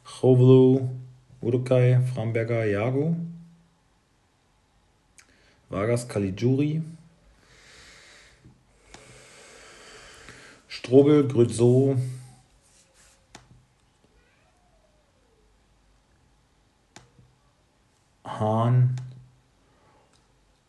Chovlu, 0.05 0.89
Urukai, 1.41 2.01
Framberger, 2.15 2.67
Jago. 2.67 3.17
Vargas, 5.71 6.09
Caligiuri. 6.09 6.83
Strobel, 10.67 11.29
Grützow. 11.29 11.97
Hahn 18.25 18.97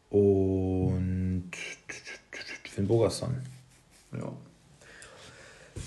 und 0.10 1.52
Finn 2.64 2.88
Bogerson. 2.88 3.42
ja. 4.12 4.34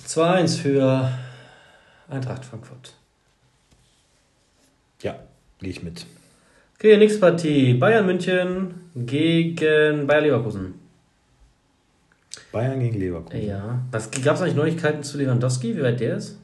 2-1 0.07 0.59
für 0.59 1.19
Eintracht 2.09 2.45
Frankfurt. 2.45 2.95
Ja, 5.03 5.19
gehe 5.59 5.71
ich 5.71 5.83
mit. 5.83 6.07
Okay, 6.85 6.99
nächste 6.99 7.19
Partie. 7.19 7.73
Bayern 7.73 8.05
München 8.05 8.75
gegen 8.95 10.07
Bayer 10.07 10.21
Leverkusen. 10.21 10.75
Bayern 12.53 12.79
gegen 12.79 12.99
Leverkusen. 12.99 13.43
Ja. 13.47 13.81
Gab 13.91 14.35
es 14.35 14.43
eigentlich 14.43 14.55
Neuigkeiten 14.55 15.03
zu 15.03 15.17
Lewandowski, 15.17 15.75
wie 15.75 15.83
weit 15.83 15.99
der 15.99 16.19
ist? 16.19 16.39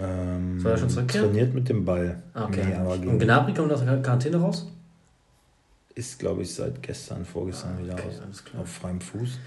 Ähm, 0.00 0.58
Soll 0.58 0.72
er 0.72 0.78
schon 0.78 0.90
zurückkehren? 0.90 1.28
Trainiert 1.28 1.54
mit 1.54 1.68
dem 1.68 1.84
Ball. 1.84 2.20
Ah, 2.34 2.46
Okay. 2.46 2.64
Nee, 2.66 2.74
aber 2.74 2.94
Und 2.94 3.20
Gnabry 3.20 3.54
kommt 3.54 3.70
aus 3.70 3.84
der 3.84 4.02
Quarantäne 4.02 4.38
raus? 4.38 4.66
ist, 5.94 6.18
glaube 6.18 6.42
ich, 6.42 6.52
seit 6.52 6.82
gestern, 6.82 7.24
vorgestern 7.24 7.76
Ah, 7.78 7.82
wieder 7.84 7.92
okay, 7.92 8.08
aus, 8.28 8.42
auf 8.60 8.68
freiem 8.68 9.00
Fuß. 9.00 9.38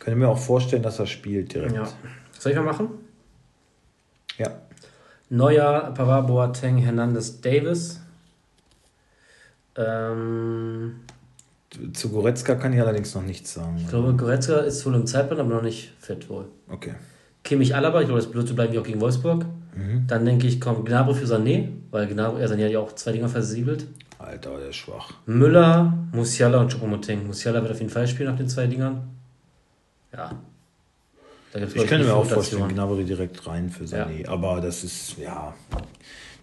Könnte 0.00 0.18
mir 0.18 0.28
auch 0.28 0.36
vorstellen, 0.38 0.82
dass 0.82 0.98
er 0.98 1.06
spielt 1.06 1.54
direkt. 1.54 1.74
Ja. 1.74 1.88
Soll 2.38 2.52
ich 2.52 2.58
mal 2.58 2.64
machen? 2.64 2.90
Ja. 4.36 4.50
Neuer, 5.30 5.94
Pavard, 5.94 6.26
Boateng, 6.26 6.76
Hernandez, 6.76 7.40
Davis. 7.40 8.02
Ähm, 9.78 10.96
Zu 11.92 12.10
Goretzka 12.10 12.56
kann 12.56 12.72
ich 12.72 12.80
allerdings 12.80 13.14
noch 13.14 13.22
nichts 13.22 13.54
sagen. 13.54 13.76
ich 13.78 13.88
glaube, 13.88 14.14
Goretzka 14.14 14.58
ist 14.58 14.84
wohl 14.84 14.94
im 14.94 15.06
Zeitplan, 15.06 15.38
aber 15.40 15.54
noch 15.54 15.62
nicht 15.62 15.92
fit 16.00 16.28
wohl. 16.28 16.46
Okay. 16.68 16.94
Kimmich 17.44 17.74
Alaba, 17.74 18.00
ich 18.00 18.06
glaube, 18.06 18.20
das 18.20 18.34
wird 18.34 18.48
so 18.48 18.54
bleiben 18.54 18.72
wie 18.72 18.78
auch 18.78 18.84
gegen 18.84 19.00
Wolfsburg. 19.00 19.44
Mhm. 19.76 20.04
Dann 20.08 20.24
denke 20.24 20.46
ich, 20.46 20.60
kommt 20.60 20.84
Gnabry 20.84 21.14
für 21.14 21.26
Sané, 21.26 21.68
weil 21.90 22.08
Gnabry, 22.08 22.42
er 22.42 22.48
Sané 22.50 22.64
hat 22.64 22.72
ja 22.72 22.80
auch 22.80 22.92
zwei 22.94 23.12
Dinger 23.12 23.28
versiegelt. 23.28 23.86
Alter, 24.18 24.58
der 24.58 24.70
ist 24.70 24.76
schwach. 24.76 25.12
Müller, 25.26 25.96
Musiala 26.12 26.60
und 26.60 26.72
Choupo-Moting. 26.72 27.26
Musiala 27.26 27.62
wird 27.62 27.70
auf 27.72 27.78
jeden 27.78 27.90
Fall 27.90 28.08
spielen 28.08 28.30
nach 28.30 28.36
den 28.36 28.48
zwei 28.48 28.66
Dingern. 28.66 29.08
Ja. 30.12 30.32
Da 31.52 31.60
gibt's, 31.60 31.74
glaub 31.74 31.84
Ich 31.84 31.90
könnte 31.90 32.06
mir 32.06 32.14
auch 32.14 32.26
vorstellen. 32.26 32.68
Gnabry 32.68 33.04
direkt 33.04 33.46
rein 33.46 33.70
für 33.70 33.84
Sané. 33.84 34.26
Aber 34.26 34.60
das 34.60 34.82
ist, 34.82 35.16
ja. 35.18 35.54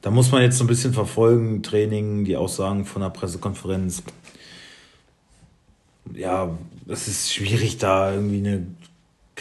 Da 0.05 0.11
muss 0.11 0.31
man 0.31 0.43
jetzt 0.43 0.59
so 0.59 0.63
ein 0.63 0.67
bisschen 0.67 0.93
verfolgen, 0.93 1.63
Training, 1.63 2.25
die 2.25 2.37
Aussagen 2.37 2.85
von 2.85 3.01
der 3.01 3.09
Pressekonferenz. 3.09 4.03
Ja, 6.13 6.55
es 6.87 7.07
ist 7.07 7.33
schwierig, 7.33 7.79
da 7.79 8.13
irgendwie 8.13 8.37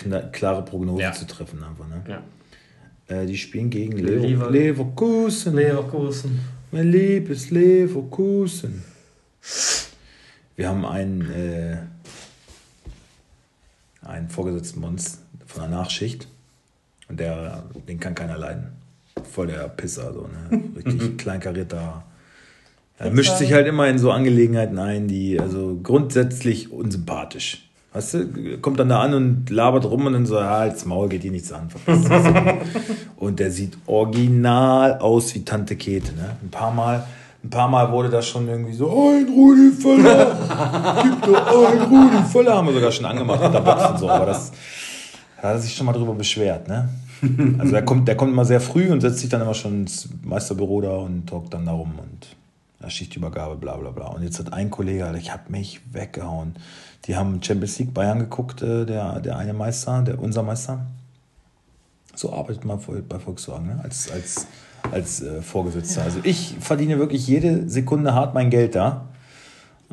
eine 0.07 0.31
klare 0.33 0.65
Prognose 0.65 1.03
Ja. 1.03 1.13
zu 1.13 1.27
treffen. 1.27 1.63
Einfach, 1.63 1.87
ne? 1.87 2.03
Ja. 2.09 3.15
Äh, 3.15 3.27
die 3.27 3.37
spielen 3.37 3.69
gegen 3.69 3.99
Lever- 3.99 4.23
Lever 4.27 4.51
Leverkusen. 4.51 5.55
Leverkusen. 5.55 6.41
Mein 6.73 6.91
liebes 6.91 7.51
Leverkusen. 7.51 8.85
Wir 10.57 10.71
haben 10.71 10.87
einen, 10.87 11.31
äh, 11.31 11.77
einen 14.01 14.31
Vorgesetzten 14.31 14.81
bei 14.81 14.89
uns 14.89 15.19
von 15.45 15.61
der 15.61 15.71
Nachschicht 15.71 16.27
und 17.11 17.21
der, 17.21 17.65
den 17.87 18.01
kann 18.01 18.15
keiner 18.15 18.39
leiden. 18.39 18.69
Voll 19.25 19.49
der 19.49 19.69
Pisser, 19.69 20.13
so, 20.13 20.29
ne? 20.29 20.63
Richtig 20.77 21.19
kleinkarierter. 21.19 22.05
Er 22.97 23.11
mischt 23.11 23.37
sich 23.37 23.53
halt 23.53 23.67
immer 23.67 23.89
in 23.89 23.99
so 23.99 24.13
Angelegenheiten 24.13 24.79
ein, 24.79 25.09
die, 25.09 25.41
also 25.41 25.79
grundsätzlich 25.83 26.71
unsympathisch. 26.71 27.69
Weißt 27.93 28.15
du, 28.15 28.59
kommt 28.61 28.81
dann 28.81 28.89
da 28.89 29.01
an 29.01 29.15
und 29.15 29.51
labert 29.51 29.85
rum 29.85 30.07
und 30.07 30.15
dann 30.15 30.27
so, 30.27 30.35
ja, 30.37 30.59
als 30.59 30.85
Maul 30.85 31.09
geht 31.09 31.23
dir 31.23 31.31
nichts 31.31 31.53
an. 31.53 31.69
und 33.17 33.39
der 33.39 33.53
sieht 33.53 33.79
original 33.87 34.99
aus 34.99 35.33
wie 35.35 35.45
Tante 35.45 35.77
Kete, 35.77 36.13
ne? 36.15 36.37
Ein 36.43 36.51
paar 36.51 36.73
Mal, 36.73 37.05
ein 37.45 37.51
paar 37.51 37.69
Mal 37.69 37.93
wurde 37.93 38.11
das 38.11 38.27
schon 38.27 38.49
irgendwie 38.49 38.73
so, 38.73 38.89
ein 38.89 39.29
Rudi 39.29 39.71
Völler, 39.81 40.37
gib 41.05 41.23
doch 41.23 41.71
ein 41.71 41.83
Rudi 41.83 42.25
Völler, 42.33 42.57
haben 42.57 42.67
wir 42.67 42.75
sogar 42.75 42.91
schon 42.91 43.07
angemacht 43.07 43.43
mit 43.43 43.55
der 43.55 43.61
Box 43.61 43.91
und 43.91 43.99
so, 43.99 44.09
aber 44.09 44.27
das, 44.27 44.51
da 45.41 45.49
hat 45.49 45.55
er 45.55 45.61
sich 45.61 45.75
schon 45.75 45.87
mal 45.87 45.93
drüber 45.93 46.15
beschwert, 46.15 46.67
ne? 46.67 46.89
Also 47.59 47.75
er 47.75 47.83
kommt, 47.83 48.09
der 48.09 48.17
kommt 48.17 48.33
immer 48.33 48.45
sehr 48.45 48.61
früh 48.61 48.91
und 48.91 49.01
setzt 49.01 49.21
sich 49.21 49.29
dann 49.29 49.41
immer 49.41 49.55
schon 49.55 49.83
ins 49.83 50.09
Meisterbüro 50.23 50.81
da 50.81 50.97
und 50.97 51.27
talkt 51.27 51.55
dann 51.55 51.67
darum 51.67 51.93
und 51.99 52.37
Schichtübergabe, 52.91 53.57
bla 53.57 53.77
bla 53.77 53.91
bla. 53.91 54.09
Und 54.09 54.23
jetzt 54.23 54.39
hat 54.39 54.53
ein 54.53 54.71
Kollege, 54.71 55.13
ich 55.19 55.33
hab 55.33 55.51
mich 55.51 55.81
weggehauen. 55.93 56.55
Die 57.07 57.17
haben 57.17 57.43
Champions 57.43 57.79
League 57.79 57.95
Bayern 57.95 58.19
geguckt, 58.19 58.63
äh, 58.63 58.87
der, 58.87 59.21
der 59.21 59.37
eine 59.37 59.53
Meister, 59.53 60.03
der 60.03 60.19
unser 60.19 60.43
Meister. 60.43 60.87
So 62.15 62.33
arbeitet 62.33 62.65
man 62.65 62.79
bei 63.09 63.19
Volkswagen, 63.19 63.67
ne? 63.67 63.81
als, 63.83 64.11
als, 64.11 64.47
als 64.93 65.23
äh, 65.23 65.43
Vorgesetzter. 65.43 66.03
Also 66.03 66.21
ich 66.23 66.57
verdiene 66.61 66.99
wirklich 66.99 67.27
jede 67.27 67.69
Sekunde 67.69 68.15
hart 68.15 68.35
mein 68.35 68.51
Geld 68.51 68.75
da. 68.75 69.09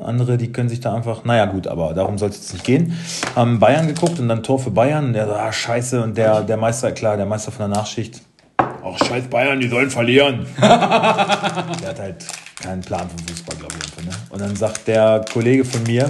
Andere, 0.04 0.38
die 0.38 0.52
können 0.52 0.70
sich 0.70 0.80
da 0.80 0.94
einfach, 0.96 1.24
naja 1.24 1.46
gut, 1.46 1.68
aber 1.68 1.94
darum 1.94 2.18
soll 2.18 2.30
es 2.30 2.38
jetzt 2.38 2.54
nicht 2.54 2.66
gehen. 2.66 2.98
Haben 3.36 3.60
Bayern 3.60 3.88
geguckt 3.88 4.20
und 4.20 4.28
dann 4.28 4.44
Tor 4.44 4.60
für 4.60 4.72
Bayern 4.72 5.08
und 5.08 5.14
der 5.14 5.28
so, 5.28 5.34
ah, 5.34 5.52
scheiße. 5.52 6.02
Und 6.02 6.18
der, 6.18 6.42
der 6.42 6.58
Meister, 6.58 6.92
klar, 6.92 7.18
der 7.18 7.26
Meister 7.26 7.52
von 7.52 7.70
der 7.70 7.78
Nachschicht, 7.78 8.22
ach, 8.58 8.98
scheiß 9.06 9.26
Bayern, 9.26 9.60
die 9.60 9.68
sollen 9.68 9.90
verlieren. 9.90 10.46
der 10.62 10.70
hat 10.70 12.00
halt 12.00 12.26
keinen 12.62 12.82
Plan 12.82 13.10
vom 13.10 13.28
Fußball, 13.28 13.58
glaube 13.58 13.74
ich. 13.80 13.98
Einfach, 13.98 14.04
ne? 14.04 14.28
Und 14.30 14.42
dann 14.42 14.56
sagt 14.56 14.88
der 14.88 15.24
Kollege 15.32 15.66
von 15.66 15.84
mir, 15.84 16.10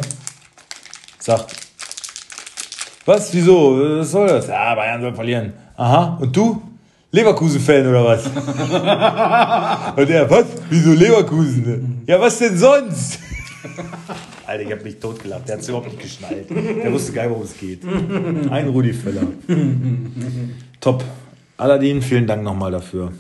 sagt, 1.20 1.56
was, 3.06 3.34
wieso, 3.34 4.00
was 4.00 4.12
soll 4.12 4.28
das? 4.28 4.48
Ja, 4.48 4.76
Bayern 4.76 5.02
soll 5.02 5.14
verlieren. 5.14 5.54
Aha, 5.76 6.18
und 6.20 6.36
du? 6.36 6.62
Leverkusen-Fan 7.14 7.88
oder 7.88 8.06
was? 8.06 8.26
und 9.98 10.10
er, 10.10 10.30
was? 10.30 10.46
Wieso 10.70 10.94
Leverkusen? 10.94 12.04
Ja, 12.08 12.20
was 12.22 12.40
denn 12.40 12.58
sonst? 12.58 13.20
Alter, 14.48 14.64
ich 14.64 14.72
hab 14.72 14.84
mich 14.84 15.00
totgelacht. 15.00 15.48
Der 15.48 15.56
hat 15.56 15.62
es 15.62 15.70
überhaupt 15.70 15.88
nicht 15.88 16.02
geschnallt. 16.02 16.50
Der 16.50 16.92
wusste 16.92 17.14
gar 17.14 17.24
nicht, 17.24 17.32
worum 17.32 17.44
es 17.44 17.58
geht. 17.58 17.84
Ein 18.50 18.68
Rudi 18.70 18.94
Völler. 18.94 19.28
Top. 20.80 21.04
Aladdin, 21.58 22.02
vielen 22.02 22.26
Dank 22.26 22.44
nochmal 22.44 22.72
dafür. 22.72 23.14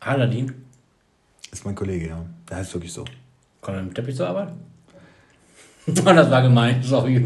Aladdin? 0.00 0.52
Ist 1.50 1.64
mein 1.64 1.74
Kollege, 1.74 2.08
ja. 2.08 2.24
Der 2.48 2.58
heißt 2.58 2.74
wirklich 2.74 2.92
so. 2.92 3.04
Kommt 3.60 3.76
er 3.76 3.82
mit 3.82 3.92
dem 3.92 3.94
Teppich 3.94 4.16
zur 4.16 4.28
Arbeit? 4.28 4.48
das 5.86 6.30
war 6.30 6.42
gemein, 6.42 6.82
sorry. 6.82 7.22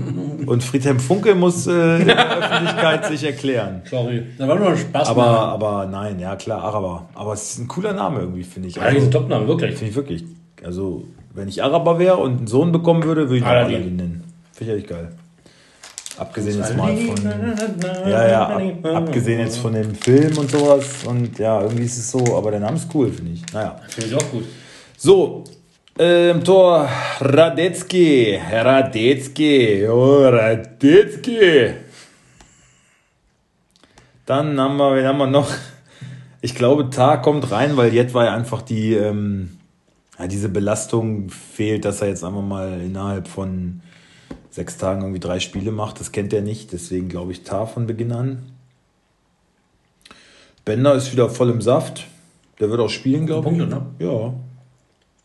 Und 0.47 0.65
Friedhelm 0.65 0.99
Funke 0.99 1.35
muss 1.35 1.67
äh, 1.67 2.01
in 2.01 2.07
der 2.07 2.39
Öffentlichkeit 2.39 3.07
sich 3.07 3.23
erklären. 3.23 3.83
Sorry. 3.89 4.25
Das 4.37 4.49
war 4.49 4.57
nur 4.57 4.71
ein 4.71 4.79
Spaß. 4.79 5.09
Aber, 5.09 5.27
aber 5.27 5.87
nein, 5.87 6.19
ja 6.19 6.35
klar, 6.35 6.63
Araber. 6.63 7.09
Aber 7.15 7.35
es 7.35 7.53
ist 7.53 7.59
ein 7.59 7.69
cooler 7.69 7.93
Name 7.93 8.21
irgendwie, 8.21 8.43
finde 8.43 8.69
ich. 8.69 8.81
Also, 8.81 8.99
ist 8.99 9.05
ein 9.05 9.11
Top-Name, 9.11 9.47
wirklich. 9.47 9.77
Finde 9.77 9.91
ich 9.91 9.97
wirklich. 9.97 10.25
Also, 10.65 11.05
wenn 11.39 11.49
ich 11.49 11.63
Araber 11.63 11.99
wäre 11.99 12.17
und 12.17 12.39
einen 12.39 12.47
Sohn 12.47 12.73
bekommen 12.73 13.05
würde, 13.05 13.23
würde 13.23 13.37
ich 13.37 13.43
ihn 13.43 13.49
Aladdin. 13.49 13.77
Aladdin 13.77 13.97
nennen. 13.97 14.25
Finde 14.53 14.77
ich 14.77 14.87
geil. 14.87 15.09
Abgesehen 16.19 16.59
jetzt 16.59 16.77
mal 16.77 16.97
von. 16.97 18.11
Ja, 18.11 18.29
ja, 18.29 18.47
ab, 18.49 18.63
abgesehen 18.85 19.39
jetzt 19.39 19.59
von 19.59 19.73
dem 19.73 19.95
Film 19.95 20.37
und 20.37 20.51
sowas. 20.51 21.05
Und 21.07 21.39
ja, 21.39 21.63
irgendwie 21.63 21.85
ist 21.85 21.97
es 21.97 22.11
so, 22.11 22.37
aber 22.37 22.51
der 22.51 22.61
Name 22.61 22.77
ist 22.77 22.93
cool, 22.93 23.11
finde 23.13 23.33
ich. 23.33 23.53
Naja. 23.53 23.81
Finde 23.89 24.11
ich 24.11 24.17
auch 24.17 24.31
gut. 24.31 24.45
So, 24.97 25.45
ähm, 25.97 26.43
Tor 26.43 26.89
Radetzky. 27.21 28.37
Radetzky. 28.51 29.87
Oh, 29.89 30.25
Radetzky. 30.25 31.75
Dann 34.27 34.61
haben 34.61 34.77
wir, 34.77 34.97
wen 34.97 35.07
haben 35.07 35.19
wir 35.19 35.27
noch? 35.29 35.51
Ich 36.41 36.55
glaube, 36.55 36.91
Tar 36.91 37.23
kommt 37.23 37.51
rein, 37.51 37.77
weil 37.77 37.95
jetzt 37.95 38.15
war 38.15 38.27
ja 38.27 38.35
einfach 38.35 38.63
die, 38.63 38.95
ähm, 38.95 39.58
ja, 40.19 40.27
diese 40.27 40.49
Belastung 40.49 41.31
fehlt, 41.31 41.85
dass 41.85 42.01
er 42.03 42.09
jetzt 42.09 42.25
einfach 42.25 42.43
mal 42.43 42.81
innerhalb 42.81 43.29
von 43.29 43.81
sechs 44.51 44.77
Tagen 44.77 45.03
irgendwie 45.03 45.21
drei 45.21 45.41
Spiele 45.41 45.71
macht. 45.71 46.01
Das 46.01 46.13
kennt 46.13 46.33
er 46.33 46.43
nicht, 46.43 46.73
deswegen 46.73 47.09
glaube 47.09 47.33
ich 47.33 47.45
Tar 47.45 47.67
von 47.67 47.87
Beginn 47.87 48.13
an. 48.13 48.53
Bender 50.65 50.95
ist 50.95 51.13
wieder 51.13 51.31
voll 51.31 51.51
im 51.51 51.63
Saft. 51.63 52.07
Der 52.59 52.69
wird 52.71 52.81
auch 52.81 52.91
spielen, 52.91 53.27
glaube 53.27 53.51
ich. 53.51 53.59
Punkte, 53.59 53.75
ne? 53.75 53.87
Ja. 54.01 54.35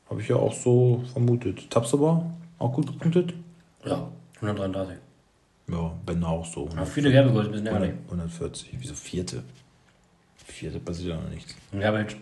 Habe 0.10 0.22
ich 0.22 0.28
ja 0.28 0.36
auch 0.36 0.54
so 0.54 1.04
vermutet. 1.12 1.70
Tabsoba 1.70 2.32
auch 2.60 2.72
gut 2.72 2.88
gepunktet? 2.88 3.34
Ja, 3.84 4.08
133. 4.36 4.98
Ja, 5.70 5.94
Bender 6.06 6.28
auch 6.28 6.46
so. 6.46 6.70
Ja, 6.76 6.86
viele 6.86 7.12
Werbegold, 7.12 7.48
ein 7.48 7.52
bisschen 7.52 7.68
ärgerlich. 7.68 7.96
140. 8.06 8.70
Wieso 8.80 8.94
vierte? 8.94 9.44
Vierte 10.46 10.80
passiert 10.80 11.10
ja 11.10 11.16
noch 11.16 11.30
nichts. 11.30 11.56
Ja, 11.72 11.92
Mensch. 11.92 12.16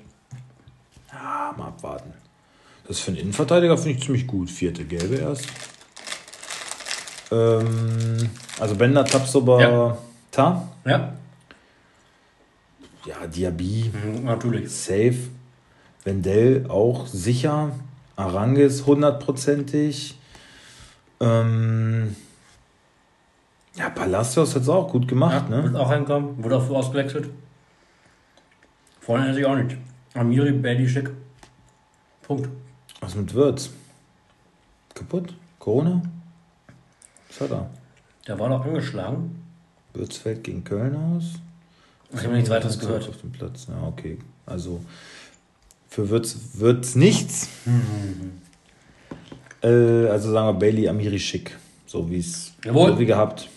Ja, 1.12 1.54
mal 1.58 1.68
abwarten. 1.68 2.14
Das 2.92 3.00
für 3.00 3.12
einen 3.12 3.22
Innenverteidiger 3.22 3.78
finde 3.78 3.98
ich 3.98 4.04
ziemlich 4.04 4.28
gut. 4.28 4.50
Vierte 4.50 4.84
gelbe 4.84 5.16
erst. 5.16 5.48
Ähm, 7.32 8.30
also 8.60 8.76
Bender, 8.76 9.06
Tabsoba, 9.06 9.62
Ja. 9.62 9.98
Ta. 10.30 10.68
Ja, 10.84 11.14
Ja, 13.06 13.28
Diaby, 13.28 13.92
mhm, 13.94 14.26
natürlich. 14.26 14.70
safe. 14.70 15.16
Wendell 16.04 16.66
auch 16.68 17.08
sicher. 17.08 17.72
Arangis 18.18 18.86
hundertprozentig. 18.86 20.20
Ähm, 21.22 22.14
ja, 23.76 23.90
Palacios 23.90 24.54
hat 24.54 24.64
es 24.64 24.70
auch 24.70 24.92
gut 24.92 25.04
Ja, 25.04 25.10
gemacht, 25.12 25.50
Wird 25.50 25.72
ne? 25.72 25.80
auch 25.80 25.90
reinkommen. 25.90 26.44
Wurde 26.44 26.58
auch 26.58 26.70
ausgewechselt. 26.70 27.30
Vorne 29.00 29.30
hätte 29.30 29.40
ich 29.40 29.46
auch 29.46 29.56
nicht. 29.56 29.78
Amiri, 30.14 30.90
Schick. 30.90 31.10
Punkt. 32.24 32.50
Was 33.02 33.16
mit 33.16 33.34
Würz? 33.34 33.72
Kaputt? 34.94 35.34
Corona? 35.60 36.02
Was 37.28 37.42
hat 37.42 37.52
er? 37.52 37.70
Der 38.28 38.40
war 38.40 38.50
doch 38.50 38.64
angeschlagen. 38.64 39.44
Würz 39.94 40.18
fällt 40.18 40.44
gegen 40.44 40.64
Köln 40.64 40.96
aus. 40.96 41.34
Ich 42.14 42.24
habe 42.24 42.34
nichts 42.34 42.50
weiteres 42.50 42.80
gehört. 42.80 43.10
Auf 43.10 43.18
dem 43.18 43.32
Platz. 43.32 43.68
Ja, 43.68 43.88
okay. 43.88 44.18
Also 44.46 44.82
für 45.90 46.10
Würz 46.10 46.38
wird's 46.54 46.96
nichts. 46.96 47.50
äh, 49.64 49.68
also 50.08 50.32
sagen 50.32 50.48
wir 50.48 50.60
Bailey 50.60 50.88
Amiri 50.88 51.20
schick. 51.20 51.58
So 51.88 52.10
wie 52.10 52.20
es 52.20 52.54
so 52.64 53.00
wie 53.00 53.06
gehabt. 53.06 53.50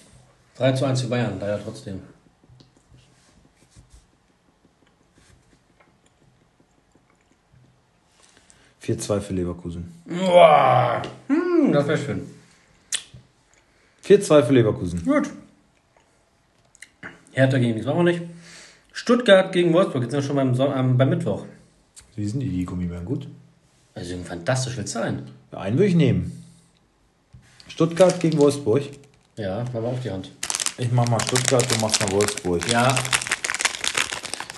3 0.56 0.72
zu 0.72 0.84
1 0.84 1.02
für 1.02 1.08
Bayern, 1.08 1.38
leider 1.38 1.62
trotzdem. 1.62 2.00
Vier 8.84 8.98
2 8.98 9.20
für 9.20 9.32
Leverkusen. 9.32 9.90
Uah. 10.10 11.00
Hm, 11.28 11.72
das 11.72 11.88
wäre 11.88 11.96
schön. 11.96 12.20
4-2 14.06 14.42
für 14.42 14.52
Leverkusen. 14.52 15.02
Gut. 15.06 15.30
Hertha 17.32 17.56
gegen 17.56 17.72
nichts, 17.72 17.86
machen 17.86 18.04
wir 18.04 18.12
nicht. 18.12 18.22
Stuttgart 18.92 19.50
gegen 19.52 19.72
Wolfsburg, 19.72 20.02
jetzt 20.02 20.10
sind 20.10 20.20
wir 20.20 20.26
schon 20.26 20.36
beim, 20.36 20.54
Son 20.54 20.70
ähm, 20.76 20.98
beim 20.98 21.08
Mittwoch. 21.08 21.46
Wie 22.14 22.26
sind 22.28 22.40
die, 22.40 22.50
die 22.50 22.66
Gummibären 22.66 23.06
gut? 23.06 23.26
Also 23.94 24.18
fantastisch 24.22 24.76
wird 24.76 24.90
sein. 24.90 25.30
Ja, 25.50 25.60
einen 25.60 25.78
würde 25.78 25.88
ich 25.88 25.94
nehmen. 25.94 26.44
Stuttgart 27.68 28.20
gegen 28.20 28.36
Wolfsburg. 28.36 28.82
Ja, 29.36 29.64
mal 29.72 29.82
auf 29.86 30.00
die 30.02 30.10
Hand. 30.10 30.30
Ich 30.76 30.92
mach 30.92 31.08
mal 31.08 31.20
Stuttgart, 31.20 31.64
du 31.74 31.80
machst 31.80 32.02
mal 32.02 32.12
Wolfsburg. 32.12 32.70
Ja, 32.70 32.94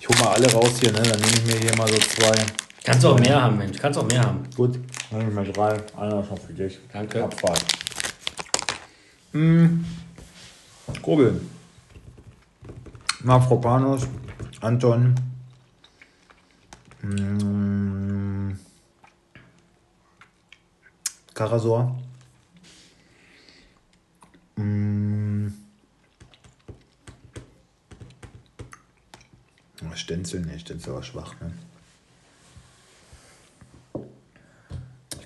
Ich 0.01 0.09
hol 0.09 0.17
mal 0.19 0.33
alle 0.35 0.51
raus 0.53 0.81
hier, 0.81 0.91
ne? 0.91 1.01
Dann 1.01 1.21
nehme 1.21 1.33
ich 1.33 1.47
mir 1.47 1.61
hier 1.61 1.77
mal 1.77 1.87
so 1.87 1.97
zwei. 1.99 2.66
Kannst 2.87 3.05
du 3.05 3.09
auch 3.09 3.19
mehr 3.19 3.43
haben, 3.43 3.59
Mensch. 3.59 3.79
Kannst 3.79 3.99
auch 3.99 4.07
mehr 4.07 4.23
haben. 4.23 4.45
Gut, 4.57 4.79
dann 5.11 5.19
nehme 5.19 5.43
ich 5.43 5.49
mir 5.49 5.53
drei. 5.53 5.77
Einer 5.97 6.23
ist 6.23 6.31
noch 6.31 6.39
für 6.39 6.53
dich. 6.53 6.79
Danke. 6.93 7.25
Abfahrt. 7.25 7.65
Hm. 9.33 9.85
Grobel. 11.03 11.41
Mafropanos, 13.23 14.07
Anton. 14.61 15.15
Hm. 17.01 18.59
Karasor. 21.35 21.99
Hm. 24.57 25.53
Stenzel, 29.95 30.43
ne, 30.43 30.59
Stenzel 30.59 30.95
war 30.95 31.03
schwach, 31.03 31.35
ne? 31.41 31.53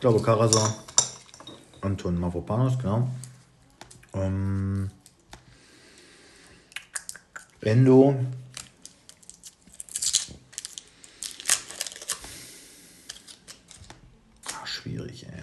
Ich 0.01 0.03
glaube 0.03 0.23
Karasor. 0.23 0.75
Anton 1.83 2.19
Mavropanos, 2.19 2.79
genau. 2.79 3.11
Ähm, 4.15 4.91
Endo. 7.61 8.17
Ah, 14.47 14.67
schwierig, 14.67 15.27
ey. 15.27 15.43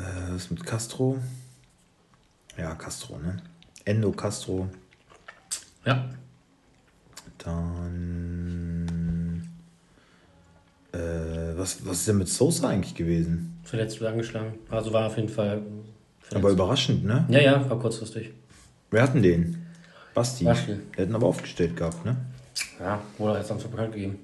Äh, 0.00 0.32
was 0.32 0.48
mit 0.48 0.64
Castro? 0.64 1.18
Ja, 2.56 2.74
Castro, 2.74 3.18
ne? 3.18 3.36
Endo 3.84 4.12
Castro. 4.12 4.68
Ja. 5.84 6.08
Dann. 7.38 8.94
Äh, 10.92 10.98
was, 11.56 11.84
was 11.86 11.98
ist 11.98 12.08
denn 12.08 12.18
mit 12.18 12.28
Sosa 12.28 12.68
eigentlich 12.68 12.94
gewesen? 12.94 13.58
Verletzt 13.64 14.00
oder 14.00 14.10
angeschlagen. 14.10 14.54
Also 14.70 14.92
war 14.92 15.06
auf 15.06 15.16
jeden 15.16 15.28
Fall. 15.28 15.62
verletzt. 16.20 16.36
Aber 16.36 16.50
überraschend, 16.50 17.04
ne? 17.04 17.26
Ja, 17.28 17.40
ja, 17.40 17.68
war 17.68 17.78
kurzfristig. 17.78 18.30
Wir 18.90 19.02
hatten 19.02 19.22
den. 19.22 19.66
Basti. 20.14 20.44
Basti. 20.44 20.76
Der 20.96 21.04
hätten 21.04 21.14
aber 21.14 21.26
aufgestellt 21.26 21.76
gehabt, 21.76 22.04
ne? 22.04 22.16
Ja, 22.78 23.02
wurde 23.18 23.38
jetzt 23.38 23.48
Samstag 23.48 23.72
bekannt 23.72 23.92
gegeben. 23.92 24.18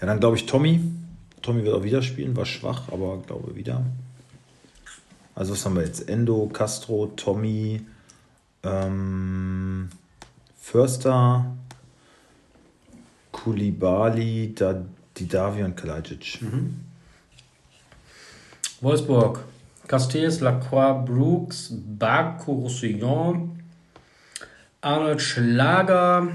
Ja, 0.00 0.06
dann 0.06 0.20
glaube 0.20 0.36
ich 0.36 0.46
Tommy. 0.46 0.80
Tommy 1.42 1.64
wird 1.64 1.74
auch 1.74 1.82
wieder 1.82 2.02
spielen, 2.02 2.36
war 2.36 2.46
schwach, 2.46 2.90
aber 2.90 3.20
glaube 3.22 3.54
wieder. 3.54 3.84
Also 5.38 5.52
was 5.52 5.64
haben 5.64 5.76
wir 5.76 5.84
jetzt? 5.84 6.08
Endo, 6.08 6.48
Castro, 6.52 7.12
Tommy, 7.14 7.80
ähm, 8.64 9.88
Förster, 10.56 11.56
Kulibali, 13.30 14.52
Didavi 15.16 15.62
und 15.62 15.76
Kalajdzic. 15.76 16.40
Wolfsburg. 18.80 19.44
Castells, 19.86 20.40
Lacroix, 20.40 21.04
Brooks, 21.04 21.72
Baku, 21.72 22.62
Roussillon, 22.62 23.62
Arnold 24.80 25.22
Schlager, 25.22 26.32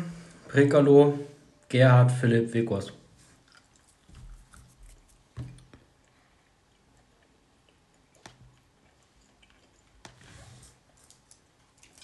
Prekalo, 0.48 1.20
Gerhard, 1.68 2.10
Philipp, 2.10 2.54
Wekos. 2.54 2.94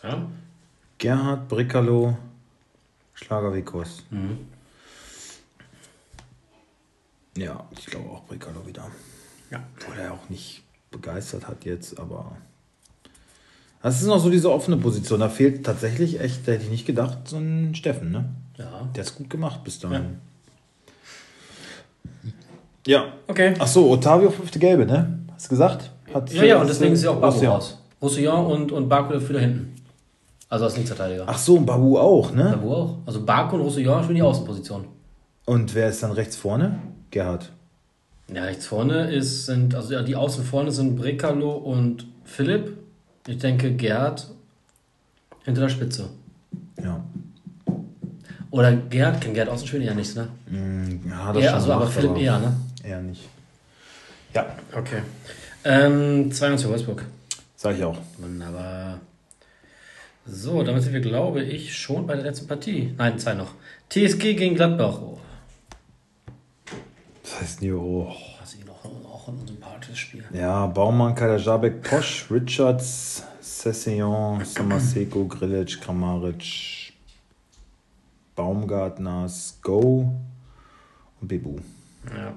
Ja? 0.03 0.27
Gerhard, 0.99 1.47
Bricalo, 1.47 2.17
Schlagerwikos. 3.13 4.03
Mhm. 4.11 4.37
Ja, 7.37 7.65
ich 7.77 7.85
glaube 7.85 8.09
auch 8.09 8.23
Bricalo 8.25 8.67
wieder. 8.67 8.85
Ja. 9.49 9.63
Obwohl 9.77 9.97
er 9.97 10.13
auch 10.13 10.29
nicht 10.29 10.61
begeistert 10.91 11.47
hat 11.47 11.63
jetzt, 11.63 11.97
aber. 11.97 12.33
Das 13.81 14.01
ist 14.01 14.07
noch 14.07 14.19
so 14.19 14.29
diese 14.29 14.51
offene 14.51 14.75
Position. 14.75 15.21
Da 15.21 15.29
fehlt 15.29 15.65
tatsächlich 15.65 16.19
echt, 16.19 16.45
da 16.45 16.51
hätte 16.51 16.65
ich 16.65 16.69
nicht 16.69 16.85
gedacht, 16.85 17.19
so 17.29 17.37
ein 17.37 17.75
Steffen, 17.75 18.11
ne? 18.11 18.25
Ja. 18.57 18.89
Der 18.93 19.03
es 19.03 19.15
gut 19.15 19.29
gemacht 19.29 19.63
bis 19.63 19.79
dahin. 19.79 20.17
Ja. 22.85 23.13
Okay. 23.27 23.53
Ach 23.57 23.67
so, 23.67 23.89
Otavio 23.89 24.31
fünfte 24.31 24.59
Gelbe, 24.59 24.85
ne? 24.85 25.19
Hast 25.33 25.45
du 25.45 25.49
gesagt? 25.51 25.91
Hat 26.13 26.29
Ja, 26.33 26.43
ja, 26.43 26.59
und 26.59 26.67
deswegen 26.67 26.91
ist 26.91 27.03
ja 27.03 27.11
auch 27.11 27.21
Baku 27.21 27.45
raus. 27.45 27.77
Roussillon 28.01 28.45
und, 28.47 28.71
und 28.73 28.89
Baku 28.89 29.13
dafür 29.13 29.35
da 29.35 29.39
hinten. 29.39 29.78
Also 30.49 30.65
als 30.65 30.75
Linksverteidiger. 30.75 31.25
Ach 31.27 31.37
so, 31.37 31.57
und 31.57 31.65
Babu 31.65 31.97
auch, 31.99 32.31
ne? 32.33 32.45
Baku 32.51 32.73
auch. 32.73 32.97
Also 33.05 33.23
Baku 33.23 33.55
und 33.55 33.61
Roussillon 33.61 34.01
spielen 34.03 34.15
die 34.15 34.21
Außenposition. 34.23 34.85
Und 35.45 35.75
wer 35.75 35.89
ist 35.89 36.01
dann 36.03 36.11
rechts 36.11 36.35
vorne? 36.35 36.79
Gerhard. 37.11 37.51
Ja, 38.33 38.43
rechts 38.43 38.65
vorne 38.67 39.11
ist, 39.11 39.45
sind, 39.45 39.73
also 39.75 39.93
ja, 39.93 40.01
die 40.03 40.15
Außen 40.15 40.43
vorne 40.43 40.71
sind 40.71 40.95
Brekalo 40.95 41.51
und 41.51 42.05
Philipp. 42.25 42.77
Ich 43.27 43.37
denke 43.39 43.71
Gerhard 43.75 44.27
hinter 45.43 45.61
der 45.61 45.69
Spitze. 45.69 46.09
Ja. 46.83 47.03
Oder 48.51 48.73
Gerhard, 48.75 49.21
kann 49.21 49.33
Gerhard 49.33 49.51
außen 49.51 49.67
spielen? 49.67 49.83
Ja, 49.83 49.93
nicht, 49.93 50.15
ne? 50.15 50.27
Mm, 50.49 51.09
Ja, 51.09 51.33
Eher, 51.33 51.43
schon 51.43 51.53
also 51.55 51.73
aber 51.73 51.87
Philipp 51.87 52.17
eher, 52.17 52.39
ne? 52.39 52.55
Eher 52.83 53.01
nicht. 53.01 53.21
Ja, 54.33 54.45
Okay. 54.75 55.01
Ähm, 55.63 56.31
2 56.31 56.57
für 56.57 56.69
Wolfsburg. 56.69 57.05
sag 57.55 57.75
ich 57.77 57.83
auch. 57.83 57.97
Wunderbar. 58.17 58.99
So, 60.31 60.61
damit 60.61 60.83
sind 60.83 60.93
wir, 60.93 61.01
glaube 61.01 61.41
ich, 61.41 61.75
schon 61.75 62.05
bei 62.05 62.15
der 62.15 62.23
letzten 62.23 62.47
Partie. 62.47 62.93
Nein, 62.97 63.17
zwei 63.17 63.33
noch. 63.33 63.53
TSG 63.89 64.35
gegen 64.35 64.55
Gladbach. 64.55 64.99
Oh, 65.01 65.17
Das 67.23 67.41
heißt 67.41 67.61
nie, 67.61 67.71
oh. 67.71 68.13
das 68.39 68.53
ist 68.53 68.65
noch 68.65 68.85
auch 68.85 69.27
ein 69.27 69.39
unsympathisches 69.39 69.97
Spiel. 69.97 70.23
Ja, 70.31 70.67
Baumann, 70.67 71.15
Kalajabek, 71.15 71.81
Posch, 71.81 72.27
Richards, 72.29 73.23
Session, 73.41 74.45
Samaseko, 74.45 75.25
Grilic, 75.27 75.81
Kramaric, 75.81 76.93
Baumgartner, 78.35 79.27
Sko 79.27 80.11
und 81.21 81.27
Bebu. 81.27 81.57
Ja. 82.15 82.33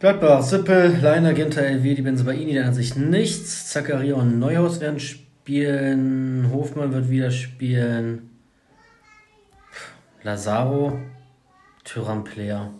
Gladbach, 0.00 0.42
Sippel, 0.42 0.98
Leiner, 1.00 1.34
Ginter, 1.34 1.62
LW, 1.62 1.94
die 1.94 2.02
Benzebaini, 2.02 2.52
der 2.52 2.66
an 2.66 2.74
sich 2.74 2.96
nichts. 2.96 3.70
Zakaria 3.70 4.16
und 4.16 4.40
Neuhaus 4.40 4.80
werden 4.80 4.98
spielen. 4.98 5.27
Hofmann 5.48 6.92
wird 6.92 7.08
wieder 7.10 7.30
spielen. 7.30 8.30
Lazaro, 10.22 10.98
Tyram 11.84 12.24
Player. 12.24 12.70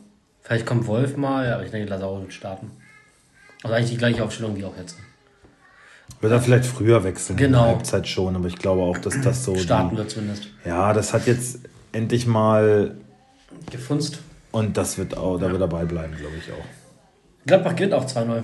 Vielleicht 0.42 0.66
kommt 0.66 0.86
Wolf 0.86 1.16
mal, 1.16 1.50
aber 1.52 1.64
ich 1.64 1.70
denke, 1.70 1.88
Lazaro 1.88 2.20
wird 2.20 2.32
starten. 2.32 2.70
Also 3.62 3.74
eigentlich 3.74 3.90
die 3.90 3.96
gleiche 3.96 4.22
Aufstellung 4.22 4.56
wie 4.56 4.64
auch 4.64 4.76
jetzt. 4.76 4.96
Wird 6.20 6.32
er 6.32 6.40
vielleicht 6.40 6.64
früher 6.66 7.04
wechseln? 7.04 7.36
Genau. 7.36 7.58
In 7.58 7.64
der 7.64 7.74
Halbzeit 7.76 8.08
schon, 8.08 8.34
aber 8.36 8.48
ich 8.48 8.56
glaube 8.56 8.82
auch, 8.82 8.98
dass 8.98 9.20
das 9.20 9.44
so. 9.44 9.56
Starten 9.56 9.90
Die, 9.90 9.96
wird 9.98 10.10
zumindest. 10.10 10.48
ja, 10.64 10.92
das 10.92 11.12
hat 11.14 11.26
jetzt 11.26 11.60
endlich 11.92 12.26
mal. 12.26 12.96
Gefunzt. 13.70 14.20
Und 14.50 14.76
das 14.76 14.98
wird 14.98 15.16
auch, 15.16 15.38
da 15.38 15.50
wird 15.50 15.60
er 15.60 15.68
beibleiben, 15.68 16.16
glaube 16.16 16.36
ich 16.36 16.50
auch. 16.52 16.64
Gladbach 17.46 17.76
gewinnt 17.76 17.94
auch 17.94 18.06
2-0. 18.06 18.42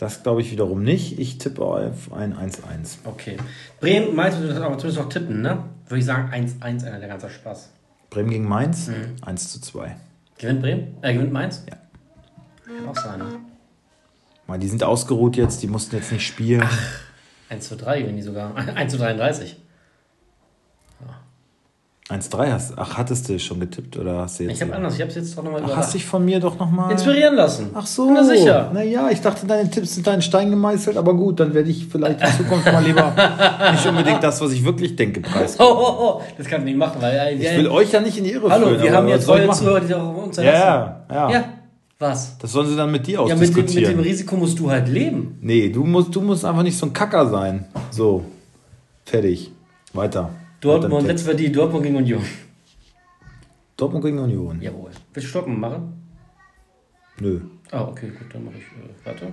Das 0.00 0.22
glaube 0.22 0.40
ich 0.40 0.50
wiederum 0.50 0.82
nicht. 0.82 1.18
Ich 1.18 1.36
tippe 1.36 1.62
auf 1.62 2.10
ein 2.10 2.34
1-1. 2.34 3.00
Okay. 3.04 3.36
Bremen, 3.80 4.14
Mainz 4.16 4.38
wird 4.38 4.56
aber 4.56 4.78
zumindest 4.78 4.96
noch 4.98 5.10
tippen, 5.10 5.42
ne? 5.42 5.62
Würde 5.88 5.98
ich 5.98 6.06
sagen 6.06 6.32
1-1, 6.32 6.86
einer 6.86 6.98
der 6.98 7.08
ganze 7.08 7.28
Spaß. 7.28 7.68
Bremen 8.08 8.30
gegen 8.30 8.48
Mainz, 8.48 8.88
Mhm. 8.88 9.16
1 9.20 9.52
zu 9.52 9.60
2. 9.60 9.94
Gewinnt 10.38 10.62
Bremen? 10.62 10.96
Äh, 11.02 11.12
gewinnt 11.12 11.34
Mainz? 11.34 11.66
Ja. 11.68 11.76
Kann 12.64 12.88
auch 12.88 12.96
sein, 12.96 13.18
ne? 13.18 13.26
Mal, 14.46 14.58
die 14.58 14.68
sind 14.68 14.82
ausgeruht 14.82 15.36
jetzt, 15.36 15.62
die 15.62 15.66
mussten 15.66 15.94
jetzt 15.96 16.10
nicht 16.10 16.26
spielen. 16.26 16.64
1 17.50 17.68
zu 17.68 17.76
3 17.76 18.00
gewinnen 18.00 18.16
die 18.16 18.22
sogar. 18.22 18.54
1 18.74 18.90
zu 18.90 18.96
33. 18.96 19.58
1-3 22.10 22.50
hast 22.52 22.72
Ach, 22.76 22.98
hattest 22.98 23.28
du 23.28 23.38
schon 23.38 23.60
getippt 23.60 23.96
oder 23.96 24.18
hast 24.18 24.40
du 24.40 24.44
jetzt. 24.44 24.54
Ich 24.56 24.62
habe 24.62 24.74
anders, 24.74 24.94
ich 24.96 25.00
habe 25.00 25.10
es 25.10 25.16
jetzt 25.16 25.38
doch 25.38 25.44
nochmal 25.44 25.62
Ach, 25.64 25.76
hast 25.76 25.94
dich 25.94 26.04
von 26.04 26.24
mir 26.24 26.40
doch 26.40 26.58
nochmal. 26.58 26.90
Inspirieren 26.90 27.36
lassen. 27.36 27.70
Ach 27.72 27.86
so. 27.86 28.10
Na 28.12 28.24
sicher. 28.24 28.70
Naja, 28.74 29.08
ich 29.10 29.20
dachte, 29.20 29.46
deine 29.46 29.70
Tipps 29.70 29.94
sind 29.94 30.06
deinen 30.06 30.20
Stein 30.22 30.50
gemeißelt, 30.50 30.96
aber 30.96 31.14
gut, 31.14 31.38
dann 31.38 31.54
werde 31.54 31.70
ich 31.70 31.86
vielleicht 31.86 32.20
in 32.20 32.26
Zukunft 32.36 32.66
mal 32.66 32.82
lieber 32.82 33.12
nicht 33.72 33.86
unbedingt 33.86 34.22
das, 34.22 34.40
was 34.40 34.50
ich 34.52 34.64
wirklich 34.64 34.96
denke, 34.96 35.20
Oh, 35.24 35.30
preisgeben. 35.32 35.66
oh, 35.72 35.94
oh, 36.18 36.22
das 36.36 36.46
kannst 36.46 36.62
du 36.62 36.70
nicht 36.70 36.78
machen, 36.78 36.96
weil 37.00 37.12
äh, 37.16 37.34
Ich 37.34 37.42
wir, 37.42 37.56
will 37.58 37.68
euch 37.68 37.92
ja 37.92 38.00
nicht 38.00 38.18
in 38.18 38.24
die 38.24 38.32
Irre 38.32 38.50
Hallo, 38.50 38.66
führen. 38.70 38.82
wir 38.82 38.88
aber 38.90 38.96
haben 38.98 39.08
jetzt 39.08 39.22
ich 39.22 39.28
neue? 39.28 39.50
Zuhörer, 39.50 39.80
die 39.80 39.88
darauf 39.88 40.24
uns 40.24 40.36
Ja, 40.36 40.42
erlassen. 40.42 41.04
ja, 41.10 41.14
ja, 41.14 41.30
Ja, 41.32 41.44
was? 42.00 42.38
Das 42.38 42.50
sollen 42.50 42.66
sie 42.68 42.76
dann 42.76 42.90
mit 42.90 43.06
dir 43.06 43.12
Ja, 43.14 43.20
mit 43.22 43.30
dem, 43.30 43.38
mit 43.38 43.48
ausdiskutieren. 43.50 43.96
dem 43.96 44.00
Risiko 44.00 44.36
musst 44.36 44.58
du 44.58 44.68
halt 44.70 44.88
leben. 44.88 45.38
nee, 45.42 45.68
du 45.68 45.84
musst, 45.84 46.14
du 46.14 46.20
musst 46.22 46.44
einfach 46.44 46.62
nicht 46.64 46.76
so 46.76 46.86
ein 46.86 46.92
Kacker 46.92 47.28
sein. 47.28 47.66
So, 47.90 48.24
fertig. 49.04 49.52
Weiter. 49.92 50.30
Dortmund, 50.60 50.92
Weiter 50.92 51.02
im 51.02 51.06
letzte 51.06 51.30
Partie, 51.30 51.52
Dortmund 51.52 51.84
gegen 51.84 51.96
Union. 51.96 52.24
Dortmund 53.76 54.04
gegen 54.04 54.18
Union. 54.18 54.60
Jawohl. 54.60 54.90
Willst 55.14 55.26
du 55.26 55.30
Stoppen 55.30 55.58
machen? 55.58 55.94
Nö. 57.18 57.40
Ah, 57.70 57.82
okay, 57.82 58.10
gut, 58.10 58.32
dann 58.32 58.44
mache 58.44 58.56
ich 58.58 58.64
äh, 58.64 59.06
weiter. 59.06 59.28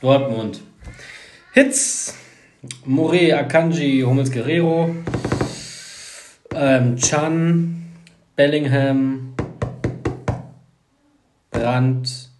Dortmund. 0.00 0.60
Hits. 1.52 2.14
More, 2.84 3.36
Akanji, 3.36 4.02
Hummels 4.02 4.30
Guerrero. 4.30 4.94
Ähm, 6.54 6.96
Chan, 6.96 7.92
Bellingham, 8.34 9.34
Brandt, 11.50 12.30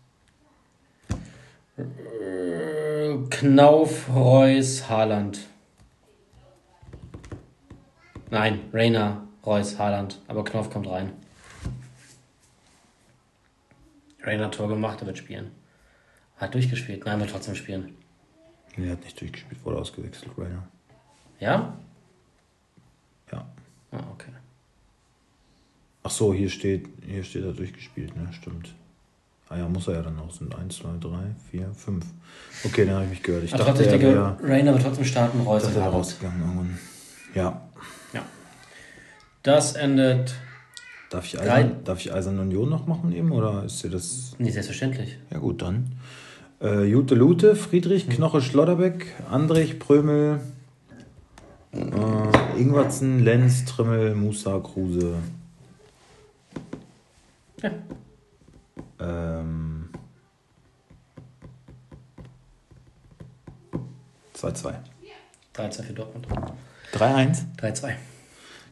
äh, 1.77 3.17
Knauf, 3.31 4.09
Reus, 4.15 4.89
Haaland. 4.89 5.48
Nein, 8.31 8.61
Rainer, 8.73 9.27
Reus, 9.45 9.79
Haaland. 9.79 10.21
Aber 10.29 10.45
Knauf 10.45 10.71
kommt 10.71 10.89
rein. 10.89 11.13
Rainer 14.23 14.51
Tor 14.51 14.69
gemacht, 14.69 15.01
er 15.01 15.07
wird 15.07 15.19
spielen. 15.19 15.51
Hat 16.37 16.55
durchgespielt. 16.55 17.05
Nein, 17.05 17.21
wird 17.21 17.31
trotzdem 17.31 17.55
spielen. 17.55 17.95
Nee, 18.77 18.91
hat 18.91 19.03
nicht 19.03 19.21
durchgespielt, 19.21 19.65
wurde 19.65 19.79
ausgewechselt, 19.79 20.33
Rainer. 20.37 20.69
Ja? 21.41 21.77
Ja. 23.33 23.47
Ah, 23.91 24.05
okay. 24.13 24.31
Ach 26.03 26.11
so, 26.11 26.33
hier 26.33 26.49
steht, 26.49 26.89
hier 27.05 27.25
steht 27.25 27.45
er 27.45 27.53
durchgespielt, 27.53 28.17
ne? 28.17 28.33
Stimmt. 28.33 28.75
Ah 29.49 29.57
ja, 29.57 29.69
muss 29.69 29.89
er 29.89 29.95
ja 29.95 30.03
dann 30.03 30.19
auch. 30.19 30.31
Sind 30.31 30.55
1, 30.55 30.77
2, 30.77 30.89
3, 31.01 31.19
4, 31.51 31.73
5. 31.73 32.07
Okay, 32.65 32.85
dann 32.85 32.95
habe 32.97 33.05
ich 33.05 33.11
mich 33.11 33.23
gehört. 33.23 33.45
Ich 33.45 33.55
Aber 33.55 33.65
dachte, 33.65 33.83
trotzdem, 33.83 33.95
ich 33.95 34.07
denke, 34.07 34.37
Rainer 34.43 34.73
wird 34.75 34.83
trotzdem 34.83 35.05
starten, 35.05 35.41
Reus 35.41 35.63
dachte, 35.63 35.81
er 35.81 35.89
rausgegangen 35.89 36.41
irgendwann. 36.41 36.79
Ja. 37.35 37.68
Das 39.43 39.75
endet. 39.75 40.35
Darf 41.11 41.25
ich, 41.25 41.41
Eisern, 41.41 41.85
darf 41.85 42.01
ich 42.01 42.13
Eisern 42.13 42.39
Union 42.39 42.69
noch 42.69 42.87
machen 42.87 43.13
eben? 43.13 43.33
Oder 43.33 43.65
ist 43.65 43.83
dir 43.83 43.91
das. 43.91 44.35
Nee, 44.39 44.51
selbstverständlich. 44.51 45.19
Ja, 45.31 45.39
gut, 45.39 45.63
dann. 45.63 45.93
Äh, 46.61 46.85
Jute 46.85 47.15
Lute, 47.15 47.57
Friedrich, 47.57 48.09
Knoche, 48.09 48.43
Schlotterbeck, 48.43 49.15
Andrich, 49.31 49.79
Prömel, 49.79 50.41
äh, 51.73 52.61
Ingwertsen, 52.61 53.25
Lenz, 53.25 53.65
Trimmel, 53.65 54.15
Musa, 54.15 54.59
Kruse. 54.59 55.15
Ja. 57.63 57.71
Ähm. 59.01 59.89
2-2. 64.35 64.75
3-2 65.55 65.83
für 65.83 65.93
Dortmund. 65.93 66.27
3-1? 66.93 67.45
3-2. 67.59 67.95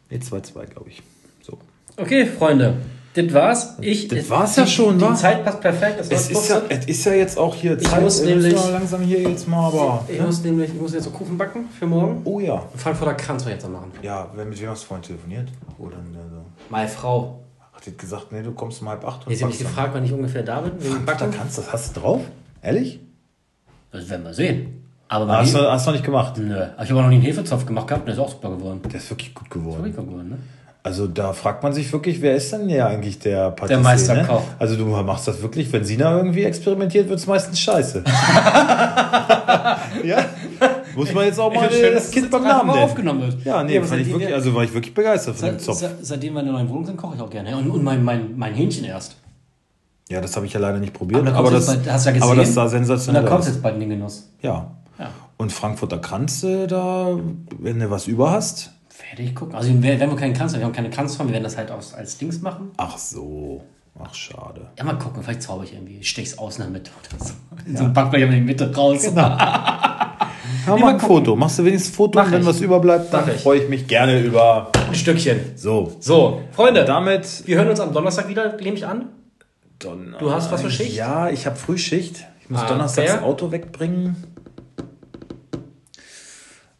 Nee, 0.09 0.17
2-2, 0.17 0.65
glaube 0.67 0.89
ich. 0.89 1.01
So. 1.41 1.57
Okay, 1.97 2.25
Freunde. 2.25 2.75
das 3.13 3.33
war's. 3.33 3.75
Ich, 3.81 4.07
Das 4.07 4.29
war's 4.29 4.55
ja 4.55 4.67
schon, 4.67 4.97
Die 4.99 5.03
wa? 5.05 5.15
Zeit 5.15 5.43
passt 5.43 5.59
perfekt. 5.61 5.99
Es, 5.99 6.09
Es 6.11 6.29
ist, 6.31 6.49
ja, 6.49 6.61
es 6.69 6.85
ist 6.85 7.05
ja 7.05 7.13
jetzt 7.13 7.37
auch 7.37 7.53
hier 7.55 7.73
Ich 7.79 7.83
muss 7.83 8.23
wir 8.23 8.35
müssen 8.35 8.49
nämlich- 8.49 8.71
langsam 8.71 9.01
hier 9.01 9.21
jetzt 9.21 9.47
mal, 9.47 9.67
aber. 9.67 10.05
ich, 10.07 10.19
ne? 10.19 10.25
muss 10.25 10.43
nämlich, 10.43 10.69
ich 10.73 10.79
muss 10.79 10.93
jetzt 10.93 11.05
so 11.05 11.09
Kuchen 11.09 11.37
backen 11.37 11.67
für 11.77 11.87
morgen. 11.87 12.21
Oh 12.25 12.39
ja. 12.39 12.63
Frankfurter 12.75 13.15
Kranz 13.15 13.43
ich 13.43 13.49
jetzt 13.49 13.63
noch 13.63 13.71
machen. 13.71 13.91
Ja, 14.01 14.29
wer 14.35 14.45
mit 14.45 14.61
wem 14.61 14.69
hast 14.69 14.83
du 14.83 14.87
vorhin 14.87 15.03
telefoniert? 15.03 15.49
Oder 15.79 15.97
also, 15.97 16.45
Meine 16.69 16.87
Frau. 16.89 17.39
hat 17.73 17.85
die 17.85 17.97
gesagt, 17.97 18.31
nee, 18.31 18.43
du 18.43 18.51
kommst 18.51 18.81
um 18.81 18.89
halb 18.89 19.03
acht 19.05 19.17
und 19.17 19.21
hat 19.25 19.29
mich 19.29 19.41
backst 19.41 19.59
gefragt, 19.59 19.89
wann 19.93 20.05
ich 20.05 20.13
ungefähr 20.13 20.43
da 20.43 20.61
bin, 20.61 20.73
kannst 21.31 21.57
du 21.57 21.61
das. 21.63 21.73
Hast 21.73 21.95
du 21.97 21.99
drauf? 22.01 22.21
Ehrlich? 22.61 22.99
Das 23.91 24.09
werden 24.09 24.23
wir 24.25 24.33
sehen. 24.33 24.83
Aber 25.09 25.25
bei 25.25 25.37
Hast 25.37 25.53
du, 25.55 25.59
hast 25.59 25.85
du 25.85 25.91
noch 25.91 25.95
nicht 25.95 26.05
gemacht? 26.05 26.33
Nö. 26.37 26.53
Ich 26.83 26.89
habe 26.89 26.99
auch 26.99 27.03
noch 27.03 27.09
nie 27.09 27.15
einen 27.15 27.23
Hefezopf 27.23 27.65
gemacht 27.65 27.87
gehabt, 27.87 28.05
der 28.07 28.13
ist 28.13 28.19
auch 28.19 28.29
super 28.29 28.49
geworden. 28.49 28.81
Der 28.91 28.95
ist 28.99 29.09
wirklich 29.09 29.33
gut 29.33 29.49
geworden. 29.49 29.83
geworden, 29.95 30.29
ne? 30.29 30.37
Also 30.83 31.07
da 31.07 31.33
fragt 31.33 31.63
man 31.63 31.73
sich 31.73 31.91
wirklich, 31.91 32.21
wer 32.21 32.35
ist 32.35 32.51
denn 32.53 32.69
ja 32.69 32.87
eigentlich 32.87 33.19
der 33.19 33.51
Patissier? 33.51 33.79
Meisterkoch. 33.83 34.39
Ne? 34.39 34.47
Also 34.57 34.75
du 34.77 34.85
machst 34.85 35.27
das 35.27 35.41
wirklich, 35.41 35.71
wenn 35.73 35.83
Sina 35.83 36.15
irgendwie 36.17 36.43
experimentiert, 36.45 37.09
wird 37.09 37.19
es 37.19 37.27
meistens 37.27 37.59
scheiße. 37.59 38.03
ja? 40.03 40.25
Muss 40.95 41.13
man 41.13 41.25
jetzt 41.25 41.39
auch 41.39 41.53
mal 41.53 41.69
das 41.69 42.09
Kind 42.11 42.31
beim 42.31 42.43
Namen 42.43 42.69
nennen. 42.71 42.83
aufgenommen 42.83 43.21
wird. 43.21 43.43
Ja, 43.45 43.63
nee, 43.63 43.77
aber 43.77 43.85
fand 43.87 44.01
ich 44.01 44.09
wirklich, 44.09 44.29
wir- 44.29 44.35
also 44.35 44.53
war 44.55 44.63
ich 44.63 44.73
wirklich 44.73 44.93
begeistert 44.93 45.35
von 45.35 45.49
dem 45.49 45.59
Seit, 45.59 45.61
Zopf. 45.61 45.77
se- 45.79 45.91
seitdem 46.01 46.33
wir 46.33 46.39
in 46.39 46.45
der 46.47 46.53
neuen 46.55 46.69
Wohnung 46.69 46.85
sind, 46.85 46.97
koche 46.97 47.15
ich 47.15 47.21
auch 47.21 47.29
gerne. 47.29 47.55
Und, 47.57 47.69
und 47.69 47.83
mein, 47.83 48.03
mein, 48.03 48.37
mein 48.37 48.53
Hähnchen 48.53 48.85
erst. 48.85 49.17
Ja, 50.09 50.21
das 50.21 50.35
habe 50.37 50.45
ich 50.45 50.53
ja 50.53 50.59
leider 50.61 50.79
nicht 50.79 50.93
probiert, 50.93 51.27
da 51.27 51.33
aber, 51.33 51.49
kommst 51.51 51.67
das, 51.67 51.75
bald- 51.77 51.91
hast 51.91 52.05
du 52.05 52.09
ja 52.11 52.15
aber 52.21 52.35
gesehen. 52.35 52.45
das 52.45 52.53
sah 52.55 52.63
Und 52.63 52.69
sensationell 52.69 53.23
da 53.23 53.29
kommst 53.29 53.47
du 53.47 53.49
aus. 53.51 53.55
jetzt 53.57 53.63
bald 53.63 53.73
in 53.75 53.81
den 53.81 53.89
Genuss. 53.89 54.29
Ja. 54.41 54.71
Ja. 55.37 55.43
Und 55.43 55.51
Frankfurter 55.51 55.99
Kranze, 55.99 56.67
da, 56.67 57.17
wenn 57.59 57.79
du 57.79 57.89
was 57.91 58.07
über 58.07 58.31
hast. 58.31 58.71
Werde 59.09 59.21
ich 59.23 59.35
gucken. 59.35 59.55
Also 59.55 59.69
wir, 59.81 59.99
wenn 59.99 60.09
wir 60.09 60.15
keinen 60.17 60.33
Kranz 60.33 60.53
haben, 60.53 60.59
wir 60.61 60.65
haben 60.65 60.73
keine 60.73 60.89
Kranzform, 60.89 61.27
wir 61.27 61.33
werden 61.33 61.43
das 61.43 61.57
halt 61.57 61.69
aus, 61.71 61.93
als 61.93 62.17
Dings 62.17 62.41
machen. 62.41 62.71
Ach 62.77 62.97
so. 62.97 63.61
Ach, 63.99 64.13
schade. 64.13 64.67
Ja, 64.77 64.83
mal 64.83 64.97
gucken, 64.97 65.23
vielleicht 65.23 65.41
zauber 65.43 65.63
ich 65.63 65.73
irgendwie. 65.73 65.97
Ich 65.99 66.09
stech's 66.09 66.37
außen 66.37 66.63
in 66.65 66.71
der 66.71 66.79
Mitte 66.81 66.91
oder 67.15 67.23
so. 67.25 67.33
So 67.77 67.83
ein 67.85 67.93
Backblech 67.93 68.23
in 68.23 68.31
die 68.31 68.41
Mitte 68.41 68.73
raus. 68.75 69.03
Genau. 69.03 69.37
Ja, 70.65 70.75
mach 70.77 70.89
ein 70.89 70.99
Foto. 70.99 71.35
Machst 71.35 71.59
du 71.59 71.65
wenigstens 71.65 71.93
ein 71.93 71.95
Foto? 71.95 72.19
Mach 72.19 72.25
und 72.27 72.31
wenn 72.33 72.41
ich. 72.41 72.47
was 72.47 72.59
überbleibt, 72.61 73.13
dann 73.13 73.25
freue 73.31 73.59
ich 73.63 73.69
mich 73.69 73.87
gerne 73.87 74.19
über. 74.21 74.71
Ein 74.87 74.95
Stückchen. 74.95 75.39
So. 75.55 75.95
So, 75.99 76.41
Freunde, 76.51 76.83
Damit. 76.85 77.43
wir 77.45 77.57
hören 77.57 77.69
uns 77.69 77.79
am 77.79 77.93
Donnerstag 77.93 78.27
wieder, 78.29 78.55
nehme 78.57 78.75
ich 78.77 78.85
an. 78.85 79.09
Donner 79.79 80.17
Du 80.17 80.31
hast 80.31 80.51
was 80.51 80.61
für 80.61 80.71
Schicht? 80.71 80.95
Ja, 80.95 81.29
ich 81.29 81.45
habe 81.45 81.55
Frühschicht. 81.55 82.25
Ich 82.41 82.49
muss 82.49 82.61
Ah, 82.61 82.67
donnerstags 82.69 83.07
fair. 83.09 83.17
das 83.19 83.23
Auto 83.25 83.51
wegbringen. 83.51 84.15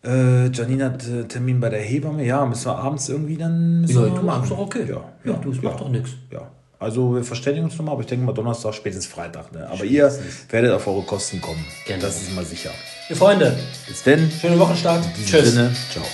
Äh, 0.08 0.48
Janine 0.52 0.86
hat 0.86 1.08
äh, 1.08 1.24
Termin 1.26 1.60
bei 1.60 1.70
der 1.70 1.82
Hebamme. 1.82 2.24
Ja, 2.26 2.46
müssen 2.46 2.66
wir 2.66 2.78
abends 2.78 3.10
irgendwie 3.10 3.38
dann. 3.38 3.82
Müssen 3.82 3.96
Ja, 3.96 4.04
wir 4.06 4.10
du, 4.20 4.22
machen. 4.26 4.44
ist 4.44 4.52
doch 4.52 4.60
okay. 4.60 4.86
Ja, 4.88 5.04
Ja, 5.26 5.34
du, 5.34 5.52
es 5.52 5.62
macht 5.62 5.80
doch 5.82 5.90
nix. 5.90 6.12
Ja. 6.32 6.50
Also 6.80 7.16
wir 7.16 7.24
verständigen 7.24 7.66
uns 7.66 7.78
nochmal, 7.78 7.94
aber 7.94 8.02
ich 8.02 8.08
denke 8.08 8.24
mal 8.26 8.34
Donnerstag, 8.34 8.74
spätestens 8.76 9.08
Freitag. 9.08 9.52
Ne? 9.52 9.68
Aber 9.70 9.84
ihr 9.84 10.12
werdet 10.50 10.72
auf 10.72 10.86
eure 10.88 11.02
Kosten 11.02 11.42
kommen. 11.42 11.66
Genau. 11.88 12.02
Das 12.02 12.22
ist 12.22 12.30
immer 12.32 12.44
sicher. 12.44 12.70
Ihr 13.10 13.16
Freunde, 13.16 13.58
Bis 13.88 14.04
denn. 14.04 14.30
schönen 14.30 14.60
Wochenstart. 14.60 15.04
In 15.18 15.26
Tschüss. 15.26 15.54
Sinne. 15.54 15.72
Ciao. 15.92 16.06